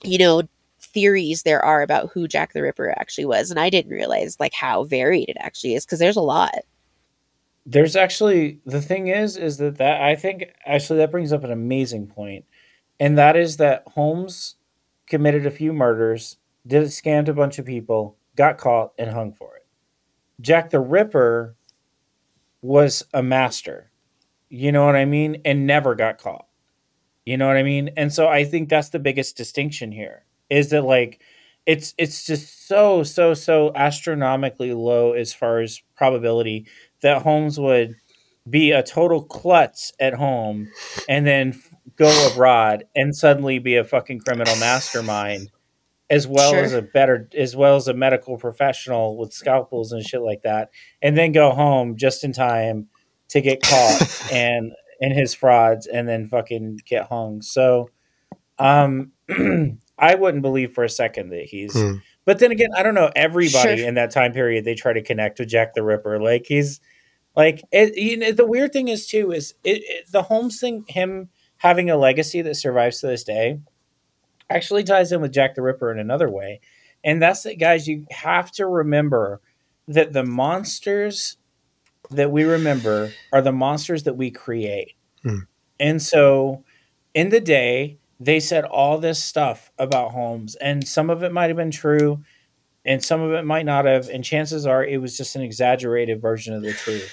you 0.03 0.17
know 0.17 0.43
theories 0.79 1.43
there 1.43 1.63
are 1.63 1.81
about 1.81 2.09
who 2.11 2.27
jack 2.27 2.53
the 2.53 2.61
ripper 2.61 2.93
actually 2.97 3.25
was 3.25 3.51
and 3.51 3.59
i 3.59 3.69
didn't 3.69 3.91
realize 3.91 4.39
like 4.39 4.53
how 4.53 4.83
varied 4.83 5.29
it 5.29 5.37
actually 5.39 5.75
is 5.75 5.85
because 5.85 5.99
there's 5.99 6.15
a 6.15 6.21
lot 6.21 6.53
There's 7.67 7.97
actually 7.97 8.61
the 8.65 8.81
thing 8.81 9.09
is 9.09 9.37
is 9.37 9.57
that 9.57 9.77
that 9.77 10.01
I 10.01 10.15
think 10.15 10.45
actually 10.65 10.99
that 10.99 11.11
brings 11.11 11.33
up 11.33 11.43
an 11.43 11.51
amazing 11.51 12.07
point, 12.07 12.45
and 12.99 13.17
that 13.17 13.35
is 13.35 13.57
that 13.57 13.83
Holmes 13.87 14.55
committed 15.05 15.45
a 15.45 15.51
few 15.51 15.73
murders, 15.73 16.37
did 16.65 16.83
scammed 16.85 17.27
a 17.27 17.33
bunch 17.33 17.59
of 17.59 17.65
people, 17.65 18.17
got 18.37 18.57
caught, 18.57 18.93
and 18.97 19.11
hung 19.11 19.33
for 19.33 19.57
it. 19.57 19.67
Jack 20.41 20.69
the 20.71 20.79
Ripper 20.79 21.57
was 22.61 23.03
a 23.13 23.23
master, 23.23 23.91
you 24.49 24.71
know 24.71 24.85
what 24.85 24.95
I 24.95 25.05
mean, 25.05 25.41
and 25.45 25.67
never 25.67 25.95
got 25.95 26.17
caught. 26.19 26.47
You 27.25 27.37
know 27.37 27.47
what 27.47 27.57
I 27.57 27.63
mean? 27.63 27.91
And 27.97 28.13
so 28.13 28.27
I 28.27 28.45
think 28.45 28.69
that's 28.69 28.89
the 28.89 28.99
biggest 28.99 29.37
distinction 29.37 29.91
here 29.91 30.25
is 30.49 30.69
that 30.69 30.83
like 30.83 31.21
it's 31.65 31.93
it's 31.97 32.25
just 32.25 32.67
so 32.67 33.03
so 33.03 33.33
so 33.33 33.73
astronomically 33.75 34.73
low 34.73 35.11
as 35.13 35.33
far 35.33 35.59
as 35.59 35.81
probability 35.97 36.67
that 37.01 37.21
Holmes 37.21 37.59
would 37.59 37.95
be 38.49 38.71
a 38.71 38.81
total 38.83 39.23
klutz 39.23 39.91
at 39.99 40.13
home 40.13 40.69
and 41.09 41.27
then 41.27 41.59
go 41.97 42.29
abroad 42.31 42.85
and 42.95 43.15
suddenly 43.15 43.59
be 43.59 43.75
a 43.75 43.83
fucking 43.83 44.19
criminal 44.19 44.55
mastermind 44.57 45.51
as 46.09 46.25
well 46.25 46.51
Sure. 46.51 46.63
as 46.63 46.71
a 46.73 46.81
better 46.81 47.29
as 47.37 47.55
well 47.57 47.75
as 47.75 47.89
a 47.89 47.93
medical 47.93 48.37
professional 48.37 49.17
with 49.17 49.33
scalpels 49.33 49.91
and 49.91 50.01
shit 50.05 50.21
like 50.21 50.43
that 50.43 50.69
and 51.01 51.17
then 51.17 51.33
go 51.33 51.51
home 51.51 51.97
just 51.97 52.23
in 52.23 52.31
time 52.31 52.87
to 53.29 53.41
get 53.41 53.61
caught 53.61 54.29
and 54.31 54.71
and 55.01 55.13
his 55.13 55.33
frauds 55.33 55.85
and 55.85 56.07
then 56.07 56.27
fucking 56.27 56.79
get 56.85 57.07
hung 57.07 57.41
so 57.41 57.89
um 58.59 59.11
i 59.99 60.15
wouldn't 60.15 60.41
believe 60.41 60.71
for 60.73 60.85
a 60.85 60.89
second 60.89 61.29
that 61.31 61.43
he's 61.43 61.73
Hmm. 61.73 61.95
But 62.27 62.37
then 62.39 62.51
again 62.51 62.69
i 62.77 62.83
don't 62.83 62.93
know 62.93 63.09
everybody 63.15 63.77
Sure. 63.79 63.87
in 63.87 63.95
that 63.95 64.11
time 64.11 64.33
period 64.33 64.65
they 64.65 64.75
try 64.75 64.93
to 64.93 65.01
connect 65.01 65.39
with 65.39 65.47
jack 65.49 65.73
the 65.73 65.81
ripper 65.81 66.21
like 66.21 66.45
he's 66.47 66.79
like 67.35 67.63
it, 67.71 67.97
you 67.97 68.17
know 68.17 68.31
the 68.31 68.45
weird 68.45 68.71
thing 68.73 68.89
is 68.89 69.07
too 69.07 69.31
is 69.31 69.55
it, 69.63 69.81
it 69.85 70.11
the 70.11 70.21
holmes 70.23 70.59
thing 70.59 70.85
him 70.87 71.29
having 71.57 71.89
a 71.89 71.97
legacy 71.97 72.41
that 72.43 72.55
survives 72.55 72.99
to 73.01 73.07
this 73.07 73.23
day 73.23 73.59
actually 74.49 74.83
ties 74.83 75.11
in 75.11 75.21
with 75.21 75.33
jack 75.33 75.55
the 75.55 75.61
ripper 75.61 75.91
in 75.91 75.99
another 75.99 76.29
way 76.29 76.59
and 77.03 77.21
that's 77.21 77.43
that 77.43 77.59
guys 77.59 77.87
you 77.87 78.05
have 78.11 78.51
to 78.51 78.65
remember 78.67 79.41
that 79.87 80.13
the 80.13 80.23
monsters 80.23 81.37
that 82.11 82.31
we 82.31 82.43
remember 82.43 83.11
are 83.33 83.41
the 83.41 83.51
monsters 83.51 84.03
that 84.03 84.15
we 84.17 84.29
create 84.31 84.93
Hmm. 85.23 85.39
and 85.79 86.01
so 86.01 86.63
in 87.13 87.29
the 87.29 87.41
day 87.41 87.97
they 88.19 88.39
said 88.39 88.63
all 88.65 88.97
this 88.97 89.21
stuff 89.23 89.71
about 89.77 90.11
holmes 90.11 90.55
and 90.55 90.87
some 90.87 91.09
of 91.09 91.23
it 91.23 91.31
might 91.31 91.47
have 91.49 91.57
been 91.57 91.71
true 91.71 92.21
and 92.85 93.03
some 93.03 93.21
of 93.21 93.31
it 93.33 93.43
might 93.45 93.65
not 93.65 93.85
have 93.85 94.09
and 94.09 94.23
chances 94.23 94.65
are 94.65 94.83
it 94.83 94.99
was 95.01 95.15
just 95.17 95.35
an 95.35 95.41
exaggerated 95.41 96.21
version 96.21 96.53
of 96.53 96.61
the 96.63 96.73
truth 96.73 97.11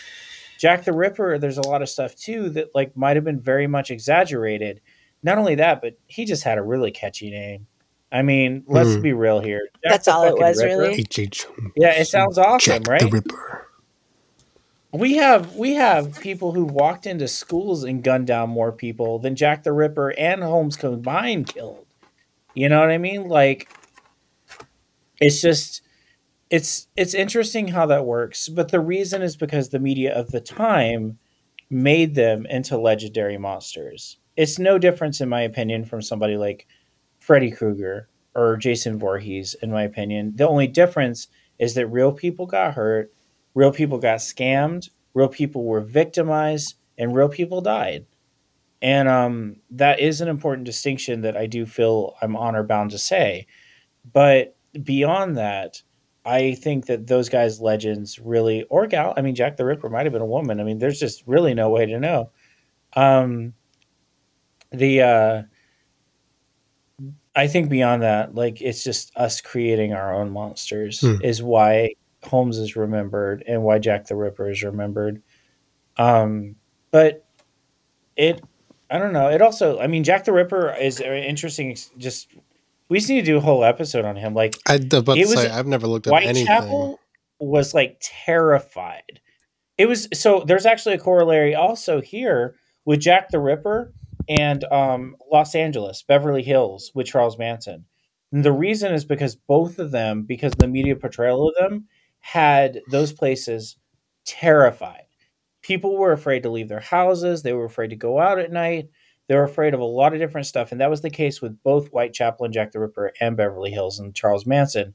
jack 0.59 0.85
the 0.85 0.93
ripper 0.93 1.39
there's 1.39 1.59
a 1.59 1.69
lot 1.69 1.83
of 1.83 1.89
stuff 1.89 2.15
too 2.15 2.49
that 2.51 2.69
like 2.75 2.97
might 2.97 3.17
have 3.17 3.25
been 3.25 3.41
very 3.41 3.67
much 3.67 3.91
exaggerated 3.91 4.81
not 5.23 5.37
only 5.39 5.55
that 5.57 5.81
but 5.83 5.99
he 6.07 6.25
just 6.25 6.43
had 6.45 6.57
a 6.59 6.63
really 6.63 6.91
catchy 6.91 7.31
name 7.31 7.67
i 8.13 8.23
mean 8.23 8.63
let's 8.67 8.95
Hmm. 8.95 9.03
be 9.03 9.13
real 9.13 9.41
here 9.41 9.61
Jack 9.83 9.93
That's 9.93 10.09
all 10.09 10.25
it 10.25 10.39
was, 10.39 10.57
Ripper- 10.63 10.79
really? 10.79 10.95
H. 10.95 11.19
H. 11.19 11.47
yeah 11.77 11.91
it 12.01 12.07
sounds 12.07 12.39
awesome 12.39 12.83
Jack 12.83 12.89
right 12.89 13.01
the 13.03 13.09
Ripper. 13.09 13.64
We 14.95 15.17
have 15.17 15.57
we 15.57 15.75
have 15.75 16.21
people 16.21 16.53
who 16.53 16.65
walked 16.65 17.05
into 17.05 17.27
schools 17.27 17.83
and 17.83 18.05
gunned 18.05 18.29
down 18.29 18.49
more 18.49 18.71
people 18.71 19.19
than 19.19 19.35
Jack 19.35 19.65
the 19.65 19.73
Ripper 19.73 20.11
and 20.17 20.43
Holmes 20.43 20.77
combined 20.77 21.49
killed. 21.49 21.87
You 22.55 22.69
know 22.69 22.79
what 22.79 22.91
I 22.91 22.99
mean? 22.99 23.29
Like 23.29 23.69
it's 25.21 25.41
just 25.41 25.83
it's 26.49 26.87
it's 26.97 27.15
interesting 27.15 27.69
how 27.69 27.87
that 27.87 28.07
works, 28.07 28.49
but 28.49 28.71
the 28.71 28.81
reason 28.81 29.23
is 29.23 29.37
because 29.37 29.69
the 29.69 29.81
media 29.81 30.15
of 30.15 30.31
the 30.31 30.41
time 30.41 31.19
made 31.71 32.15
them 32.15 32.47
into 32.47 32.79
legendary 32.79 33.39
monsters. 33.39 34.19
It's 34.37 34.59
no 34.59 34.79
difference 34.79 35.21
in 35.21 35.29
my 35.29 35.41
opinion 35.43 35.85
from 35.85 36.03
somebody 36.03 36.37
like 36.37 36.69
Freddy 37.19 37.51
Krueger 37.51 38.09
or 38.37 38.57
Jason 38.57 38.99
Voorhees 38.99 39.57
in 39.61 39.73
my 39.73 39.83
opinion. 39.83 40.35
The 40.37 40.49
only 40.49 40.67
difference 40.69 41.29
is 41.59 41.75
that 41.75 41.87
real 41.87 42.13
people 42.13 42.47
got 42.47 42.75
hurt, 42.75 43.13
real 43.55 43.73
people 43.73 43.99
got 43.99 44.19
scammed, 44.19 44.89
real 45.15 45.29
people 45.29 45.65
were 45.65 45.81
victimized, 45.81 46.75
and 46.99 47.15
real 47.15 47.29
people 47.29 47.61
died. 47.61 48.07
And 48.83 49.09
um, 49.09 49.57
that 49.71 50.01
is 50.01 50.21
an 50.21 50.29
important 50.29 50.67
distinction 50.67 51.23
that 51.23 51.37
I 51.37 51.47
do 51.47 51.65
feel 51.65 52.15
I'm 52.21 52.37
honor 52.37 52.63
bound 52.63 52.91
to 52.91 52.99
say. 52.99 53.47
But 54.13 54.57
beyond 54.83 55.39
that, 55.39 55.81
I 56.27 56.55
think 56.55 56.87
that 56.87 57.07
those 57.07 57.29
guys' 57.29 57.61
legends 57.61 58.19
really, 58.19 58.65
or 58.65 58.87
gal, 58.87 59.15
I 59.17 59.23
mean, 59.23 59.35
Jack 59.35 59.57
the 59.57 59.65
Ripper 59.65 59.89
might 59.89 60.05
have 60.07 60.13
been 60.13 60.23
a 60.23 60.27
woman. 60.27 60.61
I 60.61 60.65
mean, 60.65 60.79
there's 60.79 61.01
just 61.01 61.23
really 61.27 61.55
no 61.55 61.71
way 61.71 61.87
to 61.87 61.99
know. 61.99 62.31
Um, 62.95 63.55
the 64.73 65.03
uh, 65.03 65.43
I 67.35 67.47
think 67.49 67.69
beyond 67.69 68.03
that, 68.03 68.35
like 68.35 68.61
it's 68.61 68.85
just 68.85 69.17
us 69.17 69.41
creating 69.41 69.93
our 69.93 70.15
own 70.15 70.31
monsters 70.31 71.01
Hmm. 71.01 71.17
is 71.23 71.43
why 71.43 71.95
Holmes 72.27 72.59
is 72.59 72.77
remembered 72.77 73.43
and 73.47 73.62
why 73.62 73.79
Jack 73.79 74.07
the 74.07 74.16
Ripper 74.16 74.51
is 74.51 74.62
remembered. 74.62 75.22
Um, 75.97 76.57
but 76.91 77.25
it, 78.16 78.43
I 78.91 78.99
don't 78.99 79.12
know. 79.12 79.29
It 79.29 79.43
also, 79.43 79.79
I 79.81 79.87
mean, 79.87 80.05
Jack 80.05 80.25
the 80.25 80.33
Ripper 80.33 80.75
is 80.75 81.01
an 81.01 81.12
interesting. 81.12 81.77
Just 81.99 82.29
we 82.89 82.99
just 82.99 83.09
need 83.11 83.20
to 83.20 83.27
do 83.27 83.37
a 83.39 83.41
whole 83.41 83.64
episode 83.64 84.05
on 84.05 84.16
him. 84.16 84.35
Like 84.35 84.57
I 84.68 84.75
about 84.75 85.14
to 85.14 85.20
It 85.20 85.27
was- 85.29 85.35
say 85.35 85.51
I've 85.51 85.66
never 85.66 85.87
looked 85.87 86.07
at 86.07 86.12
anything. 86.22 86.47
Whitechapel 86.47 87.01
was 87.39 87.75
like 87.75 87.99
terrified. 88.01 89.20
It 89.77 89.87
was 89.87 90.09
so 90.12 90.45
there's 90.47 90.66
actually 90.66 90.95
a 90.95 90.99
corollary 90.99 91.55
also 91.55 92.01
here 92.01 92.55
with 92.85 93.01
Jack 93.01 93.31
the 93.31 93.41
Ripper 93.41 93.93
and 94.29 94.64
um, 94.64 95.16
Los 95.33 95.55
Angeles, 95.55 96.03
Beverly 96.03 96.43
Hills 96.43 96.93
with 96.95 97.07
Charles 97.07 97.39
Manson. 97.39 97.85
And 98.33 98.45
the 98.45 98.53
reason 98.53 98.93
is 98.93 99.05
because 99.05 99.37
both 99.37 99.79
of 99.79 99.91
them, 99.91 100.22
because 100.22 100.53
the 100.53 100.66
media 100.66 100.97
portrayal 100.97 101.49
of 101.49 101.55
them, 101.57 101.87
had 102.25 102.81
those 102.91 103.12
places 103.12 103.77
terrified. 104.25 105.05
People 105.62 105.97
were 105.97 106.12
afraid 106.12 106.43
to 106.43 106.51
leave 106.51 106.68
their 106.68 106.81
houses. 106.81 107.43
They 107.43 107.53
were 107.53 107.64
afraid 107.64 107.91
to 107.91 107.97
go 107.97 108.18
out 108.18 108.39
at 108.39 108.53
night. 108.53 108.89
They 109.29 109.35
were 109.35 109.45
afraid 109.45 109.75
of 109.75 109.81
a 109.81 109.85
lot 109.85 110.12
of 110.12 110.20
different 110.20 110.47
stuff. 110.47 110.72
And 110.72 110.81
that 110.81 110.91
was 110.91 111.01
the 111.01 111.11
case 111.11 111.41
with 111.41 111.62
both 111.62 111.89
Whitechapel 111.89 112.45
and 112.45 112.53
Jack 112.53 112.72
the 112.72 112.81
Ripper 112.81 113.12
and 113.20 113.37
Beverly 113.37 113.70
Hills 113.70 113.99
and 113.99 114.14
Charles 114.14 114.47
Manson 114.47 114.95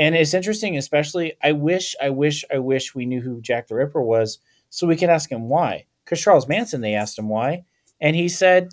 and 0.00 0.16
it's 0.16 0.34
interesting 0.34 0.76
especially 0.76 1.34
i 1.42 1.52
wish 1.52 1.94
i 2.02 2.10
wish 2.10 2.44
i 2.52 2.58
wish 2.58 2.94
we 2.94 3.06
knew 3.06 3.20
who 3.20 3.40
jack 3.40 3.68
the 3.68 3.74
ripper 3.74 4.02
was 4.02 4.38
so 4.70 4.86
we 4.86 4.96
could 4.96 5.10
ask 5.10 5.30
him 5.30 5.48
why 5.48 5.84
because 6.04 6.20
charles 6.20 6.48
manson 6.48 6.80
they 6.80 6.94
asked 6.94 7.18
him 7.18 7.28
why 7.28 7.64
and 8.00 8.16
he 8.16 8.28
said 8.28 8.70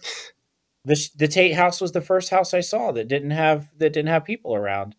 the, 0.86 1.10
the 1.18 1.28
tate 1.28 1.54
house 1.54 1.82
was 1.82 1.92
the 1.92 2.02
first 2.02 2.30
house 2.30 2.54
i 2.54 2.62
saw 2.62 2.92
that 2.92 3.08
didn't 3.08 3.32
have 3.32 3.70
that 3.78 3.94
didn't 3.94 4.10
have 4.10 4.26
people 4.26 4.56
around 4.56 4.96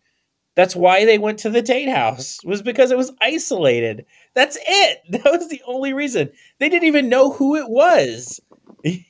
that's 0.59 0.75
why 0.75 1.05
they 1.05 1.17
went 1.17 1.39
to 1.39 1.49
the 1.49 1.61
tate 1.61 1.87
house 1.89 2.39
was 2.43 2.61
because 2.61 2.91
it 2.91 2.97
was 2.97 3.13
isolated. 3.21 4.05
That's 4.33 4.57
it. 4.61 4.99
That 5.11 5.23
was 5.25 5.47
the 5.49 5.61
only 5.65 5.93
reason. 5.93 6.31
They 6.59 6.67
didn't 6.69 6.87
even 6.87 7.09
know 7.09 7.31
who 7.31 7.55
it 7.55 7.69
was. 7.69 8.41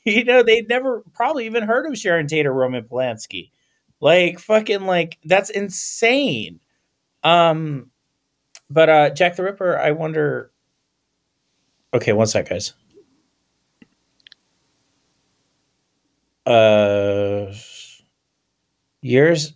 You 0.03 0.23
know 0.25 0.41
they'd 0.41 0.67
never 0.67 1.03
probably 1.13 1.45
even 1.45 1.61
heard 1.63 1.85
of 1.85 1.95
sharon 1.97 2.25
tate 2.27 2.47
or 2.47 2.53
roman 2.53 2.83
polanski. 2.85 3.51
Like 4.01 4.39
fucking 4.39 4.81
like 4.87 5.19
that's 5.25 5.51
insane. 5.51 6.59
Um, 7.23 7.91
but 8.69 8.89
uh, 8.89 9.09
Jack 9.11 9.35
the 9.37 9.43
Ripper, 9.43 9.77
I 9.79 9.91
wonder. 9.91 10.51
Okay, 11.93 12.13
one 12.13 12.27
sec, 12.27 12.49
guys. 12.49 12.73
Uh, 16.45 17.53
yours, 19.01 19.53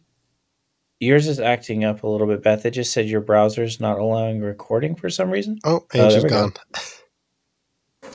yours 1.00 1.28
is 1.28 1.40
acting 1.40 1.84
up 1.84 2.04
a 2.04 2.08
little 2.08 2.28
bit. 2.28 2.44
Beth, 2.44 2.66
it 2.66 2.72
just 2.72 2.94
said 2.94 3.08
your 3.08 3.22
browser's 3.22 3.80
not 3.80 4.00
allowing 4.00 4.42
recording 4.42 4.96
for 4.96 5.10
some 5.10 5.30
reason, 5.30 5.60
Oh, 5.64 5.82
Oh, 5.82 5.86
and 5.94 6.02
there 6.02 6.12
she's 6.12 6.24
go. 6.24 6.30
gone. 6.30 6.54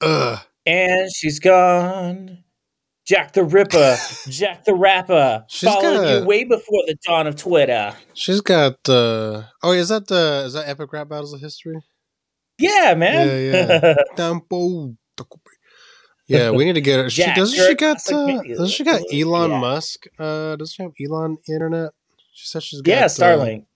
Ugh. 0.00 0.38
and 0.66 1.10
she's 1.14 1.38
gone. 1.38 2.38
Jack 3.06 3.32
the 3.34 3.44
Ripper, 3.44 3.96
Jack 4.28 4.64
the 4.64 4.74
Rapper, 4.74 5.44
She's 5.48 5.68
followed 5.68 5.82
got- 6.04 6.20
you 6.22 6.26
way 6.26 6.44
before 6.44 6.82
the 6.86 6.96
dawn 7.06 7.26
of 7.26 7.36
Twitter. 7.36 7.94
She's 8.14 8.40
got 8.40 8.88
uh 8.88 9.42
oh 9.62 9.72
is 9.72 9.90
that 9.90 10.06
the 10.08 10.44
is 10.46 10.54
that 10.54 10.66
epic 10.68 10.90
rap 10.92 11.08
battles 11.10 11.34
of 11.34 11.40
history? 11.40 11.76
Yeah, 12.58 12.94
man. 12.94 13.28
Yeah, 13.52 13.94
Tampo 14.16 14.94
Yeah, 16.28 16.50
we 16.52 16.64
need 16.64 16.74
to 16.76 16.80
get 16.80 16.98
her. 16.98 17.10
She 17.10 17.24
doesn't 17.34 17.58
she 17.58 17.74
got 17.74 17.98
uh, 18.10 18.42
doesn't 18.42 18.68
she 18.68 18.84
got 18.84 19.02
Elon 19.12 19.50
Yeah. 19.50 19.60
Musk? 19.60 20.06
Uh 20.18 20.56
doesn't 20.56 20.72
she 20.74 20.82
have 20.82 20.92
Elon 20.98 21.36
internet? 21.46 21.90
She 22.34 22.48
said 22.48 22.64
she's 22.64 22.82
got 22.82 22.90
yeah, 22.90 23.04
uh, 23.04 23.08
Starlink. 23.08 23.66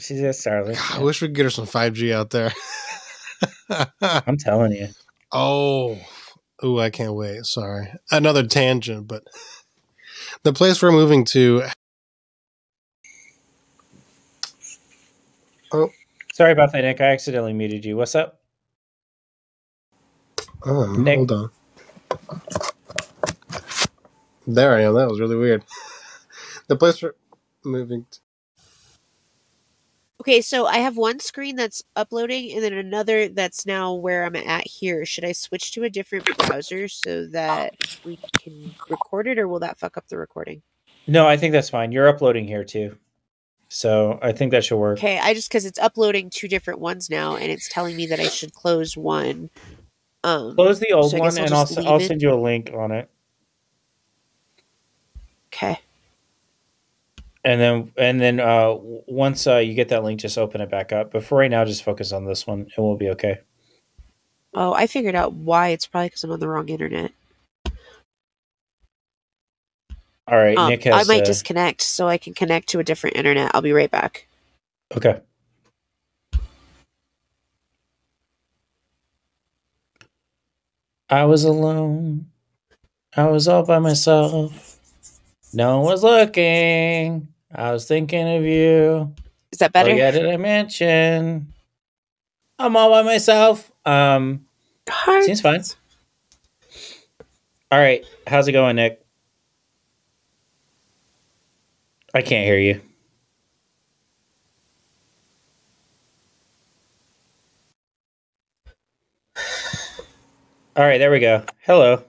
She's 0.00 0.20
a 0.20 0.30
Starlink. 0.30 0.74
God, 0.74 1.00
I 1.00 1.02
wish 1.04 1.22
we 1.22 1.28
could 1.28 1.36
get 1.36 1.44
her 1.44 1.50
some 1.50 1.64
5G 1.64 2.12
out 2.12 2.30
there. 2.30 2.52
I'm 4.00 4.36
telling 4.36 4.72
you. 4.72 4.88
oh, 5.30 5.96
ooh, 6.64 6.80
I 6.80 6.90
can't 6.90 7.14
wait. 7.14 7.46
Sorry, 7.46 7.88
another 8.10 8.44
tangent, 8.44 9.06
but 9.06 9.22
the 10.42 10.52
place 10.52 10.82
we're 10.82 10.90
moving 10.90 11.24
to. 11.26 11.62
Oh, 15.72 15.90
sorry 16.32 16.50
about 16.50 16.72
that, 16.72 16.80
Nick. 16.82 17.00
I 17.00 17.12
accidentally 17.12 17.52
muted 17.52 17.84
you. 17.84 17.96
What's 17.96 18.16
up? 18.16 18.40
Oh, 20.66 20.86
Nick. 20.94 21.16
hold 21.18 21.30
on. 21.30 21.50
There 24.48 24.74
I 24.74 24.80
am. 24.80 24.94
That 24.94 25.08
was 25.08 25.20
really 25.20 25.36
weird. 25.36 25.64
The 26.68 26.76
place 26.76 27.02
we're 27.02 27.14
moving. 27.68 28.06
To, 28.10 28.18
Okay, 30.20 30.40
so 30.40 30.66
I 30.66 30.78
have 30.78 30.96
one 30.96 31.20
screen 31.20 31.54
that's 31.54 31.82
uploading 31.94 32.52
and 32.52 32.62
then 32.62 32.72
another 32.72 33.28
that's 33.28 33.64
now 33.64 33.94
where 33.94 34.24
I'm 34.24 34.34
at 34.34 34.66
here. 34.66 35.06
Should 35.06 35.24
I 35.24 35.30
switch 35.32 35.70
to 35.72 35.84
a 35.84 35.90
different 35.90 36.24
browser 36.36 36.88
so 36.88 37.26
that 37.28 37.76
we 38.04 38.18
can 38.36 38.74
record 38.90 39.28
it 39.28 39.38
or 39.38 39.46
will 39.46 39.60
that 39.60 39.78
fuck 39.78 39.96
up 39.96 40.08
the 40.08 40.18
recording? 40.18 40.62
No, 41.06 41.26
I 41.28 41.36
think 41.36 41.52
that's 41.52 41.70
fine. 41.70 41.92
You're 41.92 42.08
uploading 42.08 42.48
here 42.48 42.64
too. 42.64 42.96
So 43.68 44.18
I 44.20 44.32
think 44.32 44.50
that 44.50 44.64
should 44.64 44.78
work. 44.78 44.98
Okay, 44.98 45.18
I 45.20 45.34
just 45.34 45.48
because 45.48 45.64
it's 45.64 45.78
uploading 45.78 46.30
two 46.30 46.48
different 46.48 46.80
ones 46.80 47.08
now 47.08 47.36
and 47.36 47.52
it's 47.52 47.68
telling 47.68 47.94
me 47.94 48.06
that 48.06 48.18
I 48.18 48.26
should 48.28 48.52
close 48.54 48.96
one. 48.96 49.50
Um, 50.24 50.56
Close 50.56 50.80
the 50.80 50.92
old 50.92 51.12
So 51.12 51.18
one 51.18 51.28
guess 51.28 51.38
I'll 51.38 51.44
and 51.44 51.54
I'll, 51.54 51.64
just 51.64 51.78
s- 51.78 51.86
I'll 51.86 52.00
send 52.00 52.22
you 52.22 52.32
a 52.32 52.40
link 52.40 52.72
on 52.74 52.90
it. 52.90 53.08
okay. 55.52 55.78
And 57.44 57.60
then 57.60 57.92
and 57.96 58.20
then 58.20 58.40
uh 58.40 58.74
once 58.76 59.46
uh, 59.46 59.56
you 59.56 59.74
get 59.74 59.88
that 59.90 60.04
link, 60.04 60.20
just 60.20 60.38
open 60.38 60.60
it 60.60 60.70
back 60.70 60.92
up. 60.92 61.12
But 61.12 61.24
for 61.24 61.38
right 61.38 61.50
now, 61.50 61.64
just 61.64 61.84
focus 61.84 62.12
on 62.12 62.24
this 62.24 62.46
one 62.46 62.68
and 62.76 62.84
we'll 62.84 62.96
be 62.96 63.10
okay. 63.10 63.40
Oh, 64.54 64.72
I 64.72 64.86
figured 64.86 65.14
out 65.14 65.34
why. 65.34 65.68
It's 65.68 65.86
probably 65.86 66.08
because 66.08 66.24
I'm 66.24 66.32
on 66.32 66.40
the 66.40 66.48
wrong 66.48 66.68
internet. 66.68 67.12
All 70.26 70.36
right, 70.36 70.58
Um, 70.58 70.68
Nick 70.68 70.86
I 70.86 71.04
might 71.04 71.22
uh, 71.22 71.24
disconnect 71.24 71.80
so 71.80 72.06
I 72.06 72.18
can 72.18 72.34
connect 72.34 72.68
to 72.70 72.80
a 72.80 72.84
different 72.84 73.16
internet. 73.16 73.50
I'll 73.54 73.62
be 73.62 73.72
right 73.72 73.90
back. 73.90 74.26
Okay. 74.94 75.20
I 81.08 81.24
was 81.24 81.44
alone. 81.44 82.26
I 83.16 83.24
was 83.28 83.48
all 83.48 83.64
by 83.64 83.78
myself. 83.78 84.77
No 85.52 85.78
one 85.80 85.86
was 85.86 86.02
looking. 86.02 87.28
I 87.54 87.72
was 87.72 87.86
thinking 87.86 88.36
of 88.36 88.44
you. 88.44 89.14
Is 89.50 89.58
that 89.58 89.72
better? 89.72 89.90
Oh, 89.90 89.94
yeah, 89.94 90.10
did 90.10 90.28
I 90.28 90.36
mention? 90.36 91.52
I'm 92.58 92.76
all 92.76 92.90
by 92.90 93.02
myself. 93.02 93.70
Um, 93.86 94.46
Hearts. 94.88 95.26
seems 95.26 95.40
fine. 95.40 95.62
All 97.70 97.78
right, 97.78 98.04
how's 98.26 98.48
it 98.48 98.52
going, 98.52 98.76
Nick? 98.76 99.04
I 102.14 102.22
can't 102.22 102.46
hear 102.46 102.58
you. 102.58 102.80
All 110.76 110.84
right, 110.84 110.98
there 110.98 111.10
we 111.10 111.20
go. 111.20 111.44
Hello. 111.60 112.04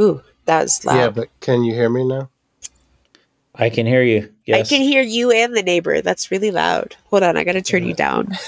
Ooh, 0.00 0.22
that 0.44 0.62
was 0.62 0.84
loud. 0.84 0.96
yeah, 0.96 1.08
but 1.10 1.28
can 1.40 1.64
you 1.64 1.74
hear 1.74 1.88
me 1.88 2.04
now? 2.04 2.28
I 3.60 3.70
can 3.70 3.86
hear 3.86 4.02
you. 4.02 4.32
Yes. 4.46 4.66
I 4.66 4.76
can 4.76 4.82
hear 4.82 5.02
you 5.02 5.30
and 5.30 5.56
the 5.56 5.62
neighbor. 5.62 6.00
That's 6.00 6.30
really 6.30 6.50
loud. 6.50 6.96
Hold 7.10 7.22
on, 7.22 7.36
I 7.36 7.44
gotta 7.44 7.62
turn 7.62 7.84
you 7.84 7.94
down. 7.94 8.36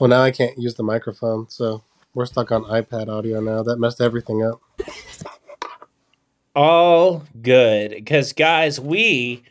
Well, 0.00 0.08
now 0.08 0.22
I 0.22 0.32
can't 0.32 0.58
use 0.58 0.74
the 0.74 0.82
microphone, 0.82 1.48
so 1.48 1.84
we're 2.12 2.26
stuck 2.26 2.50
on 2.50 2.64
iPad 2.64 3.06
audio 3.06 3.40
now. 3.40 3.62
That 3.62 3.78
messed 3.78 4.00
everything 4.00 4.42
up. 4.42 4.60
All 6.56 7.22
good. 7.40 7.90
Because, 7.90 8.32
guys, 8.32 8.80
we 8.80 9.44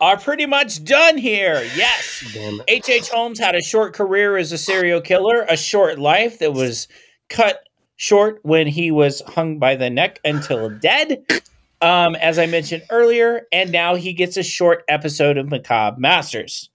are 0.00 0.16
pretty 0.16 0.46
much 0.46 0.84
done 0.84 1.18
here. 1.18 1.68
Yes. 1.74 2.24
Damn. 2.32 2.62
H.H. 2.68 2.88
H. 2.88 3.08
Holmes 3.08 3.40
had 3.40 3.56
a 3.56 3.62
short 3.62 3.92
career 3.92 4.36
as 4.36 4.52
a 4.52 4.58
serial 4.58 5.00
killer, 5.00 5.44
a 5.48 5.56
short 5.56 5.98
life 5.98 6.38
that 6.38 6.52
was 6.52 6.86
cut 7.28 7.64
short 7.96 8.38
when 8.42 8.68
he 8.68 8.92
was 8.92 9.20
hung 9.22 9.58
by 9.58 9.74
the 9.74 9.90
neck 9.90 10.20
until 10.24 10.70
dead, 10.70 11.24
um, 11.80 12.14
as 12.16 12.38
I 12.38 12.46
mentioned 12.46 12.82
earlier. 12.90 13.46
And 13.52 13.70
now 13.72 13.94
he 13.94 14.12
gets 14.12 14.36
a 14.36 14.42
short 14.42 14.84
episode 14.88 15.36
of 15.38 15.48
Macabre 15.48 15.98
Masters. 16.00 16.70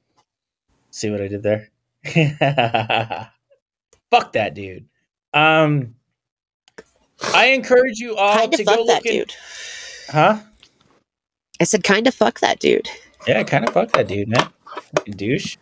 See 0.92 1.10
what 1.10 1.22
I 1.22 1.28
did 1.28 1.44
there? 1.44 1.70
Fuck 4.12 4.34
that 4.34 4.54
dude. 4.54 4.86
Um, 5.34 5.96
I 7.34 7.46
encourage 7.48 8.00
you 8.00 8.16
all 8.16 8.36
Kind 8.38 8.52
to 8.54 8.62
of 8.62 8.68
go 8.68 8.76
fuck 8.76 8.88
that 8.88 9.06
in- 9.06 9.12
dude. 9.20 9.34
Huh? 10.10 10.40
I 11.60 11.64
said, 11.64 11.84
kind 11.84 12.06
of 12.08 12.14
fuck 12.14 12.40
that 12.42 12.60
dude. 12.60 12.90
Yeah, 13.26 13.42
kind 13.44 13.66
of 13.68 13.74
fuck 13.74 13.92
that 13.94 14.08
dude, 14.08 14.28
man. 14.28 14.50
Fucking 14.96 15.16
douche. 15.16 15.56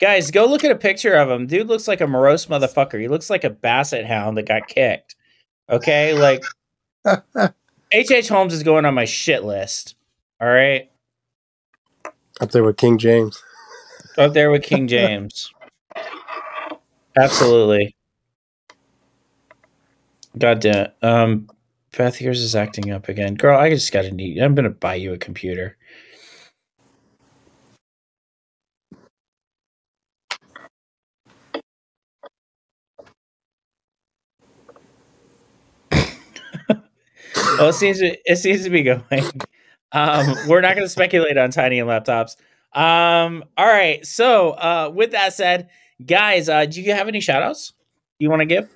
Guys, 0.00 0.30
go 0.30 0.46
look 0.46 0.64
at 0.64 0.70
a 0.70 0.76
picture 0.76 1.14
of 1.14 1.30
him. 1.30 1.46
Dude 1.46 1.68
looks 1.68 1.86
like 1.86 2.00
a 2.00 2.06
morose 2.06 2.46
motherfucker. 2.46 3.00
He 3.00 3.06
looks 3.08 3.28
like 3.30 3.44
a 3.44 3.50
basset 3.50 4.06
hound 4.06 4.36
that 4.38 4.48
got 4.48 4.66
kicked. 4.66 5.14
Okay, 5.70 6.14
like 6.14 6.42
H.H. 7.92 8.28
Holmes 8.28 8.54
is 8.54 8.62
going 8.62 8.84
on 8.84 8.94
my 8.94 9.04
shit 9.04 9.44
list. 9.44 9.96
All 10.40 10.48
right. 10.48 10.90
Up 12.40 12.50
there 12.50 12.64
with 12.64 12.76
King 12.76 12.98
James. 12.98 13.42
Up 14.16 14.32
there 14.32 14.50
with 14.50 14.62
King 14.62 14.88
James. 14.88 15.52
Absolutely. 17.16 17.94
God 20.38 20.60
damn 20.60 20.86
it. 20.86 20.94
Um, 21.02 21.50
Beth, 21.96 22.20
yours 22.20 22.40
is 22.40 22.56
acting 22.56 22.90
up 22.90 23.08
again. 23.08 23.34
Girl, 23.34 23.58
I 23.58 23.68
just 23.68 23.92
got 23.92 24.02
to 24.02 24.10
need. 24.10 24.38
I'm 24.38 24.54
going 24.54 24.64
to 24.64 24.70
buy 24.70 24.94
you 24.94 25.12
a 25.12 25.18
computer. 25.18 25.76
Well, 37.58 37.68
it 37.68 37.74
seems 37.74 37.98
to, 37.98 38.16
it 38.24 38.36
seems 38.36 38.64
to 38.64 38.70
be 38.70 38.82
going. 38.82 39.02
Um, 39.94 40.34
we're 40.48 40.62
not 40.62 40.74
going 40.74 40.86
to 40.86 40.88
speculate 40.88 41.36
on 41.36 41.50
tiny 41.50 41.78
and 41.78 41.86
laptops. 41.86 42.36
Um, 42.72 43.44
all 43.58 43.66
right. 43.66 44.04
So, 44.06 44.52
uh, 44.52 44.90
with 44.94 45.12
that 45.12 45.34
said, 45.34 45.68
guys, 46.04 46.48
uh, 46.48 46.64
do 46.64 46.80
you 46.80 46.94
have 46.94 47.08
any 47.08 47.20
shout 47.20 47.42
outs 47.42 47.74
you 48.18 48.30
want 48.30 48.40
to 48.40 48.46
give? 48.46 48.74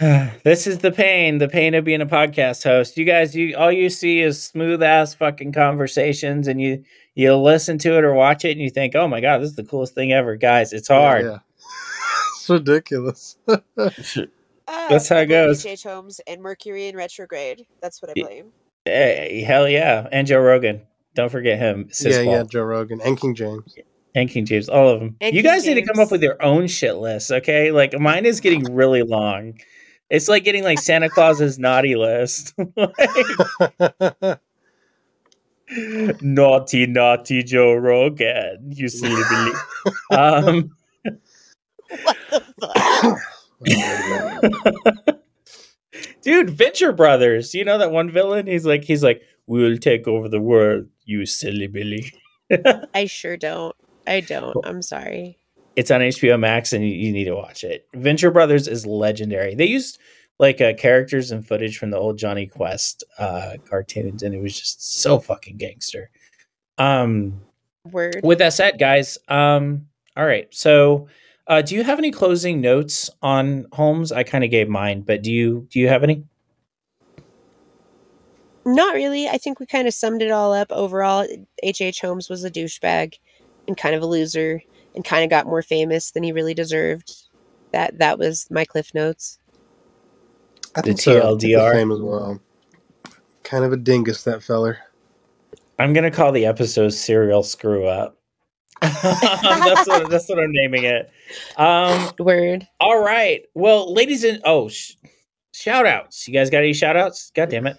this 0.44 0.66
is 0.66 0.78
the 0.78 0.92
pain, 0.92 1.38
the 1.38 1.48
pain 1.48 1.74
of 1.74 1.84
being 1.84 2.00
a 2.00 2.06
podcast 2.06 2.62
host. 2.64 2.96
You 2.96 3.04
guys, 3.04 3.34
you 3.34 3.56
all 3.56 3.72
you 3.72 3.90
see 3.90 4.20
is 4.20 4.42
smooth 4.42 4.82
ass 4.82 5.14
fucking 5.14 5.52
conversations, 5.52 6.48
and 6.48 6.60
you 6.60 6.84
you 7.14 7.34
listen 7.34 7.78
to 7.78 7.98
it 7.98 8.04
or 8.04 8.14
watch 8.14 8.44
it, 8.44 8.52
and 8.52 8.60
you 8.60 8.70
think, 8.70 8.94
"Oh 8.94 9.08
my 9.08 9.20
god, 9.20 9.38
this 9.38 9.50
is 9.50 9.56
the 9.56 9.64
coolest 9.64 9.94
thing 9.94 10.12
ever." 10.12 10.36
Guys, 10.36 10.72
it's 10.72 10.88
hard. 10.88 11.24
Yeah, 11.24 11.30
yeah. 11.30 11.38
it's 12.36 12.48
ridiculous. 12.48 13.36
Uh, 14.70 14.88
That's 14.88 15.08
how 15.08 15.16
it 15.16 15.26
goes. 15.26 15.66
H.H. 15.66 15.82
Holmes 15.82 16.20
and 16.28 16.40
Mercury 16.40 16.86
in 16.86 16.96
retrograde. 16.96 17.66
That's 17.82 18.00
what 18.00 18.12
I 18.12 18.14
blame. 18.14 18.52
Hey, 18.84 19.42
hell 19.46 19.68
yeah, 19.68 20.06
and 20.12 20.26
Joe 20.28 20.38
Rogan. 20.38 20.82
Don't 21.14 21.28
forget 21.28 21.58
him. 21.58 21.86
It's 21.88 21.98
his 21.98 22.16
yeah, 22.16 22.22
yeah. 22.22 22.42
Joe 22.44 22.62
Rogan 22.62 23.00
and 23.04 23.18
King 23.20 23.34
James. 23.34 23.74
and 24.14 24.30
King 24.30 24.46
James, 24.46 24.68
all 24.68 24.88
of 24.88 25.00
them. 25.00 25.16
And 25.20 25.34
you 25.34 25.42
King 25.42 25.50
guys 25.50 25.66
need 25.66 25.74
to 25.74 25.82
come 25.82 25.98
up 25.98 26.12
with 26.12 26.22
your 26.22 26.40
own 26.40 26.68
shit 26.68 26.96
list, 26.96 27.32
okay? 27.32 27.72
Like 27.72 27.98
mine 27.98 28.24
is 28.26 28.38
getting 28.40 28.62
really 28.72 29.02
long. 29.02 29.58
It's 30.08 30.28
like 30.28 30.44
getting 30.44 30.62
like 30.62 30.78
Santa 30.78 31.08
Claus's 31.08 31.58
naughty 31.58 31.96
list. 31.96 32.54
Like, 32.76 34.40
naughty, 36.22 36.86
naughty 36.86 37.42
Joe 37.42 37.74
Rogan. 37.74 38.72
You 38.72 38.88
see, 38.88 39.08
believe. 39.08 39.54
Um, 40.10 40.70
What 42.04 42.16
the 42.30 42.40
fuck? 42.60 43.18
dude, 46.22 46.50
Venture 46.50 46.92
Brothers. 46.92 47.54
You 47.54 47.64
know 47.64 47.78
that 47.78 47.92
one 47.92 48.10
villain? 48.10 48.46
He's 48.46 48.66
like, 48.66 48.84
he's 48.84 49.02
like, 49.02 49.22
we 49.46 49.62
will 49.62 49.76
take 49.76 50.06
over 50.06 50.28
the 50.28 50.40
world. 50.40 50.86
You 51.04 51.26
silly 51.26 51.66
Billy. 51.66 52.12
I 52.94 53.06
sure 53.06 53.36
don't. 53.36 53.74
I 54.06 54.20
don't. 54.20 54.56
I'm 54.64 54.82
sorry. 54.82 55.38
It's 55.76 55.90
on 55.90 56.00
HBO 56.00 56.38
Max, 56.38 56.72
and 56.72 56.84
you, 56.84 56.92
you 56.92 57.12
need 57.12 57.24
to 57.24 57.34
watch 57.34 57.64
it. 57.64 57.86
Venture 57.94 58.30
Brothers 58.30 58.66
is 58.68 58.86
legendary. 58.86 59.54
They 59.54 59.66
used 59.66 59.98
like 60.38 60.60
uh, 60.60 60.72
characters 60.72 61.30
and 61.30 61.46
footage 61.46 61.78
from 61.78 61.90
the 61.90 61.98
old 61.98 62.18
Jonny 62.18 62.46
Quest 62.46 63.04
uh, 63.18 63.54
cartoons, 63.68 64.22
and 64.22 64.34
it 64.34 64.40
was 64.40 64.58
just 64.58 65.00
so 65.00 65.18
fucking 65.18 65.58
gangster. 65.58 66.10
Um, 66.78 67.42
Word. 67.84 68.20
with 68.22 68.38
that 68.38 68.54
said, 68.54 68.78
guys, 68.78 69.18
um, 69.28 69.86
all 70.16 70.24
right. 70.24 70.48
So, 70.50 71.08
uh, 71.46 71.62
do 71.62 71.74
you 71.74 71.84
have 71.84 71.98
any 71.98 72.10
closing 72.10 72.60
notes 72.60 73.10
on 73.22 73.66
Holmes? 73.72 74.12
I 74.12 74.22
kind 74.22 74.44
of 74.44 74.50
gave 74.50 74.68
mine, 74.68 75.02
but 75.02 75.22
do 75.22 75.32
you 75.32 75.66
do 75.70 75.78
you 75.80 75.88
have 75.88 76.02
any? 76.02 76.24
Not 78.64 78.94
really. 78.94 79.26
I 79.28 79.38
think 79.38 79.58
we 79.58 79.66
kind 79.66 79.88
of 79.88 79.94
summed 79.94 80.22
it 80.22 80.30
all 80.30 80.52
up. 80.52 80.70
Overall, 80.70 81.22
H.H. 81.62 81.80
H. 81.80 82.00
Holmes 82.02 82.28
was 82.28 82.44
a 82.44 82.50
douchebag 82.50 83.14
and 83.66 83.76
kind 83.76 83.94
of 83.94 84.02
a 84.02 84.06
loser 84.06 84.62
and 84.94 85.04
kind 85.04 85.24
of 85.24 85.30
got 85.30 85.46
more 85.46 85.62
famous 85.62 86.10
than 86.10 86.22
he 86.22 86.32
really 86.32 86.54
deserved. 86.54 87.12
That 87.72 87.98
that 87.98 88.18
was 88.18 88.46
my 88.50 88.64
cliff 88.64 88.92
notes. 88.94 89.38
I 90.76 90.82
The 90.82 90.88
think 90.88 91.00
so. 91.00 91.36
The 91.36 91.48
TLDR. 91.54 91.72
same 91.72 91.90
as 91.90 92.00
well. 92.00 92.40
Kind 93.42 93.64
of 93.64 93.72
a 93.72 93.76
dingus, 93.76 94.22
that 94.24 94.42
feller. 94.42 94.78
I'm 95.78 95.92
gonna 95.94 96.10
call 96.10 96.30
the 96.30 96.44
episode 96.46 96.90
"Serial 96.90 97.42
Screw 97.42 97.86
Up." 97.86 98.18
that's 98.80 99.86
what 99.86 100.08
that's 100.08 100.28
what 100.28 100.38
I'm 100.38 100.52
naming 100.52 100.84
it. 100.84 101.10
Um, 101.56 102.12
Word. 102.18 102.66
All 102.80 103.02
right. 103.02 103.42
Well, 103.54 103.92
ladies 103.92 104.24
and 104.24 104.40
oh, 104.44 104.68
sh- 104.68 104.94
shout 105.52 105.86
outs. 105.86 106.26
You 106.26 106.34
guys 106.34 106.50
got 106.50 106.58
any 106.58 106.72
shout 106.72 106.96
outs? 106.96 107.30
God 107.34 107.50
damn 107.50 107.66
it. 107.66 107.76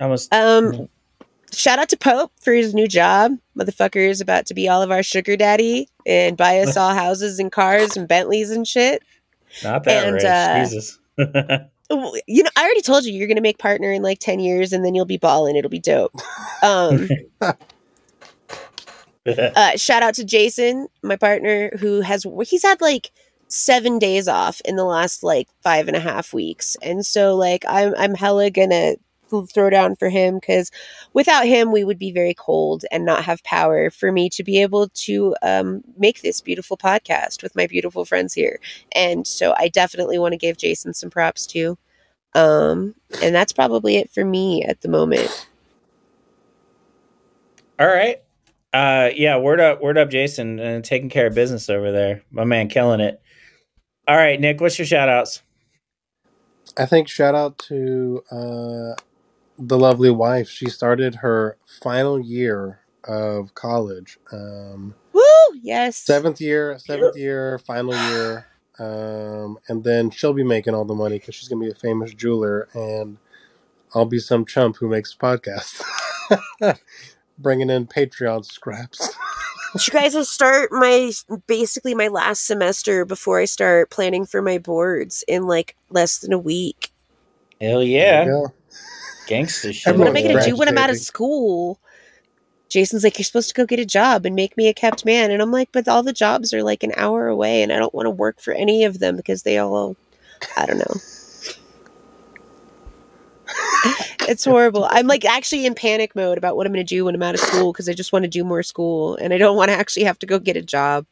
I 0.00 0.04
almost 0.04 0.32
Um, 0.32 0.88
shout 1.52 1.78
out 1.78 1.88
to 1.88 1.96
Pope 1.96 2.32
for 2.40 2.52
his 2.52 2.74
new 2.74 2.86
job. 2.86 3.32
Motherfucker 3.58 4.08
is 4.08 4.20
about 4.20 4.46
to 4.46 4.54
be 4.54 4.68
all 4.68 4.82
of 4.82 4.90
our 4.90 5.02
sugar 5.02 5.36
daddy 5.36 5.88
and 6.06 6.36
buy 6.36 6.60
us 6.60 6.76
all 6.76 6.94
houses 6.94 7.38
and 7.38 7.50
cars 7.50 7.96
and 7.96 8.06
Bentleys 8.06 8.50
and 8.50 8.66
shit. 8.66 9.02
not 9.62 9.84
that 9.84 10.06
and, 10.06 10.14
rich. 10.14 10.24
uh, 10.24 10.64
Jesus. 10.64 10.98
You 12.26 12.42
know, 12.42 12.50
I 12.56 12.64
already 12.64 12.80
told 12.80 13.04
you 13.04 13.12
you're 13.12 13.28
gonna 13.28 13.42
make 13.42 13.58
partner 13.58 13.92
in 13.92 14.02
like 14.02 14.18
ten 14.18 14.40
years, 14.40 14.72
and 14.72 14.84
then 14.84 14.94
you'll 14.94 15.04
be 15.04 15.18
balling. 15.18 15.54
It'll 15.54 15.70
be 15.70 15.78
dope. 15.78 16.12
Um, 16.62 17.08
uh, 19.56 19.76
shout 19.76 20.02
out 20.02 20.14
to 20.14 20.24
Jason, 20.24 20.88
my 21.02 21.16
partner, 21.16 21.70
who 21.78 22.00
has 22.00 22.26
he's 22.46 22.62
had 22.62 22.80
like 22.80 23.10
seven 23.48 23.98
days 23.98 24.28
off 24.28 24.60
in 24.64 24.76
the 24.76 24.84
last 24.84 25.22
like 25.22 25.48
five 25.62 25.88
and 25.88 25.96
a 25.96 26.00
half 26.00 26.32
weeks, 26.32 26.76
and 26.82 27.04
so 27.04 27.34
like 27.34 27.64
I'm 27.68 27.94
I'm 27.96 28.14
hella 28.14 28.50
gonna 28.50 28.96
throw 29.42 29.70
down 29.70 29.96
for 29.96 30.08
him 30.08 30.36
because 30.36 30.70
without 31.12 31.46
him 31.46 31.72
we 31.72 31.84
would 31.84 31.98
be 31.98 32.12
very 32.12 32.34
cold 32.34 32.84
and 32.92 33.04
not 33.04 33.24
have 33.24 33.42
power 33.42 33.90
for 33.90 34.12
me 34.12 34.28
to 34.28 34.44
be 34.44 34.62
able 34.62 34.88
to 34.90 35.34
um, 35.42 35.82
make 35.98 36.22
this 36.22 36.40
beautiful 36.40 36.76
podcast 36.76 37.42
with 37.42 37.56
my 37.56 37.66
beautiful 37.66 38.04
friends 38.04 38.34
here. 38.34 38.60
And 38.92 39.26
so 39.26 39.54
i 39.58 39.68
definitely 39.68 40.18
want 40.18 40.32
to 40.32 40.38
give 40.38 40.56
jason 40.56 40.94
some 40.94 41.10
props 41.10 41.46
too. 41.46 41.76
Um, 42.34 42.94
and 43.22 43.34
that's 43.34 43.52
probably 43.52 43.96
it 43.96 44.10
for 44.10 44.24
me 44.24 44.64
at 44.64 44.80
the 44.80 44.88
moment. 44.88 45.48
All 47.78 47.86
right. 47.86 48.23
Uh, 48.74 49.10
yeah. 49.14 49.38
Word 49.38 49.60
up. 49.60 49.80
Word 49.80 49.96
up, 49.96 50.10
Jason, 50.10 50.58
and 50.58 50.84
taking 50.84 51.08
care 51.08 51.28
of 51.28 51.34
business 51.34 51.70
over 51.70 51.92
there. 51.92 52.22
My 52.30 52.44
man, 52.44 52.68
killing 52.68 53.00
it. 53.00 53.22
All 54.08 54.16
right, 54.16 54.38
Nick. 54.40 54.60
What's 54.60 54.78
your 54.78 54.86
shout 54.86 55.08
outs? 55.08 55.42
I 56.76 56.86
think 56.86 57.08
shout 57.08 57.34
out 57.34 57.56
to 57.68 58.24
uh, 58.30 58.94
the 59.58 59.78
lovely 59.78 60.10
wife. 60.10 60.48
She 60.48 60.68
started 60.68 61.16
her 61.16 61.56
final 61.82 62.18
year 62.18 62.80
of 63.04 63.54
college. 63.54 64.18
Um, 64.32 64.94
woo 65.12 65.22
yes 65.62 65.96
seventh 65.96 66.40
year, 66.40 66.78
seventh 66.78 67.16
year, 67.16 67.58
final 67.58 67.94
year, 67.94 68.46
um, 68.78 69.58
and 69.68 69.84
then 69.84 70.10
she'll 70.10 70.32
be 70.32 70.44
making 70.44 70.74
all 70.74 70.84
the 70.84 70.94
money 70.94 71.18
because 71.18 71.34
she's 71.34 71.48
gonna 71.48 71.64
be 71.64 71.70
a 71.70 71.74
famous 71.74 72.12
jeweler, 72.12 72.68
and 72.74 73.18
I'll 73.94 74.06
be 74.06 74.18
some 74.18 74.44
chump 74.44 74.76
who 74.76 74.88
makes 74.88 75.14
podcasts, 75.14 75.82
bringing 77.38 77.70
in 77.70 77.86
Patreon 77.86 78.44
scraps. 78.44 79.14
you 79.86 79.92
guys 79.92 80.14
will 80.14 80.24
start 80.24 80.70
my 80.72 81.10
basically 81.46 81.94
my 81.94 82.06
last 82.06 82.46
semester 82.46 83.04
before 83.04 83.40
i 83.40 83.44
start 83.44 83.90
planning 83.90 84.24
for 84.24 84.40
my 84.40 84.56
boards 84.56 85.24
in 85.26 85.48
like 85.48 85.74
less 85.90 86.18
than 86.18 86.32
a 86.32 86.38
week 86.38 86.92
Hell 87.60 87.82
yeah, 87.82 88.24
Yeah. 88.24 88.44
gangster 89.26 89.72
shit. 89.72 89.96
what 89.96 90.06
am 90.06 90.16
i 90.16 90.22
going 90.22 90.38
to 90.38 90.44
do 90.44 90.54
when 90.54 90.68
i'm 90.68 90.78
out 90.78 90.90
of 90.90 90.98
school 90.98 91.80
jason's 92.68 93.02
like 93.02 93.18
you're 93.18 93.24
supposed 93.24 93.48
to 93.48 93.54
go 93.54 93.66
get 93.66 93.80
a 93.80 93.84
job 93.84 94.24
and 94.24 94.36
make 94.36 94.56
me 94.56 94.68
a 94.68 94.74
kept 94.74 95.04
man 95.04 95.32
and 95.32 95.42
i'm 95.42 95.50
like 95.50 95.70
but 95.72 95.88
all 95.88 96.04
the 96.04 96.12
jobs 96.12 96.54
are 96.54 96.62
like 96.62 96.84
an 96.84 96.92
hour 96.96 97.26
away 97.26 97.60
and 97.60 97.72
i 97.72 97.76
don't 97.76 97.94
want 97.94 98.06
to 98.06 98.10
work 98.10 98.40
for 98.40 98.52
any 98.54 98.84
of 98.84 99.00
them 99.00 99.16
because 99.16 99.42
they 99.42 99.58
all 99.58 99.96
i 100.56 100.66
don't 100.66 100.78
know 100.78 100.94
it's 104.28 104.44
horrible 104.44 104.86
i'm 104.90 105.06
like 105.06 105.24
actually 105.24 105.66
in 105.66 105.74
panic 105.74 106.14
mode 106.16 106.38
about 106.38 106.56
what 106.56 106.66
i'm 106.66 106.72
going 106.72 106.84
to 106.84 106.94
do 106.94 107.04
when 107.04 107.14
i'm 107.14 107.22
out 107.22 107.34
of 107.34 107.40
school 107.40 107.72
because 107.72 107.88
i 107.88 107.92
just 107.92 108.12
want 108.12 108.22
to 108.24 108.28
do 108.28 108.44
more 108.44 108.62
school 108.62 109.16
and 109.16 109.32
i 109.32 109.38
don't 109.38 109.56
want 109.56 109.68
to 109.70 109.74
actually 109.76 110.04
have 110.04 110.18
to 110.18 110.26
go 110.26 110.38
get 110.38 110.56
a 110.56 110.62
job 110.62 111.06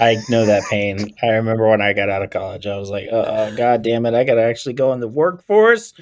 I 0.00 0.16
know 0.30 0.46
that 0.46 0.62
pain. 0.70 1.14
I 1.22 1.26
remember 1.26 1.68
when 1.68 1.82
I 1.82 1.92
got 1.92 2.08
out 2.08 2.22
of 2.22 2.30
college, 2.30 2.66
I 2.66 2.78
was 2.78 2.88
like, 2.88 3.08
"Oh, 3.12 3.20
uh 3.20 3.50
god 3.50 3.82
damn 3.82 4.06
it, 4.06 4.14
I 4.14 4.24
gotta 4.24 4.42
actually 4.42 4.72
go 4.72 4.90
in 4.94 5.00
the 5.00 5.06
workforce." 5.08 5.92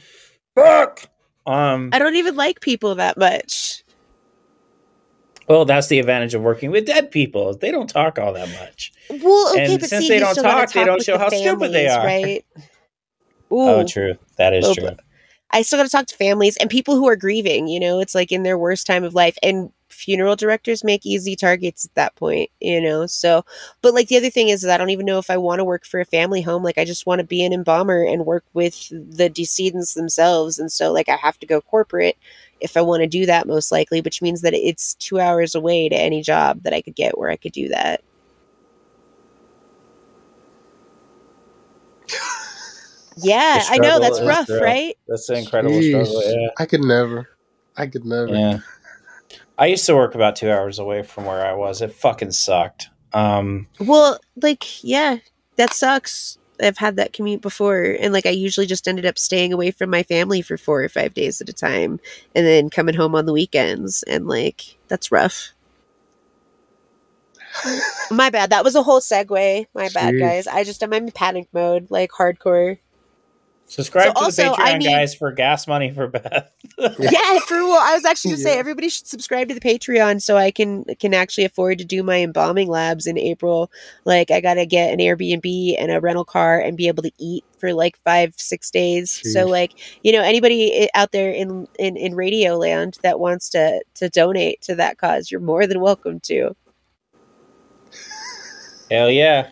Fuck. 0.55 1.09
Um. 1.45 1.91
i 1.93 1.99
don't 1.99 2.15
even 2.17 2.37
like 2.37 2.61
people 2.61 2.95
that 2.95 3.17
much 3.17 3.83
Well, 5.49 5.65
that's 5.65 5.89
the 5.89 5.99
advantage 5.99 6.35
of 6.35 6.43
working 6.43 6.71
with 6.71 6.87
dead 6.87 7.11
people. 7.11 7.57
They 7.57 7.73
don't 7.73 7.89
talk 7.89 8.19
all 8.21 8.35
that 8.35 8.49
much. 8.61 8.93
Well, 9.11 9.51
okay, 9.55 9.73
And 9.73 9.81
but 9.81 9.89
since 9.89 10.05
see, 10.05 10.09
they 10.11 10.21
don't 10.21 10.37
gotta 10.37 10.67
talk, 10.67 10.73
they 10.73 10.85
don't 10.85 11.03
show 11.03 11.15
the 11.15 11.25
how 11.25 11.29
stupid 11.31 11.73
they 11.73 11.89
are. 11.89 12.07
right? 12.07 12.45
Oh, 13.53 13.83
true. 13.83 14.15
That 14.37 14.55
is 14.55 14.65
Oh, 14.65 14.75
true. 14.75 14.91
I 15.53 15.63
still 15.63 15.79
got 15.79 15.85
to 15.85 15.89
talk 15.91 16.07
to 16.07 16.17
families 16.17 16.57
and 16.59 16.71
people 16.71 16.95
who 16.97 17.09
are 17.09 17.17
grieving. 17.17 17.67
You 17.69 17.81
know, 17.81 18.01
it's 18.01 18.15
like 18.15 18.33
in 18.33 18.43
their 18.43 18.59
worst 18.59 18.87
time 18.87 19.05
of 19.05 19.15
life, 19.15 19.37
and 19.43 19.73
funeral 19.89 20.37
directors 20.37 20.85
make 20.85 21.05
easy 21.05 21.37
targets 21.37 21.85
at 21.85 21.95
that 21.95 22.15
point. 22.17 22.51
You 22.61 22.81
know, 22.81 23.07
so 23.07 23.45
but 23.83 23.95
like 23.95 24.09
the 24.09 24.17
other 24.17 24.31
thing 24.31 24.49
is, 24.49 24.65
I 24.65 24.77
don't 24.79 24.91
even 24.91 25.07
know 25.07 25.19
if 25.19 25.31
I 25.31 25.37
want 25.37 25.59
to 25.59 25.65
work 25.65 25.85
for 25.85 26.01
a 26.01 26.05
family 26.05 26.43
home. 26.43 26.63
Like 26.63 26.79
I 26.79 26.85
just 26.85 27.07
want 27.07 27.21
to 27.21 27.27
be 27.27 27.45
an 27.45 27.53
embalmer 27.53 28.03
and 28.03 28.27
work 28.27 28.45
with 28.55 28.89
the 28.91 29.29
decedents 29.29 29.95
themselves, 29.95 30.59
and 30.59 30.71
so 30.71 30.93
like 30.93 31.09
I 31.09 31.17
have 31.17 31.39
to 31.41 31.47
go 31.47 31.61
corporate 31.61 32.17
if 32.61 32.77
I 32.77 32.83
want 32.83 33.01
to 33.03 33.07
do 33.09 33.27
that, 33.27 33.47
most 33.49 33.73
likely, 33.73 34.01
which 34.03 34.21
means 34.23 34.43
that 34.43 34.55
it's 34.55 34.95
two 34.95 35.19
hours 35.19 35.55
away 35.55 35.89
to 35.89 35.97
any 35.97 36.23
job 36.23 36.63
that 36.63 36.75
I 36.75 36.83
could 36.83 36.95
get 36.95 37.17
where 37.19 37.31
I 37.31 37.37
could 37.37 37.53
do 37.53 37.69
that. 37.69 38.03
Yeah, 43.17 43.63
I 43.69 43.79
know 43.79 43.99
that's 44.01 44.19
is 44.19 44.27
rough, 44.27 44.49
real. 44.49 44.63
right? 44.63 44.99
That's 45.09 45.29
an 45.29 45.37
incredible 45.37 45.75
Jeez. 45.77 46.07
struggle. 46.07 46.23
Yeah. 46.25 46.49
I 46.59 46.67
could 46.67 46.83
never. 46.83 47.29
I 47.77 47.87
could 47.87 48.05
never. 48.05 48.29
Yeah. 48.29 48.59
I 49.59 49.67
used 49.67 49.85
to 49.87 49.95
work 49.95 50.15
about 50.15 50.37
two 50.37 50.51
hours 50.51 50.79
away 50.79 51.03
from 51.03 51.27
where 51.27 51.45
I 51.45 51.53
was. 51.53 51.83
It 51.83 51.93
fucking 51.93 52.31
sucked. 52.33 52.89
Um, 53.13 53.67
Well, 53.79 54.19
like, 54.41 54.83
yeah, 54.83 55.19
that 55.57 55.75
sucks. 55.75 56.39
I've 56.63 56.79
had 56.79 56.97
that 56.97 57.13
commute 57.13 57.41
before, 57.41 57.97
and 57.99 58.13
like, 58.13 58.27
I 58.27 58.31
usually 58.31 58.67
just 58.67 58.87
ended 58.87 59.07
up 59.07 59.19
staying 59.19 59.53
away 59.53 59.71
from 59.71 59.91
my 59.91 60.03
family 60.03 60.43
for 60.43 60.57
four 60.57 60.83
or 60.83 60.89
five 60.89 61.15
days 61.15 61.41
at 61.41 61.49
a 61.49 61.55
time, 61.55 62.01
and 62.35 62.47
then 62.47 62.71
coming 62.71 62.95
home 62.95 63.15
on 63.15 63.27
the 63.27 63.33
weekends, 63.33 64.03
and 64.05 64.27
like, 64.27 64.77
that's 64.89 65.11
rough. 65.11 65.53
My 68.11 68.31
bad. 68.31 68.51
That 68.51 68.63
was 68.65 68.75
a 68.75 68.83
whole 68.83 69.01
segue. 69.01 69.67
My 69.75 69.89
bad, 69.93 70.19
guys. 70.19 70.47
I 70.47 70.63
just 70.65 70.83
am 70.83 70.93
in 70.93 71.11
panic 71.11 71.49
mode, 71.53 71.91
like 71.91 72.11
hardcore. 72.11 72.79
Subscribe 73.71 74.07
So 74.09 74.13
to 74.13 74.19
also, 74.19 74.43
the 74.43 74.49
Patreon, 74.51 74.59
I 74.59 74.79
need- 74.79 74.85
guys, 74.87 75.15
for 75.15 75.33
gas 75.33 75.67
money 75.67 75.91
for 75.91 76.09
Beth. 76.09 76.51
yeah, 76.79 77.39
for 77.47 77.57
well, 77.57 77.79
I 77.81 77.95
was 77.95 78.05
actually 78.05 78.33
gonna 78.33 78.43
say 78.43 78.59
everybody 78.59 78.89
should 78.89 79.07
subscribe 79.07 79.49
to 79.49 79.55
the 79.55 79.61
Patreon 79.61 80.23
so 80.23 80.37
I 80.37 80.51
can 80.51 80.85
can 80.99 81.13
actually 81.13 81.45
afford 81.45 81.79
to 81.79 81.85
do 81.85 82.03
my 82.03 82.21
embalming 82.23 82.69
labs 82.69 83.07
in 83.07 83.19
April. 83.19 83.71
Like 84.05 84.31
I 84.31 84.41
gotta 84.41 84.65
get 84.65 84.93
an 84.93 84.99
Airbnb 84.99 85.77
and 85.79 85.91
a 85.91 86.01
rental 86.01 86.25
car 86.25 86.59
and 86.59 86.77
be 86.77 86.89
able 86.89 87.03
to 87.03 87.13
eat 87.19 87.45
for 87.59 87.75
like 87.75 87.99
five 87.99 88.35
six 88.39 88.71
days. 88.71 89.21
So 89.33 89.47
like 89.47 89.73
you 90.03 90.13
know 90.13 90.23
anybody 90.23 90.89
out 90.95 91.13
there 91.13 91.31
in 91.31 91.69
in 91.79 91.97
in 91.99 92.15
Radio 92.15 92.57
Land 92.57 92.99
that 93.03 93.21
wants 93.21 93.51
to 93.51 93.83
to 93.97 94.09
donate 94.09 94.63
to 94.63 94.75
that 94.77 94.97
cause, 94.97 95.31
you're 95.31 95.41
more 95.41 95.67
than 95.67 95.81
welcome 95.81 96.19
to. 96.21 96.57
Hell 98.91 99.11
yeah. 99.11 99.51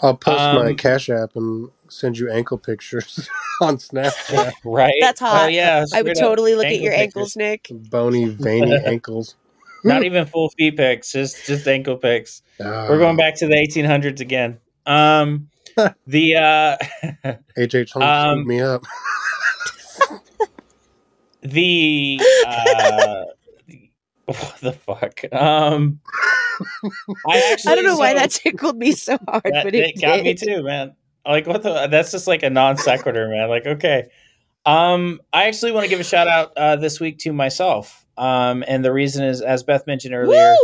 I'll 0.00 0.16
post 0.16 0.38
my 0.38 0.70
Um, 0.70 0.76
Cash 0.76 1.10
App 1.10 1.34
and 1.34 1.70
send 1.90 2.18
you 2.18 2.30
ankle 2.30 2.58
pictures 2.58 3.28
on 3.60 3.76
Snapchat. 3.78 4.52
Right. 4.64 4.94
That's 5.00 5.20
Hell 5.20 5.30
hot. 5.30 5.52
yeah. 5.52 5.84
I 5.94 6.02
would 6.02 6.16
totally 6.16 6.54
look 6.54 6.66
at 6.66 6.72
ankle 6.72 6.84
your 6.84 6.92
pictures. 6.92 7.02
ankles, 7.04 7.36
Nick. 7.36 7.68
Bony, 7.70 8.26
veiny 8.26 8.76
ankles. 8.84 9.36
Not 9.84 10.02
even 10.02 10.26
full 10.26 10.50
feet 10.58 10.76
pics, 10.76 11.12
just 11.12 11.46
just 11.46 11.66
ankle 11.68 11.96
pics. 11.96 12.42
Ah, 12.60 12.86
We're 12.88 12.98
going 12.98 13.16
back 13.16 13.36
to 13.36 13.46
the 13.46 13.54
1800s 13.54 14.20
again. 14.20 14.58
Um, 14.86 15.48
the 16.06 16.34
uh, 16.36 16.76
HH 17.56 17.92
Holmes 17.92 18.04
Um, 18.04 18.46
me 18.46 18.60
up. 18.60 18.82
the 21.42 22.20
uh, 22.46 23.24
what 24.26 24.56
the 24.60 24.72
fuck? 24.72 25.20
Um, 25.32 26.00
I 27.28 27.50
actually 27.52 27.72
I 27.72 27.74
don't 27.76 27.84
know 27.84 27.96
why 27.96 28.14
that 28.14 28.30
tickled 28.32 28.76
me 28.76 28.92
so 28.92 29.16
hard, 29.28 29.42
that, 29.44 29.64
but 29.64 29.74
it, 29.74 29.94
it 29.96 30.00
got 30.00 30.22
me 30.22 30.34
too, 30.34 30.62
man. 30.64 30.94
Like 31.26 31.46
what 31.46 31.62
the? 31.62 31.88
That's 31.88 32.10
just 32.10 32.26
like 32.26 32.42
a 32.42 32.50
non 32.50 32.76
sequitur, 32.76 33.28
man. 33.28 33.48
Like 33.48 33.66
okay. 33.66 34.08
Um, 34.64 35.20
I 35.32 35.44
actually 35.44 35.72
want 35.72 35.84
to 35.84 35.90
give 35.90 36.00
a 36.00 36.04
shout 36.04 36.28
out 36.28 36.52
uh, 36.56 36.76
this 36.76 37.00
week 37.00 37.18
to 37.20 37.32
myself. 37.32 38.04
Um, 38.18 38.64
and 38.66 38.84
the 38.84 38.92
reason 38.92 39.24
is, 39.24 39.40
as 39.40 39.62
Beth 39.62 39.86
mentioned 39.86 40.14
earlier, 40.14 40.54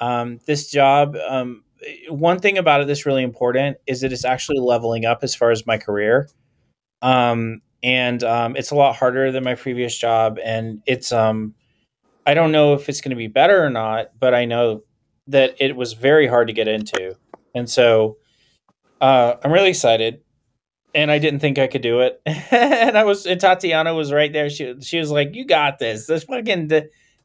um, 0.00 0.40
this 0.46 0.70
job. 0.70 1.16
Um, 1.28 1.62
one 2.08 2.40
thing 2.40 2.58
about 2.58 2.80
it 2.80 2.86
that's 2.86 3.06
really 3.06 3.22
important 3.22 3.78
is 3.86 4.00
that 4.00 4.12
it's 4.12 4.24
actually 4.24 4.58
leveling 4.58 5.04
up 5.04 5.20
as 5.22 5.34
far 5.34 5.50
as 5.50 5.66
my 5.66 5.78
career. 5.78 6.28
Um, 7.02 7.62
and 7.82 8.22
um, 8.24 8.56
it's 8.56 8.70
a 8.70 8.74
lot 8.74 8.96
harder 8.96 9.32
than 9.32 9.44
my 9.44 9.54
previous 9.54 9.96
job, 9.96 10.38
and 10.44 10.82
it's 10.86 11.12
um, 11.12 11.54
I 12.26 12.34
don't 12.34 12.52
know 12.52 12.74
if 12.74 12.88
it's 12.88 13.00
going 13.00 13.10
to 13.10 13.16
be 13.16 13.26
better 13.26 13.64
or 13.64 13.70
not, 13.70 14.10
but 14.18 14.34
I 14.34 14.44
know 14.44 14.82
that 15.28 15.54
it 15.58 15.76
was 15.76 15.94
very 15.94 16.26
hard 16.26 16.48
to 16.48 16.52
get 16.52 16.68
into, 16.68 17.16
and 17.54 17.70
so 17.70 18.18
uh, 19.00 19.34
I'm 19.42 19.52
really 19.52 19.70
excited. 19.70 20.22
And 20.92 21.08
I 21.08 21.20
didn't 21.20 21.38
think 21.38 21.56
I 21.58 21.68
could 21.68 21.82
do 21.82 22.00
it, 22.00 22.20
and 22.26 22.98
I 22.98 23.04
was. 23.04 23.24
And 23.24 23.40
Tatiana 23.40 23.94
was 23.94 24.12
right 24.12 24.32
there. 24.32 24.50
She 24.50 24.74
she 24.80 24.98
was 24.98 25.12
like, 25.12 25.36
"You 25.36 25.44
got 25.44 25.78
this. 25.78 26.06
This 26.06 26.24
fucking." 26.24 26.68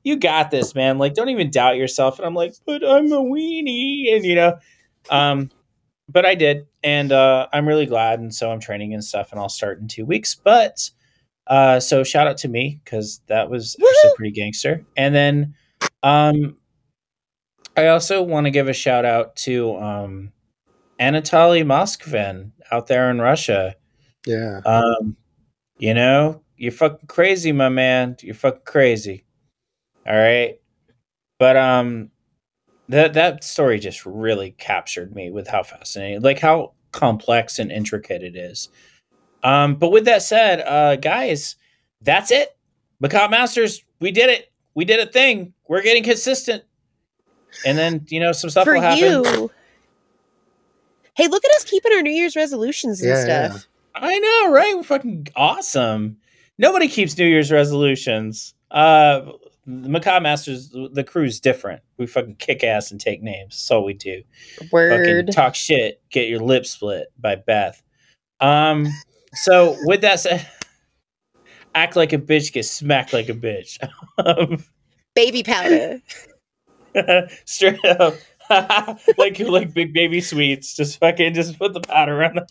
you 0.06 0.16
got 0.16 0.52
this, 0.52 0.76
man. 0.76 1.00
Like, 1.00 1.16
don't 1.16 1.30
even 1.30 1.50
doubt 1.50 1.78
yourself. 1.78 2.20
And 2.20 2.28
I'm 2.28 2.36
like, 2.36 2.54
but 2.66 2.88
I'm 2.88 3.12
a 3.12 3.18
weenie, 3.18 4.16
and 4.16 4.24
you 4.24 4.36
know, 4.36 4.60
um, 5.10 5.50
but 6.08 6.26
I 6.26 6.36
did, 6.36 6.68
and 6.84 7.12
uh, 7.12 7.48
I'm 7.52 7.68
really 7.68 7.88
glad. 7.88 8.20
And 8.20 8.34
so 8.34 8.52
I'm 8.52 8.60
training 8.60 8.94
and 8.94 9.04
stuff, 9.04 9.32
and 9.32 9.42
I'll 9.42 9.50
start 9.50 9.80
in 9.80 9.88
two 9.88 10.06
weeks. 10.06 10.36
But 10.36 10.92
uh, 11.48 11.80
so 11.80 12.04
shout 12.04 12.28
out 12.28 12.38
to 12.38 12.48
me 12.48 12.80
because 12.84 13.20
that 13.28 13.50
was 13.50 13.76
actually 13.76 14.16
pretty 14.16 14.32
gangster. 14.32 14.86
And 14.96 15.14
then, 15.14 15.56
um, 16.04 16.58
I 17.76 17.88
also 17.88 18.22
want 18.22 18.46
to 18.46 18.52
give 18.52 18.68
a 18.68 18.74
shout 18.74 19.06
out 19.06 19.36
to 19.38 19.76
um, 19.78 20.32
Anatoly 21.00 21.64
Moskvin 21.64 22.52
out 22.72 22.88
there 22.88 23.10
in 23.10 23.20
Russia. 23.20 23.76
Yeah. 24.26 24.62
Um, 24.66 25.16
you 25.78 25.94
know, 25.94 26.42
you're 26.58 26.72
fucking 26.72 27.08
crazy, 27.08 27.52
my 27.52 27.70
man. 27.70 28.16
You're 28.22 28.36
fucking 28.36 28.62
crazy. 28.66 29.26
All 30.08 30.16
right. 30.16 30.60
But 31.38 31.58
um 31.58 32.12
that 32.88 33.14
that 33.14 33.44
story 33.44 33.80
just 33.80 34.06
really 34.06 34.52
captured 34.52 35.14
me 35.16 35.32
with 35.32 35.48
how 35.48 35.64
fascinating, 35.64 36.22
like 36.22 36.40
how 36.40 36.74
complex 36.92 37.60
and 37.60 37.72
intricate 37.72 38.24
it 38.24 38.36
is. 38.36 38.70
Um, 39.44 39.76
but 39.76 39.92
with 39.92 40.06
that 40.06 40.22
said, 40.22 40.62
uh 40.62 40.96
guys, 40.96 41.56
that's 42.02 42.32
it. 42.32 42.56
Macabre 43.00 43.32
Masters, 43.32 43.84
we 44.00 44.12
did 44.12 44.30
it. 44.30 44.52
We 44.76 44.86
did 44.86 45.00
a 45.00 45.12
thing. 45.12 45.54
We're 45.68 45.82
getting 45.82 46.04
consistent. 46.04 46.64
And 47.66 47.78
then, 47.78 48.06
you 48.10 48.20
know, 48.20 48.32
some 48.32 48.50
stuff 48.50 48.66
for 48.66 48.74
will 48.74 48.82
happen. 48.82 49.04
you. 49.04 49.52
Hey, 51.16 51.28
look 51.28 51.44
at 51.46 51.52
us 51.56 51.64
keeping 51.64 51.94
our 51.94 52.02
New 52.02 52.12
Year's 52.12 52.36
resolutions 52.36 53.02
and 53.02 53.10
Yeah, 53.10 53.26
yeah. 53.26 53.50
stuff. 53.50 53.68
I 53.96 54.20
know, 54.20 54.52
right? 54.52 54.76
We're 54.76 54.84
fucking 54.84 55.28
awesome. 55.36 56.18
Nobody 56.58 56.88
keeps 56.88 57.18
New 57.18 57.26
Year's 57.28 57.52
resolutions. 57.52 58.54
Uh 58.72 59.32
the 59.68 59.90
Macabre 59.90 60.22
Masters, 60.22 60.70
the 60.70 61.04
crew's 61.04 61.40
different. 61.40 61.82
We 61.98 62.06
fucking 62.06 62.36
kick 62.36 62.64
ass 62.64 62.92
and 62.92 63.02
take 63.02 63.24
names. 63.24 63.56
That's 63.56 63.72
all 63.72 63.84
we 63.84 63.94
do. 63.96 64.22
Fucking 64.58 64.70
Word. 64.72 65.32
talk 65.32 65.56
shit, 65.56 66.02
get 66.12 66.30
your 66.30 66.40
lip 66.40 66.68
split 66.68 67.08
by 67.20 67.34
Beth. 67.36 67.82
Um, 68.42 68.86
so 69.34 69.76
with 69.86 70.02
that 70.02 70.20
said, 70.20 70.48
act 71.76 71.96
like 71.96 72.14
a 72.14 72.20
bitch, 72.20 72.54
get 72.54 72.66
smacked 72.66 73.12
like 73.12 73.28
a 73.28 73.34
bitch. 73.34 73.80
Um, 74.20 74.64
Baby 75.16 75.42
powder. 75.42 76.00
Straight 77.46 77.84
up. 77.86 78.14
like 79.18 79.40
like 79.40 79.74
big 79.74 79.94
baby 79.94 80.22
sweets. 80.22 80.76
Just 80.76 81.00
fucking 81.00 81.34
just 81.34 81.58
put 81.58 81.74
the 81.74 81.82
powder 81.82 82.24
on 82.24 82.36
them. 82.36 82.46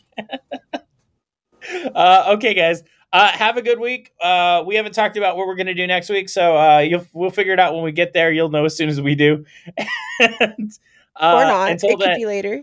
uh 1.95 2.33
okay 2.37 2.55
guys. 2.55 2.83
Uh 3.13 3.29
have 3.29 3.57
a 3.57 3.63
good 3.63 3.79
week. 3.81 4.13
Uh 4.21 4.63
we 4.67 4.75
haven't 4.75 4.93
talked 4.93 5.17
about 5.17 5.37
what 5.37 5.47
we're 5.47 5.57
gonna 5.57 5.75
do 5.75 5.87
next 5.87 6.09
week, 6.11 6.29
so 6.29 6.57
uh 6.57 6.79
you'll 6.79 7.07
we'll 7.13 7.31
figure 7.31 7.53
it 7.53 7.61
out 7.61 7.75
when 7.75 7.85
we 7.85 7.93
get 7.93 8.13
there. 8.13 8.33
You'll 8.33 8.51
know 8.51 8.65
as 8.65 8.77
soon 8.77 8.89
as 8.89 9.01
we 9.01 9.15
do. 9.15 9.45
and, 10.21 10.73
uh, 11.17 11.35
or 11.37 11.45
not. 11.45 11.71
Until 11.71 11.91
It 11.91 12.01
could 12.01 12.17
be 12.17 12.27
later. 12.27 12.63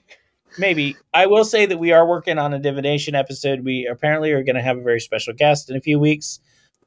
maybe. 0.57 0.95
I 1.13 1.25
will 1.27 1.45
say 1.45 1.65
that 1.65 1.77
we 1.77 1.91
are 1.91 2.05
working 2.05 2.37
on 2.37 2.53
a 2.53 2.59
divination 2.59 3.15
episode. 3.15 3.63
We 3.63 3.87
apparently 3.89 4.31
are 4.31 4.43
gonna 4.43 4.61
have 4.61 4.77
a 4.77 4.81
very 4.81 4.99
special 4.99 5.33
guest 5.33 5.69
in 5.69 5.75
a 5.75 5.81
few 5.81 5.99
weeks. 5.99 6.39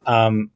Um 0.06 0.50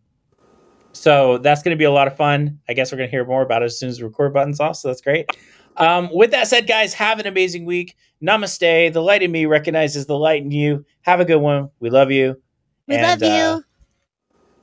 so 0.93 1.39
that's 1.39 1.63
going 1.63 1.71
to 1.75 1.79
be 1.79 1.85
a 1.85 1.93
lot 1.93 2.09
of 2.09 2.17
fun. 2.17 2.59
I 2.69 2.73
guess 2.73 2.91
we're 2.91 2.99
going 2.99 3.09
to 3.09 3.11
hear 3.11 3.25
more 3.25 3.43
about 3.43 3.63
it 3.63 3.67
as 3.67 3.79
soon 3.79 3.89
as 3.89 3.99
the 3.99 4.07
record 4.07 4.33
button's 4.33 4.59
off. 4.59 4.77
So 4.77 4.89
that's 4.89 5.01
great. 5.01 5.31
Um, 5.79 6.11
with 6.13 6.33
that 6.33 6.49
said, 6.49 6.67
guys, 6.67 6.95
have 6.95 7.19
an 7.21 7.27
amazing 7.27 7.65
week. 7.65 7.97
Namaste. 8.23 8.93
The 8.93 9.03
light 9.03 9.23
in 9.23 9.31
me 9.31 9.47
recognizes 9.47 10.07
the 10.07 10.19
light 10.19 10.43
in 10.43 10.51
you. 10.51 10.85
Have 11.03 11.21
a 11.21 11.25
good 11.25 11.37
one. 11.39 11.71
We 11.81 11.91
love 11.91 12.11
you. 12.11 12.41
We 12.87 12.97
And, 12.97 13.21
love 13.21 13.23
you. 13.23 13.43
uh, 13.43 13.61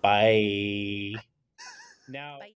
bye. 0.01 1.23
Now. 2.07 2.39
Bye. 2.39 2.54